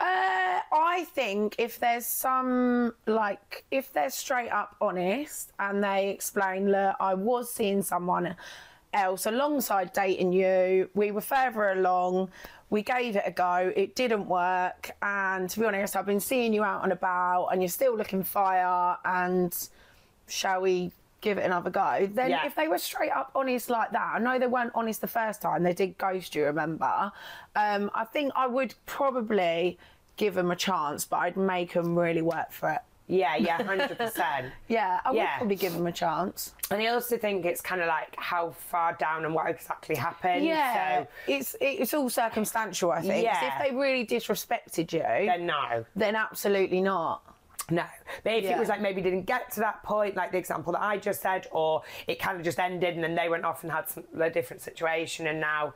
Uh, 0.00 0.60
I 0.72 1.06
think 1.12 1.56
if 1.58 1.80
there's 1.80 2.06
some 2.06 2.94
like 3.06 3.64
if 3.70 3.92
they're 3.92 4.10
straight 4.10 4.50
up 4.50 4.76
honest 4.80 5.52
and 5.58 5.82
they 5.82 6.10
explain, 6.10 6.70
look, 6.70 6.94
I 7.00 7.14
was 7.14 7.52
seeing 7.52 7.82
someone 7.82 8.36
else 8.92 9.26
alongside 9.26 9.92
dating 9.92 10.32
you. 10.32 10.88
We 10.94 11.10
were 11.10 11.20
further 11.20 11.70
along. 11.70 12.30
We 12.70 12.82
gave 12.82 13.16
it 13.16 13.22
a 13.26 13.30
go. 13.30 13.72
It 13.74 13.96
didn't 13.96 14.26
work. 14.26 14.90
And 15.02 15.48
to 15.50 15.60
be 15.60 15.66
honest, 15.66 15.96
I've 15.96 16.06
been 16.06 16.20
seeing 16.20 16.52
you 16.52 16.62
out 16.62 16.84
and 16.84 16.92
about, 16.92 17.48
and 17.48 17.62
you're 17.62 17.68
still 17.68 17.96
looking 17.96 18.22
fire. 18.22 18.96
And 19.04 19.56
shall 20.28 20.60
we 20.60 20.92
give 21.20 21.38
it 21.38 21.44
another 21.44 21.70
go? 21.70 22.08
Then, 22.12 22.30
Yeah. 22.30 22.46
if 22.46 22.54
they 22.54 22.68
were 22.68 22.78
straight 22.78 23.10
up 23.10 23.30
honest 23.34 23.70
like 23.70 23.90
that, 23.92 24.12
I 24.14 24.18
know 24.18 24.38
they 24.38 24.46
weren't 24.46 24.72
honest 24.74 25.00
the 25.00 25.06
first 25.08 25.42
time. 25.42 25.62
They 25.62 25.72
did 25.74 25.98
ghost 25.98 26.34
you, 26.34 26.44
remember? 26.44 27.12
Um, 27.56 27.90
I 27.94 28.04
think 28.04 28.32
I 28.36 28.46
would 28.46 28.74
probably 28.86 29.78
give 30.16 30.34
them 30.34 30.50
a 30.50 30.56
chance, 30.56 31.04
but 31.04 31.16
I'd 31.18 31.36
make 31.36 31.72
them 31.74 31.98
really 31.98 32.22
work 32.22 32.52
for 32.52 32.70
it. 32.70 32.80
Yeah, 33.10 33.36
yeah, 33.36 33.62
hundred 33.64 33.96
percent. 33.96 34.52
Yeah, 34.68 35.00
I 35.02 35.10
would 35.10 35.16
Yeah. 35.16 35.38
probably 35.38 35.56
give 35.56 35.72
them 35.72 35.86
a 35.86 35.92
chance. 35.92 36.54
And 36.70 36.82
I 36.82 36.88
also 36.88 37.16
think 37.16 37.46
it's 37.46 37.62
kind 37.62 37.80
of 37.80 37.86
like 37.88 38.14
how 38.18 38.50
far 38.50 38.92
down 38.94 39.24
and 39.24 39.32
what 39.34 39.48
exactly 39.48 39.96
happened. 39.96 40.44
Yeah, 40.44 41.04
So 41.04 41.08
it's 41.26 41.56
it's 41.58 41.94
all 41.94 42.10
circumstantial. 42.10 42.92
I 42.92 43.00
think. 43.00 43.24
Yeah. 43.24 43.56
If 43.56 43.62
they 43.70 43.74
really 43.74 44.06
disrespected 44.06 44.92
you, 44.92 45.00
then 45.26 45.46
no. 45.46 45.86
then 45.96 46.16
absolutely 46.16 46.82
not. 46.82 47.22
No. 47.70 47.84
But 48.24 48.32
if 48.34 48.44
it 48.44 48.58
was 48.58 48.68
like 48.68 48.80
maybe 48.80 49.02
didn't 49.02 49.24
get 49.24 49.50
to 49.52 49.60
that 49.60 49.82
point, 49.82 50.16
like 50.16 50.32
the 50.32 50.38
example 50.38 50.72
that 50.72 50.82
I 50.82 50.96
just 50.96 51.20
said, 51.20 51.46
or 51.52 51.82
it 52.06 52.18
kind 52.18 52.38
of 52.38 52.44
just 52.44 52.58
ended 52.58 52.94
and 52.94 53.04
then 53.04 53.14
they 53.14 53.28
went 53.28 53.44
off 53.44 53.62
and 53.62 53.70
had 53.70 53.88
some, 53.88 54.04
a 54.18 54.30
different 54.30 54.62
situation 54.62 55.26
and 55.26 55.40
now, 55.40 55.74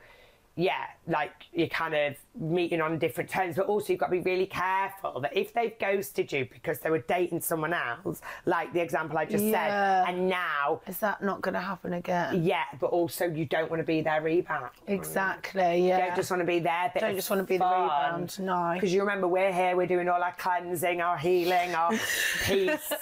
yeah, 0.54 0.84
like 1.06 1.32
you're 1.52 1.66
kind 1.68 1.94
of 1.94 2.14
meeting 2.38 2.80
on 2.82 2.98
different 2.98 3.30
terms, 3.30 3.56
but 3.56 3.66
also 3.66 3.92
you've 3.92 4.00
got 4.00 4.06
to 4.06 4.12
be 4.12 4.20
really 4.20 4.44
careful 4.46 5.18
that 5.20 5.34
if 5.36 5.54
they've 5.54 5.78
ghosted 5.78 6.30
you 6.30 6.46
because 6.52 6.78
they 6.80 6.90
were 6.90 6.98
dating 7.00 7.40
someone 7.40 7.72
else, 7.72 8.20
like 8.44 8.72
the 8.74 8.80
example 8.80 9.16
I 9.16 9.24
just 9.24 9.44
Yeah. 9.44 10.04
said, 10.04 10.14
and 10.14 10.28
now, 10.28 10.80
Is 10.86 10.98
that 10.98 11.22
not 11.22 11.40
going 11.40 11.54
to 11.54 11.60
happen 11.60 11.94
again? 11.94 12.42
yeah, 12.44 12.64
but 12.80 12.88
also 12.88 13.24
you 13.26 13.46
don't 13.46 13.70
want 13.70 13.80
to 13.80 13.86
be 13.86 14.02
their 14.02 14.20
rebound. 14.20 14.70
Exactly. 14.86 15.88
Yeah. 15.88 15.98
You 15.98 16.04
don't 16.06 16.16
just 16.16 16.30
want 16.30 16.40
to 16.40 16.46
be 16.46 16.58
there. 16.58 16.92
Don't 16.98 17.16
just 17.16 17.30
wanna 17.30 17.44
be 17.44 17.56
the 17.56 17.64
rebound, 17.64 18.38
no. 18.38 18.72
Because 18.74 18.92
you 18.92 19.00
remember 19.00 19.26
we're 19.28 19.52
here, 19.52 19.74
we're 19.76 19.86
doing 19.86 20.08
all 20.08 20.22
our 20.22 20.34
cleansing, 20.38 21.00
our 21.00 21.16
healing, 21.16 21.74
our 21.74 21.92
peace, 22.44 22.92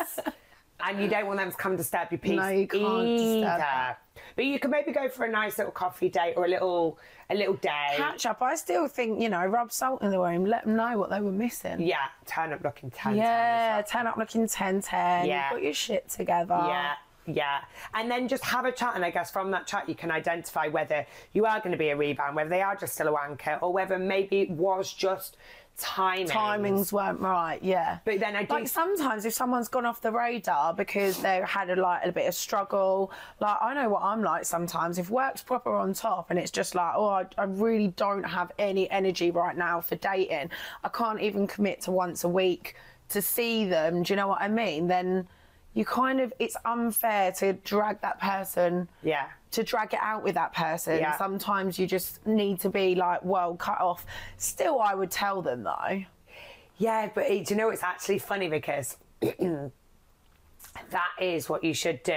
and 0.85 1.01
you 1.01 1.09
don't 1.09 1.27
want 1.27 1.39
them 1.39 1.51
to 1.51 1.57
come 1.57 1.77
to 1.77 1.85
stab 1.85 2.11
your 2.11 2.19
peace 2.19 2.37
No, 2.37 2.49
you 2.49 2.67
can't 2.67 3.19
disturb 3.19 3.61
either. 3.61 3.97
But 4.37 4.45
you 4.45 4.59
can 4.59 4.71
maybe 4.71 4.93
go 4.93 5.09
for 5.09 5.25
a 5.25 5.31
nice 5.31 5.59
little 5.59 5.73
coffee 5.73 6.09
date 6.09 6.35
or 6.37 6.45
a 6.45 6.49
little 6.49 6.99
a 7.29 7.35
little 7.35 7.55
day. 7.55 7.95
catch 7.97 8.27
up. 8.27 8.43
I 8.43 8.55
still 8.57 8.89
think 8.89 9.21
you 9.21 9.29
know, 9.29 9.45
rub 9.47 9.73
salt 9.73 10.03
in 10.03 10.11
the 10.11 10.19
wound. 10.19 10.49
Let 10.49 10.65
them 10.65 10.77
know 10.77 10.99
what 10.99 11.11
they 11.11 11.21
were 11.21 11.33
missing. 11.33 11.81
Yeah, 11.81 11.97
turn 12.27 12.53
up 12.53 12.63
looking 12.63 12.91
ten. 12.91 13.17
Yeah, 13.17 13.77
times. 13.77 13.91
turn 13.91 14.07
up 14.07 14.17
looking 14.17 14.49
10 14.49 14.83
10. 14.83 15.27
Yeah. 15.27 15.53
You've 15.53 15.63
your 15.63 15.75
shit 15.75 16.09
together. 16.09 16.61
Yeah. 16.67 16.95
Yeah, 17.27 17.61
and 17.95 18.11
then 18.11 18.27
just 18.29 18.45
have 18.45 18.65
a 18.65 18.73
chat, 18.73 18.97
and 18.97 19.05
I 19.05 19.11
guess 19.11 19.31
from 19.31 19.51
that 19.53 19.67
chat 19.67 19.89
you 19.89 19.95
can 19.95 20.11
identify 20.11 20.67
whether 20.69 21.07
you 21.33 21.45
are 21.47 21.59
going 21.61 21.71
to 21.71 21.79
be 21.79 21.91
a 21.91 21.97
rebound, 21.97 22.35
whether 22.35 22.49
they 22.49 22.63
are 22.63 22.75
just 22.75 22.95
still 22.95 23.09
a 23.09 23.13
wanker, 23.13 23.63
or 23.63 23.73
whether 23.73 23.99
maybe 23.99 24.41
it 24.41 24.51
was 24.51 24.93
just 24.93 25.37
timing. 25.79 26.27
timings 26.29 26.93
weren't 26.93 27.21
right. 27.21 27.59
Yeah. 27.63 27.99
But 28.05 28.21
then 28.21 28.37
I 28.37 28.45
do- 28.45 28.55
like 28.55 28.69
sometimes 28.69 29.25
if 29.25 29.33
someone's 29.33 29.69
gone 29.69 29.87
off 29.87 30.01
the 30.01 30.13
radar 30.13 30.75
because 30.75 31.19
they 31.19 31.43
had 31.47 31.71
a 31.71 31.77
like 31.77 32.05
a 32.05 32.13
bit 32.13 32.27
of 32.27 32.35
struggle, 32.35 33.13
like 33.41 33.57
I 33.61 33.75
know 33.75 33.89
what 33.89 34.03
I'm 34.03 34.23
like 34.23 34.45
sometimes. 34.45 34.99
If 34.99 35.11
work's 35.11 35.43
proper 35.43 35.75
on 35.75 35.95
top 35.95 36.31
and 36.31 36.39
it's 36.39 36.51
just 36.51 36.75
like, 36.75 36.93
oh, 36.97 37.09
I, 37.09 37.27
I 37.39 37.45
really 37.45 37.89
don't 37.89 38.25
have 38.25 38.53
any 38.59 38.91
energy 38.91 39.31
right 39.31 39.57
now 39.57 39.81
for 39.81 39.97
dating. 39.97 40.51
I 40.85 40.89
can't 40.89 41.21
even 41.21 41.47
commit 41.47 41.81
to 41.83 41.91
once 41.91 42.25
a 42.25 42.29
week 42.29 42.77
to 43.11 43.21
see 43.23 43.65
them. 43.65 44.03
Do 44.03 44.13
you 44.13 44.17
know 44.17 44.29
what 44.29 44.41
I 44.41 44.49
mean? 44.49 44.87
Then 44.87 45.27
you 45.75 45.85
kind 45.85 46.21
of 46.21 46.33
it's 46.39 46.57
unfair 46.65 47.33
to 47.33 47.53
drag 47.53 48.01
that 48.01 48.21
person 48.21 48.89
Yeah. 49.03 49.27
to 49.53 49.63
drag 49.63 49.95
it 49.95 50.01
out 50.03 50.23
with 50.25 50.35
that 50.35 50.53
person. 50.53 50.99
Yeah. 50.99 51.17
Sometimes 51.17 51.79
you 51.79 51.87
just 51.87 52.25
need 52.27 52.61
to 52.61 52.71
be 52.71 52.95
like, 52.95 53.25
well, 53.25 53.55
cut 53.57 53.81
off. 53.81 54.05
Still, 54.37 54.81
I 54.81 54.95
would 54.95 55.11
tell 55.11 55.43
them 55.43 55.63
though. 55.65 56.05
Yeah, 56.79 57.11
but 57.15 57.29
do 57.29 57.45
you 57.49 57.57
know 57.57 57.71
it's 57.71 57.83
actually 57.83 58.19
funny 58.19 58.49
because 58.49 58.97
that 60.91 61.09
is 61.21 61.49
what 61.49 61.63
you 61.63 61.75
should 61.75 62.03
do, 62.03 62.13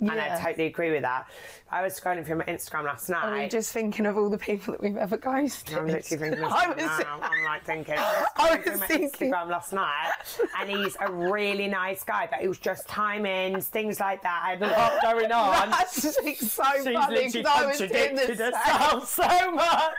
and 0.00 0.10
I 0.10 0.38
totally 0.40 0.66
agree 0.66 0.90
with 0.90 1.02
that. 1.02 1.28
I 1.72 1.82
was 1.82 1.98
scrolling 1.98 2.26
through 2.26 2.38
my 2.38 2.44
Instagram 2.46 2.84
last 2.84 3.08
night. 3.08 3.24
Are 3.24 3.42
you 3.44 3.48
just 3.48 3.72
thinking 3.72 4.04
of 4.04 4.16
all 4.18 4.28
the 4.28 4.36
people 4.38 4.72
that 4.72 4.82
we've 4.82 4.96
ever 4.96 5.16
ghosted? 5.16 5.78
I'm 5.78 5.86
literally 5.86 6.18
thinking 6.30 6.42
of 6.44 6.52
I 6.52 6.64
something 6.64 6.84
was- 6.84 6.98
now. 6.98 7.20
I'm 7.22 7.44
like 7.44 7.64
thinking. 7.66 7.94
I 7.96 8.26
I 8.36 8.56
was 8.56 8.66
was 8.66 8.80
my 8.80 8.86
thinking- 8.88 9.30
Instagram 9.30 9.48
last 9.50 9.72
night, 9.72 10.10
and 10.58 10.68
he's 10.68 10.96
a 11.00 11.10
really 11.12 11.68
nice 11.68 12.02
guy, 12.02 12.26
but 12.30 12.42
it 12.42 12.48
was 12.48 12.58
just 12.58 12.88
timings, 12.88 13.64
things 13.64 14.00
like 14.00 14.22
that. 14.22 14.42
I 14.44 14.50
had 14.50 14.62
a 14.62 14.66
lot 14.66 15.02
going 15.02 15.30
on. 15.32 15.70
That's 15.70 16.02
just 16.02 16.22
like 16.24 16.38
so 16.38 16.46
She's 16.46 16.54
funny 16.54 16.94
literally 16.96 17.26
because 17.32 17.46
I 17.46 17.66
was 17.66 17.78
doing 17.78 17.90
contradicted 17.90 18.38
the 18.38 18.50
same. 18.50 18.52
herself 18.52 19.08
so 19.08 19.52
much. 19.52 19.94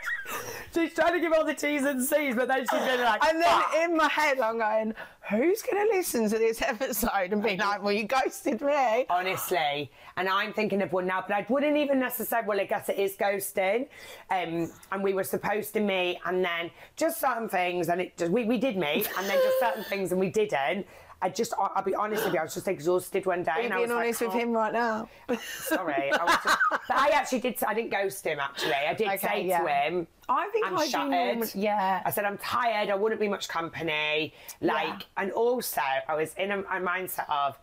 She's 0.74 0.94
trying 0.94 1.12
to 1.14 1.20
give 1.20 1.32
all 1.32 1.44
the 1.44 1.54
T's 1.54 1.84
and 1.84 2.02
C's, 2.04 2.34
but 2.34 2.48
then 2.48 2.60
she's 2.70 2.80
been 2.80 3.00
like, 3.00 3.24
And 3.24 3.38
then 3.40 3.44
"Fuck." 3.48 3.74
in 3.76 3.96
my 3.96 4.08
head, 4.08 4.40
I'm 4.40 4.58
going, 4.58 4.94
who's 5.32 5.62
going 5.62 5.86
to 5.88 5.94
listen 5.94 6.28
to 6.28 6.38
this 6.38 6.62
episode 6.62 7.32
and 7.32 7.42
be 7.42 7.56
like, 7.56 7.82
well, 7.82 7.92
you 7.92 8.04
ghosted 8.04 8.60
me? 8.60 9.06
honestly. 9.10 9.90
And 10.16 10.28
I'm 10.28 10.52
thinking 10.52 10.82
of 10.82 10.92
one 10.92 11.06
now, 11.06 11.24
but 11.26 11.34
I 11.34 11.46
wouldn't 11.48 11.76
even 11.76 11.98
necessarily. 11.98 12.46
Well, 12.46 12.60
I 12.60 12.64
guess 12.64 12.88
it 12.88 12.98
is 12.98 13.16
ghosting. 13.16 13.88
Um, 14.30 14.70
and 14.90 15.02
we 15.02 15.14
were 15.14 15.24
supposed 15.24 15.72
to 15.74 15.80
meet, 15.80 16.18
and 16.26 16.44
then 16.44 16.70
just 16.96 17.20
certain 17.20 17.48
things, 17.48 17.88
and 17.88 18.00
it 18.00 18.16
just 18.16 18.30
we, 18.30 18.44
we 18.44 18.58
did 18.58 18.76
meet, 18.76 19.08
and 19.16 19.26
then 19.26 19.38
just 19.42 19.60
certain 19.60 19.84
things, 19.92 20.12
and 20.12 20.20
we 20.20 20.30
didn't. 20.30 20.86
I 21.22 21.28
just, 21.28 21.54
I- 21.58 21.70
I'll 21.76 21.84
be 21.84 21.94
honest 21.94 22.24
with 22.24 22.34
you, 22.34 22.40
I 22.40 22.42
was 22.42 22.54
just 22.54 22.66
exhausted 22.66 23.24
one 23.26 23.44
day. 23.44 23.52
Are 23.52 23.58
you 23.60 23.64
and 23.66 23.74
I 23.74 23.76
being 23.76 23.88
was 23.88 23.90
like, 23.96 24.04
honest 24.06 24.20
with 24.22 24.30
"Oh, 24.30 24.38
him 24.38 24.52
right 24.52 24.72
now? 24.72 25.08
Sorry, 25.40 26.12
I 26.12 26.24
was 26.24 26.38
just, 26.42 26.58
but 26.70 26.96
I 26.96 27.08
actually 27.10 27.38
did. 27.38 27.62
I 27.64 27.74
didn't 27.74 27.90
ghost 27.90 28.26
him. 28.26 28.40
Actually, 28.40 28.72
I 28.72 28.94
did 28.94 29.06
Okay, 29.08 29.16
say 29.18 29.44
yeah. 29.46 29.60
to 29.60 29.68
him, 29.68 30.06
I 30.28 30.48
think 30.48 30.66
I'm 30.66 30.76
I 30.78 30.86
shattered. 30.86 31.54
yeah. 31.54 32.02
I 32.04 32.10
said 32.10 32.24
I'm 32.24 32.38
tired. 32.38 32.90
I 32.90 32.96
wouldn't 32.96 33.20
be 33.20 33.28
much 33.28 33.48
company. 33.48 34.34
Like, 34.60 34.86
Yeah. 34.88 34.98
and 35.18 35.30
also 35.32 35.80
I 36.08 36.14
was 36.16 36.34
in 36.34 36.50
a, 36.50 36.58
a 36.60 36.80
mindset 36.80 37.28
of. 37.30 37.56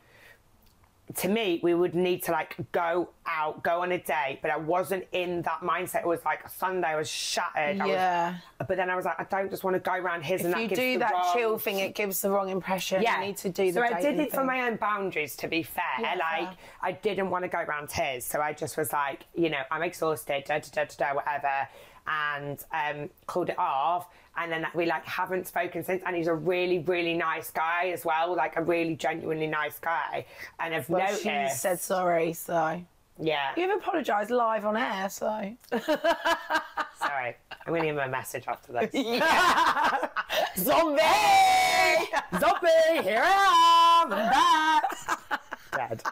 To 1.15 1.27
me, 1.27 1.59
we 1.63 1.73
would 1.73 1.95
need 1.95 2.21
to 2.25 2.31
like 2.31 2.55
go 2.71 3.09
out, 3.25 3.63
go 3.63 3.81
on 3.81 3.91
a 3.91 3.97
date, 3.97 4.39
but 4.43 4.51
I 4.51 4.57
wasn't 4.57 5.05
in 5.11 5.41
that 5.41 5.61
mindset. 5.61 6.01
It 6.01 6.07
was 6.07 6.23
like 6.23 6.47
Sunday, 6.47 6.89
I 6.89 6.95
was 6.97 7.09
shattered. 7.09 7.81
I 7.81 7.85
was- 7.85 7.93
Yeah. 7.93 8.35
but 8.59 8.77
then 8.77 8.91
I 8.91 8.95
was 8.95 9.05
like, 9.05 9.19
I 9.19 9.23
don't 9.23 9.49
just 9.49 9.63
want 9.63 9.73
to 9.75 9.79
go 9.79 9.93
around 9.93 10.21
his 10.23 10.41
and 10.45 10.49
If 10.51 10.55
that 10.55 10.61
you 10.61 10.67
gives 10.67 10.79
do 10.79 10.93
the 10.93 10.99
that 10.99 11.11
wrong- 11.13 11.33
chill 11.35 11.57
thing, 11.57 11.79
it 11.79 11.95
gives 11.95 12.21
the 12.21 12.29
wrong 12.29 12.49
impression. 12.49 13.01
yeah. 13.01 13.19
You 13.19 13.25
need 13.25 13.37
to 13.37 13.49
do 13.49 13.71
the 13.71 13.79
So 13.79 13.81
I 13.95 13.99
did 13.99 14.19
it 14.19 14.31
for 14.31 14.43
my 14.43 14.61
own 14.67 14.75
boundaries, 14.75 15.35
to 15.37 15.47
be 15.47 15.63
fair. 15.63 15.83
Yeah, 15.99 16.13
like. 16.15 16.49
I 16.81 16.91
didn't 16.91 17.31
want 17.31 17.43
to 17.43 17.49
go 17.49 17.57
around 17.59 17.91
his. 17.91 18.23
So 18.23 18.39
I 18.39 18.53
just 18.53 18.77
was 18.77 18.93
like, 18.93 19.25
you 19.33 19.49
know, 19.49 19.61
I'm 19.71 19.81
exhausted, 19.81 20.43
da 20.45 20.59
da 20.59 20.67
da 20.71 20.83
da, 20.85 21.07
da 21.09 21.13
whatever. 21.15 21.67
And 22.07 22.63
um, 22.71 23.09
called 23.27 23.49
it 23.49 23.57
off. 23.59 24.07
And 24.41 24.51
then 24.51 24.65
we 24.73 24.85
like 24.85 25.05
haven't 25.05 25.45
spoken 25.47 25.83
since. 25.83 26.01
And 26.05 26.15
he's 26.15 26.27
a 26.27 26.33
really, 26.33 26.79
really 26.79 27.13
nice 27.15 27.51
guy 27.51 27.89
as 27.93 28.05
well. 28.05 28.33
Like 28.35 28.55
a 28.55 28.63
really 28.63 28.95
genuinely 28.95 29.47
nice 29.47 29.77
guy. 29.79 30.25
And 30.59 30.73
I've 30.73 30.89
Well, 30.89 31.01
noticed. 31.01 31.23
she 31.23 31.47
said 31.49 31.79
sorry, 31.79 32.31
so. 32.33 32.81
yeah. 33.19 33.51
You've 33.57 33.77
apologised 33.77 34.31
live 34.31 34.65
on 34.65 34.77
air, 34.77 35.09
so. 35.09 35.55
Sorry. 36.99 37.35
I'm 37.65 37.73
going 37.73 37.81
to 37.81 37.87
give 37.87 37.97
him 37.97 38.03
a 38.03 38.07
message 38.09 38.45
after 38.47 38.71
this. 38.73 38.91
Zombie! 40.57 41.01
Zombie, 42.39 43.03
here 43.03 43.21
I 43.23 44.03
am. 44.05 44.13
I'm 44.13 44.29
back. 44.29 45.38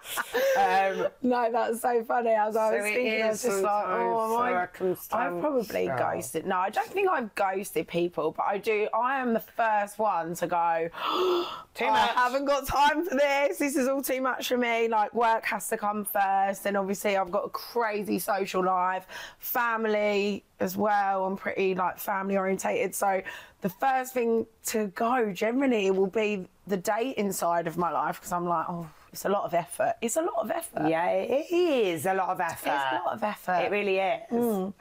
Um, 0.57 1.07
No, 1.21 1.51
that's 1.51 1.81
so 1.81 2.03
funny. 2.03 2.31
As 2.31 2.55
I 2.55 2.71
was 2.71 2.83
thinking, 2.83 3.21
I 3.21 3.27
was 3.29 3.43
just 3.43 3.61
like, 3.61 3.85
oh, 3.87 4.35
am 4.35 4.41
I? 4.41 4.67
I've 5.11 5.39
probably 5.39 5.85
ghosted. 5.87 6.47
No, 6.47 6.57
I 6.57 6.69
don't 6.71 6.89
think 6.89 7.09
I've 7.09 7.33
ghosted 7.35 7.87
people, 7.87 8.31
but 8.31 8.45
I 8.47 8.57
do. 8.57 8.87
I 8.93 9.19
am 9.19 9.33
the 9.33 9.39
first 9.39 9.99
one 9.99 10.33
to 10.35 10.47
go. 10.47 10.89
Too 11.75 11.85
much. 11.85 11.93
I 11.93 12.07
haven't 12.15 12.45
got 12.45 12.65
time 12.65 13.05
for 13.05 13.15
this. 13.15 13.59
This 13.59 13.75
is 13.75 13.87
all 13.87 14.01
too 14.01 14.19
much 14.19 14.47
for 14.47 14.57
me. 14.57 14.87
Like 14.87 15.13
work 15.13 15.45
has 15.45 15.67
to 15.69 15.77
come 15.77 16.05
first, 16.05 16.65
and 16.65 16.75
obviously 16.75 17.15
I've 17.15 17.29
got 17.31 17.45
a 17.45 17.49
crazy 17.49 18.17
social 18.17 18.63
life, 18.63 19.05
family 19.37 20.43
as 20.59 20.75
well. 20.75 21.25
I'm 21.25 21.37
pretty 21.37 21.75
like 21.75 21.99
family 21.99 22.35
orientated, 22.35 22.95
so 22.95 23.21
the 23.61 23.69
first 23.69 24.13
thing 24.13 24.45
to 24.67 24.87
go 24.87 25.31
generally 25.33 25.89
will 25.91 26.07
be 26.07 26.47
the 26.67 26.77
dating 26.77 27.31
side 27.31 27.67
of 27.67 27.77
my 27.77 27.91
life 27.91 28.19
because 28.19 28.31
I'm 28.31 28.45
like, 28.45 28.65
oh, 28.69 28.87
it's 29.11 29.25
a 29.25 29.29
lot 29.29 29.45
of 29.45 29.53
effort. 29.53 29.95
It's 30.01 30.17
a 30.17 30.21
lot 30.21 30.35
of 30.37 30.51
effort. 30.51 30.89
Yeah, 30.89 31.09
it 31.09 31.51
is 31.51 32.05
a 32.05 32.13
lot 32.13 32.29
of 32.29 32.39
effort. 32.39 32.69
It's 32.69 32.91
a 32.91 33.01
lot 33.03 33.13
of 33.13 33.23
effort. 33.23 33.63
It 33.65 33.71
really 33.71 33.97
is. 33.97 34.21
Mm. 34.31 34.73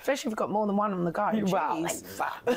Especially 0.00 0.28
if 0.28 0.32
you've 0.32 0.36
got 0.36 0.50
more 0.50 0.66
than 0.66 0.76
one 0.76 0.92
on 0.92 1.04
the 1.04 1.10
go. 1.10 1.30
Well, 1.32 1.76
Jeez. 1.82 2.00
exactly. 2.00 2.56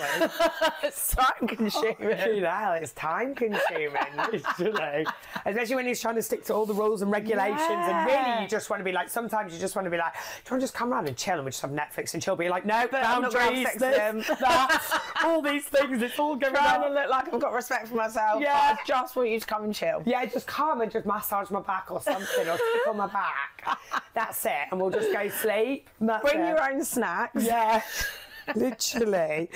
it's 0.83 1.13
time 1.15 1.47
consuming. 1.47 1.95
Oh, 2.01 2.25
you 2.31 2.41
know, 2.41 2.77
it's 2.81 2.91
time 2.93 3.35
consuming, 3.35 3.91
literally. 4.31 5.05
Especially 5.45 5.75
when 5.75 5.85
he's 5.85 6.01
trying 6.01 6.15
to 6.15 6.21
stick 6.21 6.43
to 6.45 6.53
all 6.53 6.65
the 6.65 6.73
rules 6.73 7.01
and 7.01 7.11
regulations. 7.11 7.59
And 7.69 8.05
really, 8.07 8.43
you 8.43 8.47
just 8.47 8.69
want 8.69 8.79
to 8.79 8.83
be 8.85 8.91
like, 8.91 9.09
sometimes 9.09 9.53
you 9.53 9.59
just 9.59 9.75
want 9.75 9.85
to 9.85 9.91
be 9.91 9.97
like, 9.97 10.13
do 10.13 10.19
you 10.19 10.51
want 10.51 10.61
to 10.61 10.63
just 10.63 10.73
come 10.73 10.93
around 10.93 11.07
and 11.07 11.17
chill 11.17 11.35
and 11.35 11.45
we 11.45 11.51
just 11.51 11.61
have 11.61 11.71
Netflix 11.71 12.13
and 12.13 12.23
chill? 12.23 12.37
You're 12.41 12.49
like, 12.49 12.65
no, 12.65 12.87
But 12.89 13.03
I'm 13.05 13.21
not 13.21 13.33
gonna 13.33 13.43
have 13.45 13.79
boundaries, 13.79 14.27
this, 14.27 14.39
that, 14.39 15.01
all 15.23 15.41
these 15.41 15.65
things, 15.65 16.01
it's 16.01 16.17
all 16.19 16.35
going 16.35 16.55
on. 16.55 16.93
look 16.93 17.09
like 17.09 17.33
I've 17.33 17.39
got 17.41 17.53
respect 17.53 17.87
for 17.89 17.95
myself. 17.95 18.41
Yeah. 18.41 18.77
I 18.77 18.77
just 18.87 19.15
want 19.15 19.29
you 19.29 19.39
to 19.39 19.45
come 19.45 19.63
and 19.65 19.73
chill. 19.75 20.01
Yeah, 20.05 20.25
just 20.25 20.47
come 20.47 20.81
and 20.81 20.91
just 20.91 21.05
massage 21.05 21.49
my 21.51 21.61
back 21.61 21.91
or 21.91 22.01
something 22.01 22.47
or 22.47 22.57
tickle 22.75 22.93
my 22.93 23.07
back. 23.07 23.77
That's 24.13 24.45
it. 24.45 24.67
And 24.71 24.79
we'll 24.79 24.89
just 24.91 25.11
go 25.11 25.27
sleep. 25.29 25.89
that's 26.01 26.23
Bring 26.23 26.43
it. 26.43 26.47
your 26.47 26.63
own 26.71 26.83
snacks. 26.83 27.32
Yeah, 27.35 27.81
literally. 28.55 29.49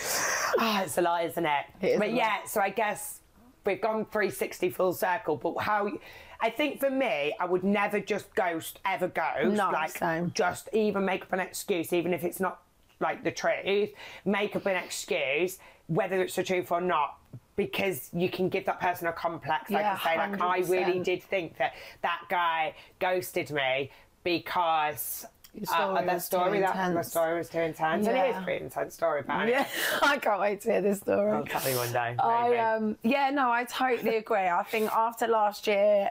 Ah, 0.59 0.83
it's 0.83 0.97
a 0.97 1.01
lie, 1.01 1.23
isn't 1.23 1.45
it? 1.45 1.65
It 1.81 1.87
is 1.87 1.99
but 1.99 2.13
yeah, 2.13 2.43
so 2.45 2.61
I 2.61 2.69
guess 2.69 3.19
we've 3.65 3.81
gone 3.81 4.05
360 4.05 4.69
full 4.69 4.93
circle. 4.93 5.35
But 5.35 5.57
how? 5.59 5.91
I 6.39 6.49
think 6.49 6.79
for 6.79 6.89
me, 6.89 7.35
I 7.39 7.45
would 7.45 7.63
never 7.63 7.99
just 7.99 8.33
ghost, 8.35 8.79
ever 8.85 9.07
ghost. 9.07 9.55
No, 9.55 9.69
like 9.71 9.97
same. 9.97 10.31
just 10.33 10.69
even 10.73 11.05
make 11.05 11.23
up 11.23 11.33
an 11.33 11.39
excuse, 11.39 11.93
even 11.93 12.13
if 12.13 12.23
it's 12.23 12.39
not 12.39 12.61
like 12.99 13.23
the 13.23 13.31
truth. 13.31 13.89
Make 14.25 14.55
up 14.55 14.65
an 14.65 14.75
excuse, 14.75 15.59
whether 15.87 16.21
it's 16.21 16.35
the 16.35 16.43
truth 16.43 16.71
or 16.71 16.81
not. 16.81 17.17
Because 17.55 18.11
you 18.13 18.29
can 18.29 18.49
give 18.49 18.65
that 18.65 18.79
person 18.79 19.07
a 19.07 19.11
complex, 19.11 19.71
like 19.71 19.81
Yeah, 19.81 19.97
I 20.03 20.13
say, 20.13 20.17
like 20.17 20.41
I 20.41 20.59
really 20.59 20.99
did 20.99 21.23
think 21.23 21.57
that 21.57 21.73
that 22.03 22.21
guy 22.29 22.75
ghosted 22.99 23.49
me 23.49 23.89
because 24.23 25.25
uh, 25.71 26.01
that 26.01 26.21
story, 26.21 26.59
that 26.59 26.93
my 26.93 27.01
story 27.01 27.37
was 27.37 27.49
too 27.49 27.59
intense, 27.59 28.07
and 28.07 28.17
it 28.17 28.29
is 28.29 28.37
a 28.37 28.41
pretty 28.41 28.63
intense 28.63 28.93
story. 28.93 29.23
But 29.25 29.47
Yeah, 29.47 29.67
I 30.01 30.17
can't 30.17 30.39
wait 30.39 30.61
to 30.61 30.71
hear 30.71 30.81
this 30.81 30.99
story. 30.99 31.31
I'll 31.31 31.45
tell 31.45 31.69
you 31.69 31.77
one 31.77 31.91
day. 31.91 32.15
I 32.19 32.57
um 32.57 32.97
yeah 33.03 33.29
no 33.29 33.51
I 33.51 33.63
totally 33.65 34.17
agree. 34.17 34.47
I 34.47 34.63
think 34.63 34.91
after 34.91 35.27
last 35.27 35.67
year 35.67 36.09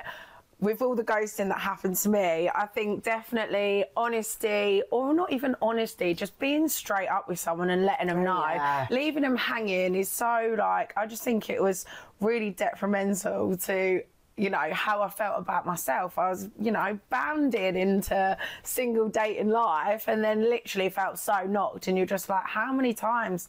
with 0.58 0.80
all 0.80 0.94
the 0.94 1.04
ghosting 1.04 1.48
that 1.48 1.58
happened 1.58 1.96
to 1.96 2.08
me, 2.08 2.48
I 2.48 2.66
think 2.66 3.02
definitely 3.02 3.84
honesty, 3.94 4.82
or 4.90 5.12
not 5.12 5.30
even 5.30 5.54
honesty, 5.60 6.14
just 6.14 6.38
being 6.38 6.66
straight 6.68 7.08
up 7.08 7.28
with 7.28 7.38
someone 7.38 7.68
and 7.68 7.84
letting 7.84 8.06
them 8.06 8.24
know. 8.24 8.42
yeah. 8.42 8.86
Leaving 8.90 9.22
them 9.22 9.36
hanging 9.36 9.94
is 9.94 10.08
so 10.08 10.54
like, 10.58 10.94
I 10.96 11.06
just 11.06 11.22
think 11.22 11.50
it 11.50 11.62
was 11.62 11.84
really 12.20 12.50
detrimental 12.50 13.56
to, 13.58 14.02
you 14.36 14.50
know, 14.50 14.68
how 14.72 15.00
I 15.02 15.08
felt 15.08 15.38
about 15.38 15.64
myself. 15.64 16.18
I 16.18 16.28
was, 16.28 16.48
you 16.60 16.70
know, 16.70 16.98
bounded 17.08 17.74
into 17.76 18.36
single 18.62 19.08
dating 19.08 19.48
life 19.48 20.08
and 20.08 20.22
then 20.22 20.42
literally 20.42 20.90
felt 20.90 21.18
so 21.18 21.44
knocked. 21.46 21.88
And 21.88 21.96
you're 21.96 22.06
just 22.06 22.28
like, 22.28 22.44
how 22.44 22.72
many 22.72 22.92
times 22.92 23.48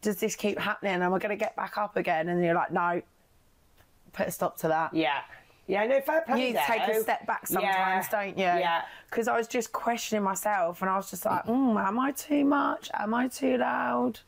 does 0.00 0.20
this 0.20 0.36
keep 0.36 0.58
happening? 0.58 1.02
Am 1.02 1.12
I 1.12 1.18
going 1.18 1.30
to 1.30 1.36
get 1.36 1.56
back 1.56 1.76
up 1.76 1.96
again? 1.96 2.28
And 2.28 2.44
you're 2.44 2.54
like, 2.54 2.70
no, 2.70 3.02
put 4.12 4.28
a 4.28 4.30
stop 4.30 4.56
to 4.58 4.68
that 4.68 4.94
yeah, 4.94 5.20
yeah, 5.66 5.84
no 5.86 6.00
fair 6.00 6.22
play. 6.22 6.48
you 6.48 6.52
though. 6.54 6.60
take 6.66 6.82
a 6.88 7.00
step 7.02 7.26
back 7.26 7.46
sometimes, 7.46 8.06
Yeah. 8.10 8.24
don't 8.24 8.38
you? 8.38 8.44
Yeah. 8.44 8.82
Because 9.10 9.28
I 9.28 9.36
was 9.36 9.46
just 9.48 9.72
questioning 9.72 10.22
myself, 10.24 10.80
and 10.82 10.90
I 10.90 10.96
was 10.96 11.10
just 11.10 11.24
like, 11.26 11.44
mm, 11.44 11.76
"Am 11.84 11.98
I 11.98 12.12
too 12.12 12.44
much? 12.44 12.90
Am 12.94 13.12
I 13.12 13.28
too 13.28 13.58
loud?" 13.58 14.20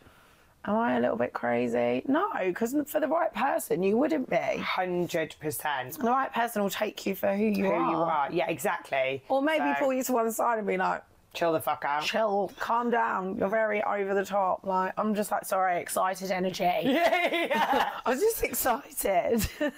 Am 0.66 0.76
I 0.76 0.96
a 0.98 1.00
little 1.00 1.16
bit 1.16 1.32
crazy? 1.32 2.02
No, 2.06 2.28
because 2.44 2.74
for 2.86 3.00
the 3.00 3.08
right 3.08 3.32
person, 3.32 3.82
you 3.82 3.96
wouldn't 3.96 4.28
be. 4.28 4.36
Hundred 4.58 5.34
percent. 5.40 5.98
The 5.98 6.10
right 6.10 6.32
person 6.32 6.62
will 6.62 6.68
take 6.70 7.06
you 7.06 7.14
for 7.14 7.34
who 7.34 7.44
you 7.44 7.64
Who 7.64 7.70
are. 7.72 7.90
you 7.90 7.96
are? 7.96 8.28
Yeah, 8.30 8.48
exactly. 8.48 9.22
Or 9.28 9.40
maybe 9.40 9.64
So, 9.74 9.74
pull 9.78 9.92
you 9.94 10.02
to 10.04 10.12
one 10.12 10.30
side 10.30 10.58
and 10.58 10.66
be 10.66 10.76
like, 10.76 11.02
chill 11.32 11.52
the 11.54 11.60
fuck 11.60 11.84
out. 11.86 12.02
chill, 12.02 12.52
calm 12.60 12.90
down. 12.90 13.38
You're 13.38 13.48
very 13.48 13.82
over 13.84 14.12
the 14.14 14.24
top. 14.24 14.66
Like, 14.66 14.92
I'm 14.98 15.14
just 15.14 15.30
like, 15.30 15.46
sorry, 15.46 15.80
excited 15.80 16.30
energy. 16.30 16.62
yeah. 16.84 17.90
I 18.04 18.10
was 18.10 18.20
just 18.20 18.42
excited. 18.42 19.46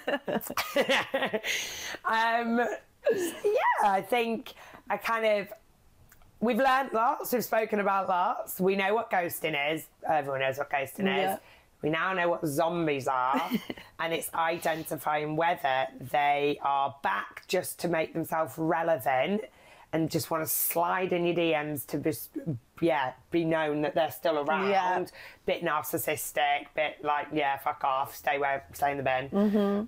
um, 2.05 2.59
yeah, 3.15 3.83
I 3.83 4.01
think 4.01 4.53
I 4.89 4.97
kind 4.97 5.25
of 5.25 5.53
we've 6.43 6.57
learned 6.57 6.91
lots. 6.93 7.31
We've 7.31 7.43
spoken 7.43 7.79
about 7.79 8.09
lots. 8.09 8.59
We 8.59 8.75
know 8.75 8.93
what 8.93 9.09
ghosting 9.09 9.55
is. 9.73 9.85
Everyone 10.07 10.41
knows 10.41 10.57
what 10.57 10.69
ghosting 10.69 11.05
Yeah. 11.05 11.33
is. 11.35 11.39
We 11.81 11.89
now 11.89 12.13
know 12.13 12.29
what 12.29 12.45
zombies 12.45 13.07
are, 13.09 13.41
and 13.99 14.13
it's 14.13 14.33
identifying 14.33 15.35
whether 15.35 15.87
they 15.99 16.57
are 16.61 16.95
back 17.03 17.45
just 17.47 17.79
to 17.79 17.89
make 17.89 18.13
themselves 18.13 18.53
relevant 18.57 19.41
and 19.91 20.09
just 20.09 20.31
want 20.31 20.43
to 20.43 20.49
slide 20.49 21.11
in 21.13 21.25
your 21.25 21.35
DMs 21.35 21.85
to 21.87 21.97
just, 21.97 22.29
yeah, 22.81 23.13
be 23.31 23.43
known 23.45 23.81
that 23.81 23.95
they're 23.95 24.11
still 24.11 24.39
around. 24.39 24.69
Yeah. 24.69 25.05
Bit 25.45 25.61
narcissistic, 25.61 26.67
bit 26.73 27.03
like, 27.03 27.27
yeah, 27.33 27.57
fuck 27.57 27.83
off, 27.83 28.15
stay 28.15 28.37
where, 28.39 28.65
stay 28.73 28.91
in 28.91 28.97
the 28.97 29.03
bin. 29.03 29.29
Mm-hmm. 29.29 29.83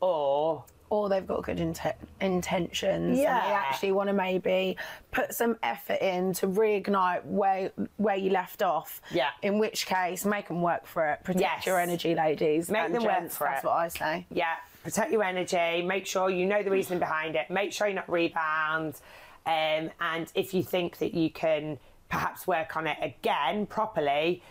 Or 0.00 0.64
or 0.90 1.08
they've 1.08 1.26
got 1.26 1.42
good 1.44 1.58
inten- 1.58 1.94
intentions 2.20 3.18
and 3.18 3.26
they 3.26 3.26
actually 3.26 3.92
want 3.92 4.08
to 4.08 4.12
maybe 4.12 4.76
put 5.12 5.32
some 5.32 5.56
effort 5.62 6.00
in 6.02 6.32
to 6.34 6.48
reignite 6.48 7.24
where 7.24 7.70
where 7.96 8.16
you 8.16 8.30
left 8.30 8.62
off. 8.62 9.00
Yeah. 9.12 9.30
In 9.42 9.58
which 9.58 9.86
case, 9.86 10.24
make 10.24 10.48
them 10.48 10.62
work 10.62 10.86
for 10.86 11.06
it. 11.12 11.22
Protect 11.22 11.40
Yes. 11.40 11.66
your 11.66 11.78
energy, 11.80 12.14
ladies. 12.14 12.68
Make 12.70 12.92
them 12.92 13.04
work 13.04 13.30
for 13.30 13.44
That's 13.46 13.60
it. 13.60 13.62
That's 13.62 13.64
what 13.64 13.72
I 13.76 13.88
say. 13.88 14.26
Yeah, 14.30 14.54
protect 14.82 15.12
your 15.12 15.22
energy. 15.22 15.82
Make 15.82 16.06
sure 16.06 16.28
you 16.28 16.44
know 16.44 16.62
the 16.62 16.70
reason 16.70 16.98
behind 16.98 17.36
it. 17.36 17.48
Make 17.50 17.72
sure 17.72 17.86
you're 17.86 17.94
not 17.96 18.10
rebound. 18.10 18.96
Um, 19.46 19.90
and 20.00 20.30
if 20.34 20.52
you 20.52 20.62
think 20.62 20.98
that 20.98 21.14
you 21.14 21.30
can 21.30 21.78
perhaps 22.08 22.46
work 22.46 22.76
on 22.76 22.88
it 22.88 22.98
again 23.00 23.66
properly, 23.66 24.42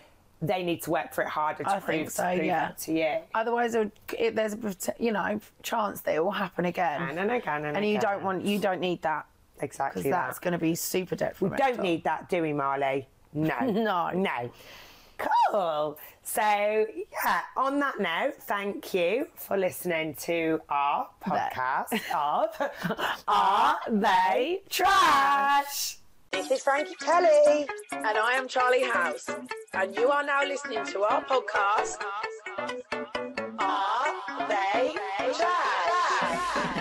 they 0.42 0.64
need 0.64 0.82
to 0.84 0.92
work 0.92 1.14
for 1.14 1.22
it 1.22 1.28
harder 1.28 1.64
to 1.64 1.70
I 1.70 1.80
prove, 1.80 1.98
think 1.98 2.12
so, 2.12 2.24
prove 2.24 2.46
yeah. 2.46 2.68
that 2.68 2.78
to 2.80 2.94
you. 2.94 3.18
Otherwise, 3.34 3.76
it, 3.76 4.36
there's 4.36 4.54
a 4.54 4.94
you 4.98 5.12
know 5.12 5.40
chance 5.64 6.02
that 6.02 6.16
it 6.16 6.24
will 6.24 6.32
happen 6.32 6.66
again. 6.66 7.02
And 7.02 7.20
and 7.20 7.32
again 7.32 7.66
and, 7.66 7.78
and 7.78 7.86
you 7.86 7.98
again. 7.98 8.12
don't 8.12 8.24
want 8.24 8.46
you 8.46 8.60
don't 8.60 8.80
need 8.80 9.02
that 9.02 9.26
exactly 9.62 10.02
because 10.04 10.12
that. 10.12 10.28
that's 10.28 10.40
going 10.40 10.54
to 10.54 10.58
be 10.58 10.76
super 10.76 11.16
difficult. 11.16 11.52
we 11.52 11.58
don't 11.58 11.82
need 11.82 12.04
that, 12.06 12.30
do 12.30 12.42
we, 12.42 12.54
Marley? 12.54 13.08
No. 13.34 13.60
No. 13.62 14.10
No. 14.12 14.52
Cool. 15.52 16.00
So, 16.24 16.42
yeah, 16.42 17.42
on 17.58 17.80
that 17.80 18.00
note, 18.00 18.36
thank 18.44 18.94
you 18.94 19.28
for 19.36 19.58
listening 19.58 20.16
to 20.22 20.62
our 20.70 21.10
podcast 21.22 22.00
of 22.14 22.72
Are 23.28 23.78
They 23.90 24.62
Trash? 24.70 25.99
This 26.32 26.52
is 26.52 26.64
Frankie 26.64 26.96
Kelly. 26.96 27.68
And 27.92 28.18
I 28.18 28.34
am 28.34 28.48
Charlie 28.48 28.84
House. 28.84 29.30
And 29.74 29.96
you 29.96 30.10
are 30.10 30.24
now 30.24 30.44
listening 30.46 30.86
to 30.88 31.02
our 31.02 31.24
podcast. 31.26 31.98
Are 33.60 34.48
They 34.48 34.96
Trash? 35.34 36.79